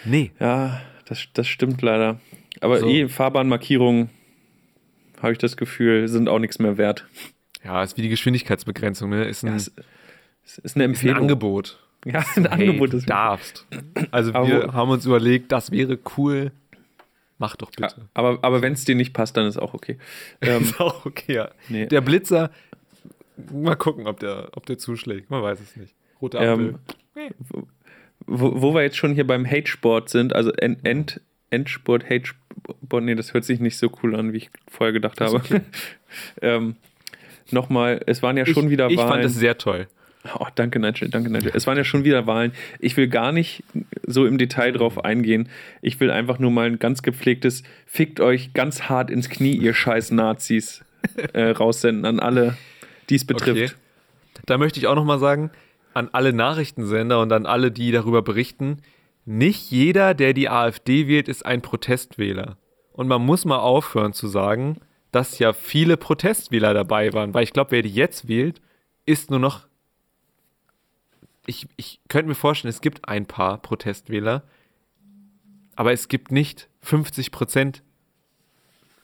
Nee. 0.03 0.31
Ja, 0.39 0.81
das, 1.05 1.27
das 1.33 1.47
stimmt 1.47 1.81
leider. 1.81 2.19
Aber 2.61 2.79
So. 2.79 2.87
eh, 2.87 3.07
Fahrbahnmarkierungen, 3.07 4.09
habe 5.21 5.31
ich 5.33 5.37
das 5.39 5.57
Gefühl, 5.57 6.07
sind 6.07 6.29
auch 6.29 6.39
nichts 6.39 6.59
mehr 6.59 6.77
wert. 6.77 7.05
Ja, 7.63 7.81
ist 7.83 7.97
wie 7.97 8.01
die 8.03 8.09
Geschwindigkeitsbegrenzung, 8.09 9.09
ne? 9.09 9.25
Ist 9.25 9.43
ein, 9.43 9.47
Ja, 9.49 9.55
es, 9.55 9.71
es 10.43 10.57
ist 10.59 10.59
eine 10.59 10.65
ist 10.65 10.75
ein 10.75 10.81
Empfehlung. 10.81 11.17
Angebot. 11.17 11.79
Ja, 12.05 12.19
ein 12.35 12.45
Hey, 12.51 12.67
Angebot. 12.69 12.93
du 12.93 12.97
ist 12.97 13.09
darfst. 13.09 13.65
Also 14.11 14.33
Aber 14.33 14.47
wir 14.47 14.73
haben 14.73 14.89
uns 14.91 15.05
überlegt, 15.05 15.51
das 15.51 15.71
wäre 15.71 15.97
cool. 16.17 16.51
Mach 17.39 17.55
doch 17.55 17.71
Ja, 17.79 17.87
bitte. 17.87 18.07
aber 18.13 18.39
aber 18.43 18.61
wenn 18.61 18.73
es 18.73 18.85
dir 18.85 18.95
nicht 18.95 19.13
passt, 19.13 19.35
dann 19.35 19.47
ist 19.47 19.57
auch 19.57 19.73
okay. 19.73 19.97
Ähm, 20.41 20.61
ist 20.63 20.79
auch 20.79 21.05
okay, 21.05 21.33
ja. 21.33 21.49
nee. 21.67 21.85
Der 21.87 22.01
Blitzer, 22.01 22.51
mal 23.51 23.75
gucken, 23.75 24.05
ob 24.07 24.19
der, 24.19 24.49
ob 24.53 24.65
der 24.67 24.77
zuschlägt. 24.77 25.29
Man 25.31 25.41
weiß 25.41 25.59
es 25.59 25.75
nicht. 25.75 25.95
Rote 26.21 26.39
Ampel. 26.39 26.75
Ähm, 27.15 27.33
wo, 28.27 28.61
wo 28.61 28.73
wir 28.75 28.83
jetzt 28.83 28.97
schon 28.97 29.13
hier 29.13 29.25
beim 29.27 29.45
Hate-Sport 29.45 30.09
sind, 30.09 30.33
also 30.33 30.51
End, 30.53 30.85
End, 30.85 31.19
Endsport, 31.55 32.05
Hate-Sport, 32.09 33.03
nee, 33.03 33.15
das 33.15 33.33
hört 33.33 33.45
sich 33.45 33.59
nicht 33.59 33.77
so 33.77 33.89
cool 34.03 34.15
an, 34.15 34.33
wie 34.33 34.37
ich 34.37 34.49
vorher 34.67 34.93
gedacht 34.93 35.21
habe. 35.21 35.41
ähm, 36.41 36.75
Nochmal, 37.51 38.01
es 38.07 38.23
waren 38.23 38.37
ja 38.37 38.45
schon 38.45 38.65
ich, 38.65 38.71
wieder 38.71 38.89
ich 38.89 38.97
Wahlen. 38.97 39.09
fand 39.09 39.23
das 39.23 39.35
sehr 39.35 39.57
toll. 39.57 39.87
Oh, 40.39 40.47
danke, 40.55 40.79
Nigel, 40.79 41.09
danke, 41.09 41.29
Nigel. 41.29 41.51
Es 41.53 41.67
waren 41.67 41.77
ja 41.77 41.83
schon 41.83 42.03
wieder 42.03 42.25
Wahlen. 42.25 42.51
Ich 42.79 42.97
will 42.97 43.07
gar 43.07 43.31
nicht 43.31 43.63
so 44.07 44.25
im 44.25 44.39
Detail 44.39 44.71
drauf 44.71 45.05
eingehen. 45.05 45.49
Ich 45.83 45.99
will 45.99 46.09
einfach 46.09 46.39
nur 46.39 46.49
mal 46.49 46.65
ein 46.65 46.79
ganz 46.79 47.03
gepflegtes 47.03 47.61
Fickt 47.85 48.19
euch 48.19 48.53
ganz 48.53 48.83
hart 48.83 49.11
ins 49.11 49.29
Knie, 49.29 49.55
ihr 49.55 49.75
scheiß 49.75 50.11
Nazis, 50.11 50.83
äh, 51.33 51.43
raussenden 51.51 52.05
an 52.05 52.19
alle, 52.19 52.57
die 53.09 53.15
es 53.15 53.25
betrifft. 53.25 53.75
Da 54.47 54.57
möchte 54.57 54.79
ich 54.79 54.87
auch 54.87 54.95
noch 54.95 55.05
mal 55.05 55.19
sagen, 55.19 55.51
an 55.93 56.09
alle 56.11 56.33
Nachrichtensender 56.33 57.21
und 57.21 57.31
an 57.31 57.45
alle, 57.45 57.71
die 57.71 57.91
darüber 57.91 58.23
berichten, 58.23 58.79
nicht 59.25 59.71
jeder, 59.71 60.13
der 60.13 60.33
die 60.33 60.49
AfD 60.49 61.07
wählt, 61.07 61.27
ist 61.27 61.45
ein 61.45 61.61
Protestwähler. 61.61 62.57
Und 62.93 63.07
man 63.07 63.21
muss 63.25 63.43
mal 63.45 63.57
aufhören 63.59 64.13
zu 64.13 64.27
sagen, 64.27 64.77
dass 65.11 65.39
ja 65.39 65.53
viele 65.53 65.97
Protestwähler 65.97 66.73
dabei 66.73 67.11
waren, 67.13 67.33
weil 67.33 67.43
ich 67.43 67.53
glaube, 67.53 67.71
wer 67.71 67.81
die 67.81 67.89
jetzt 67.93 68.27
wählt, 68.27 68.61
ist 69.05 69.29
nur 69.31 69.39
noch. 69.39 69.67
Ich, 71.47 71.67
ich 71.77 71.99
könnte 72.07 72.27
mir 72.29 72.35
vorstellen, 72.35 72.69
es 72.71 72.81
gibt 72.81 73.07
ein 73.07 73.25
paar 73.25 73.59
Protestwähler, 73.61 74.43
aber 75.75 75.91
es 75.93 76.07
gibt 76.07 76.31
nicht 76.31 76.69
50 76.81 77.31
Prozent 77.31 77.83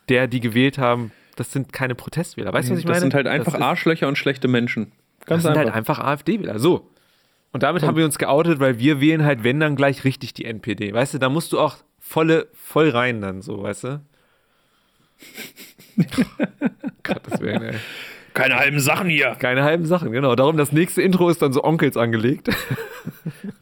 der, 0.10 0.28
die 0.28 0.40
gewählt 0.40 0.78
haben. 0.78 1.12
Das 1.36 1.52
sind 1.52 1.72
keine 1.72 1.96
Protestwähler. 1.96 2.52
Weißt 2.52 2.70
du, 2.70 2.74
was 2.74 2.80
ich 2.80 2.86
das 2.86 2.92
meine? 2.96 3.02
sind 3.02 3.14
halt 3.14 3.26
Das 3.28 3.34
einfach 3.34 3.54
ist- 3.56 3.62
Arschlöcher 3.62 4.08
und 4.08 4.18
schlechte 4.18 4.48
Menschen. 4.48 4.92
Ganz 5.26 5.44
das 5.44 5.44
sind 5.44 5.52
einfach. 5.52 5.66
halt 5.66 5.76
einfach 5.76 6.00
AfD-Wähler. 6.00 6.60
So. 6.60 6.90
Und 7.54 7.64
damit 7.64 7.84
haben 7.84 7.98
wir 7.98 8.06
uns 8.06 8.18
geoutet, 8.18 8.60
weil 8.60 8.80
wir 8.80 9.02
wählen 9.02 9.24
halt, 9.26 9.44
wenn 9.44 9.60
dann 9.60 9.76
gleich 9.76 10.04
richtig 10.04 10.34
die 10.34 10.46
NPD. 10.46 10.94
Weißt 10.94 11.14
du, 11.14 11.18
da 11.18 11.30
musst 11.30 11.52
du 11.52 11.60
auch 11.60 11.78
volle, 12.00 12.48
voll 12.54 12.90
rein 12.90 13.22
dann 13.22 13.42
so, 13.42 13.62
weißt 13.64 13.84
du? 13.86 14.02
Gottes 17.04 17.40
Willen, 17.42 17.62
ey. 17.62 17.76
Keine 18.34 18.56
halben 18.56 18.80
Sachen 18.80 19.10
hier. 19.10 19.36
Keine 19.40 19.64
halben 19.64 19.86
Sachen, 19.86 20.12
genau. 20.12 20.36
Darum, 20.36 20.56
das 20.56 20.72
nächste 20.72 21.02
Intro 21.02 21.30
ist 21.30 21.42
dann 21.42 21.52
so 21.52 21.64
Onkels 21.64 21.98
angelegt. 21.98 22.50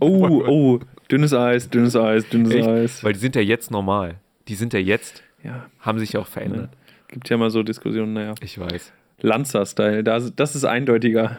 Oh, 0.01 0.43
oh, 0.47 0.79
dünnes 1.09 1.33
Eis, 1.33 1.69
dünnes 1.69 1.95
Eis, 1.95 2.27
dünnes 2.27 2.53
Echt? 2.53 2.67
Eis. 2.67 3.03
Weil 3.03 3.13
die 3.13 3.19
sind 3.19 3.35
ja 3.37 3.41
jetzt 3.41 3.71
normal. 3.71 4.15
Die 4.49 4.55
sind 4.55 4.73
ja 4.73 4.79
jetzt, 4.79 5.23
Ja, 5.43 5.67
haben 5.79 5.99
sich 5.99 6.17
auch 6.17 6.27
verändert. 6.27 6.69
gibt 7.07 7.29
ja 7.29 7.37
mal 7.37 7.49
so 7.49 7.63
Diskussionen, 7.63 8.13
naja. 8.13 8.35
Ich 8.41 8.59
weiß. 8.59 8.91
Lanza-Style, 9.21 10.03
das, 10.03 10.35
das 10.35 10.55
ist 10.55 10.65
eindeutiger. 10.65 11.37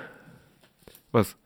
Was? 1.12 1.36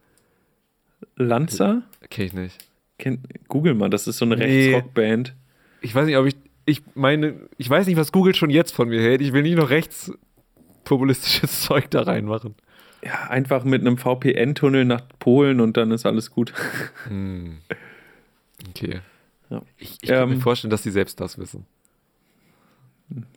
Lanza? 1.16 1.82
Kenn 2.10 2.26
ich 2.26 2.32
nicht. 2.32 2.58
Kenn, 2.98 3.22
Google 3.48 3.74
mal, 3.74 3.90
das 3.90 4.06
ist 4.06 4.18
so 4.18 4.24
eine 4.24 4.36
Nee. 4.36 4.44
Rechtsrockband. 4.74 5.34
Ich 5.80 5.94
weiß 5.94 6.06
nicht, 6.06 6.16
ob 6.16 6.26
ich. 6.26 6.36
Ich 6.66 6.82
meine, 6.94 7.34
ich 7.58 7.68
weiß 7.68 7.86
nicht, 7.86 7.96
was 7.96 8.10
Google 8.10 8.34
schon 8.34 8.48
jetzt 8.48 8.70
von 8.74 8.88
mir 8.88 9.00
hält. 9.02 9.20
Ich 9.20 9.32
will 9.34 9.42
nicht 9.42 9.56
noch 9.56 9.68
rechtspopulistisches 9.70 11.62
Zeug 11.64 11.90
da 11.90 12.02
reinmachen. 12.02 12.54
Ja, 13.04 13.24
einfach 13.28 13.64
mit 13.64 13.82
einem 13.82 13.98
VPN-Tunnel 13.98 14.86
nach 14.86 15.02
Polen 15.18 15.60
und 15.60 15.76
dann 15.76 15.90
ist 15.90 16.06
alles 16.06 16.30
gut. 16.30 16.54
Okay. 18.70 19.00
Ja. 19.50 19.60
Ich, 19.76 19.98
ich 20.00 20.08
kann 20.08 20.22
Ähm, 20.22 20.36
mir 20.36 20.40
vorstellen, 20.40 20.70
dass 20.70 20.82
die 20.82 20.90
selbst 20.90 21.20
das 21.20 21.36
wissen. 21.38 21.66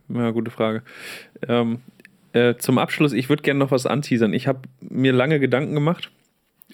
Ja, 0.07 0.31
gute 0.31 0.51
Frage. 0.51 0.83
Ähm, 1.47 1.81
äh, 2.31 2.55
zum 2.55 2.77
Abschluss, 2.77 3.11
ich 3.13 3.27
würde 3.27 3.43
gerne 3.43 3.59
noch 3.59 3.71
was 3.71 3.85
anteasern. 3.85 4.33
Ich 4.33 4.47
habe 4.47 4.61
mir 4.79 5.11
lange 5.11 5.39
Gedanken 5.39 5.73
gemacht 5.73 6.11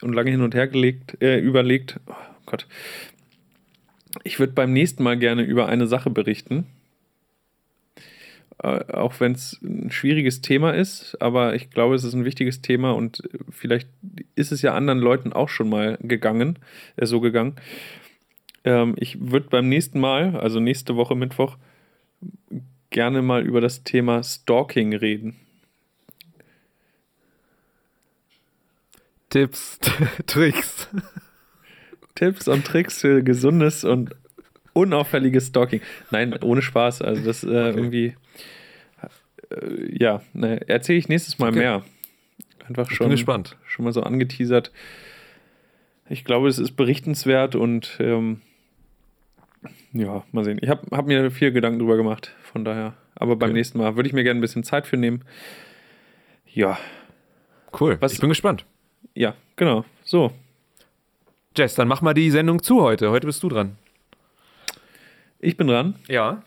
und 0.04 0.14
lange 0.14 0.32
hin 0.32 0.41
und 0.41 0.56
her 0.56 0.68
gelegt, 0.68 1.22
äh, 1.22 1.39
überlegt. 1.39 1.99
Oh 2.08 2.14
Gott. 2.45 2.68
Ich 4.24 4.39
würde 4.39 4.54
beim 4.54 4.74
nächsten 4.74 5.04
Mal 5.04 5.18
gerne 5.18 5.43
über 5.43 5.68
eine 5.68 5.88
Sache 5.88 6.10
berichten. 6.10 6.66
Äh, 8.62 8.93
auch 8.93 9.20
wenn 9.20 9.34
es 9.34 9.60
ein 9.64 9.91
schwieriges 9.91 10.41
Thema 10.41 10.72
ist, 10.72 11.18
aber 11.20 11.56
ich 11.56 11.70
glaube, 11.70 11.95
es 11.95 12.04
ist 12.04 12.14
ein 12.14 12.26
wichtiges 12.26 12.62
Thema 12.62 12.91
und 12.91 13.24
vielleicht 13.49 13.89
ist 14.36 14.51
es 14.51 14.62
ja 14.62 14.74
anderen 14.74 14.99
Leuten 14.99 15.34
auch 15.34 15.49
schon 15.49 15.70
mal 15.70 15.97
gegangen, 16.01 16.60
äh, 16.95 17.06
so 17.06 17.20
gegangen. 17.20 17.56
Ähm, 18.64 18.95
ich 18.97 19.20
würde 19.20 19.49
beim 19.49 19.68
nächsten 19.68 19.99
Mal, 19.99 20.38
also 20.38 20.60
nächste 20.60 20.95
Woche 20.95 21.16
Mittwoch, 21.16 21.58
gerne 22.89 23.22
mal 23.22 23.45
über 23.45 23.60
das 23.60 23.84
Thema 23.84 24.24
Stalking 24.24 24.93
reden. 24.93 25.36
Tipps, 29.34 29.80
Tricks. 30.28 30.88
Tipps 32.14 32.48
und 32.48 32.66
Tricks 32.66 33.02
für 33.02 33.24
gesundes 33.24 33.84
und 33.84 34.16
unauffälliges 34.74 35.48
Stalking. 35.48 35.82
Nein, 36.12 36.36
ohne 36.44 36.62
Spaß. 36.62 37.02
Also 37.02 37.24
das 37.26 37.44
äh, 37.44 37.48
irgendwie, 37.48 38.16
äh, 39.50 39.98
ja, 40.00 40.22
ne, 40.34 40.68
erzähle 40.70 41.00
ich 41.00 41.10
nächstes 41.10 41.40
Mal 41.40 41.50
Okay. 41.50 41.58
mehr. 41.60 41.84
Einfach 42.68 42.90
Ich 42.92 42.96
schon, 42.96 43.08
bin 43.08 43.16
gespannt. 43.16 43.58
schon 43.66 43.86
mal 43.86 43.92
so 43.92 44.04
angeteasert. 44.04 44.72
Ich 46.10 46.24
glaube, 46.24 46.48
es 46.48 46.60
ist 46.60 46.74
berichtenswert 46.76 47.56
und 47.56 47.98
ähm, 48.00 48.42
ja, 49.94 50.24
mal 50.32 50.44
sehen. 50.44 50.60
Ich 50.62 50.70
habe 50.70 50.86
hab 50.96 51.08
mir 51.08 51.32
viel 51.32 51.52
Gedanken 51.52 51.80
drüber 51.80 51.98
gemacht, 51.98 52.36
von 52.44 52.64
daher. 52.64 52.94
Aber 53.16 53.36
beim 53.36 53.50
Okay. 53.50 53.58
nächsten 53.58 53.80
Mal 53.80 53.96
würde 53.96 54.08
ich 54.08 54.14
mir 54.14 54.24
gerne 54.24 54.40
ein 54.40 54.42
bisschen 54.42 54.64
Zeit 54.64 54.86
für 54.86 54.98
nehmen. 54.98 55.24
Ja, 56.46 56.78
Cool. 57.80 57.98
Was- 58.00 58.14
ich 58.14 58.20
bin 58.20 58.30
gespannt. 58.30 58.66
Ja, 59.16 59.36
genau. 59.55 59.86
So, 60.03 60.32
Jess, 61.55 61.76
dann 61.76 61.88
mach 61.88 62.01
mal 62.01 62.14
die 62.14 62.32
Sendung 62.32 62.61
zu 62.64 62.82
heute. 62.82 63.11
Heute 63.11 63.28
bist 63.28 63.43
du 63.43 63.49
dran. 63.49 63.78
ich 65.39 65.55
bin 65.57 65.68
dran. 65.68 65.95
Ja. 66.07 66.43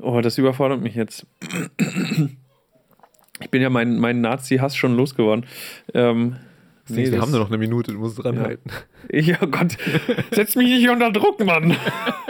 Oh, 0.00 0.20
das 0.20 0.38
überfordert 0.38 0.80
mich 0.80 0.94
jetzt. 0.94 1.26
Ich 3.40 3.50
bin 3.50 3.62
ja 3.62 3.70
mein, 3.70 3.98
mein 3.98 4.20
Nazi-Hass 4.20 4.76
schon 4.76 4.96
losgeworden. 4.96 5.44
Ähm, 5.94 6.36
nee, 6.88 7.04
wir 7.04 7.10
das- 7.12 7.20
haben 7.20 7.30
nur 7.32 7.40
noch 7.40 7.48
eine 7.48 7.58
Minute, 7.58 7.92
du 7.92 7.98
musst 7.98 8.22
dranhalten. 8.22 8.70
Ja, 9.12 9.36
Gott, 9.50 9.76
setz 10.32 10.54
mich 10.56 10.68
nicht 10.68 10.88
unter 10.88 11.10
Druck, 11.12 11.44
Mann. 11.44 11.76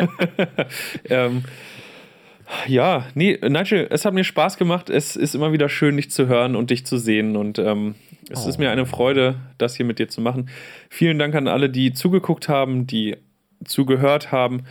ähm, 1.04 1.44
ja, 2.66 3.06
nee, 3.14 3.38
Nigel, 3.42 3.86
es 3.90 4.04
hat 4.04 4.14
mir 4.14 4.24
Spaß 4.24 4.56
gemacht. 4.56 4.90
Es 4.90 5.16
ist 5.16 5.34
immer 5.34 5.52
wieder 5.52 5.68
schön, 5.68 5.96
dich 5.96 6.10
zu 6.10 6.26
hören 6.28 6.56
und 6.56 6.70
dich 6.70 6.86
zu 6.86 6.98
sehen. 6.98 7.36
Und 7.36 7.58
ähm, 7.58 7.94
es 8.30 8.46
ist 8.46 8.58
mir 8.58 8.70
eine 8.70 8.86
Freude, 8.86 9.36
das 9.58 9.76
hier 9.76 9.86
mit 9.86 9.98
dir 9.98 10.08
zu 10.08 10.20
machen. 10.20 10.48
Vielen 10.88 11.18
Dank 11.18 11.34
an 11.34 11.48
alle, 11.48 11.70
die 11.70 11.92
zugeguckt 11.92 12.48
haben, 12.48 12.86
die 12.86 13.16
zugehört 13.64 14.32
haben. 14.32 14.64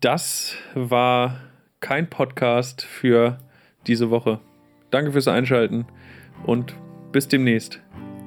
Das 0.00 0.54
war 0.74 1.40
kein 1.80 2.08
Podcast 2.08 2.82
für 2.82 3.38
diese 3.86 4.10
Woche. 4.10 4.40
Danke 4.90 5.12
fürs 5.12 5.28
Einschalten 5.28 5.86
und 6.44 6.74
bis 7.12 7.28
demnächst. 7.28 7.80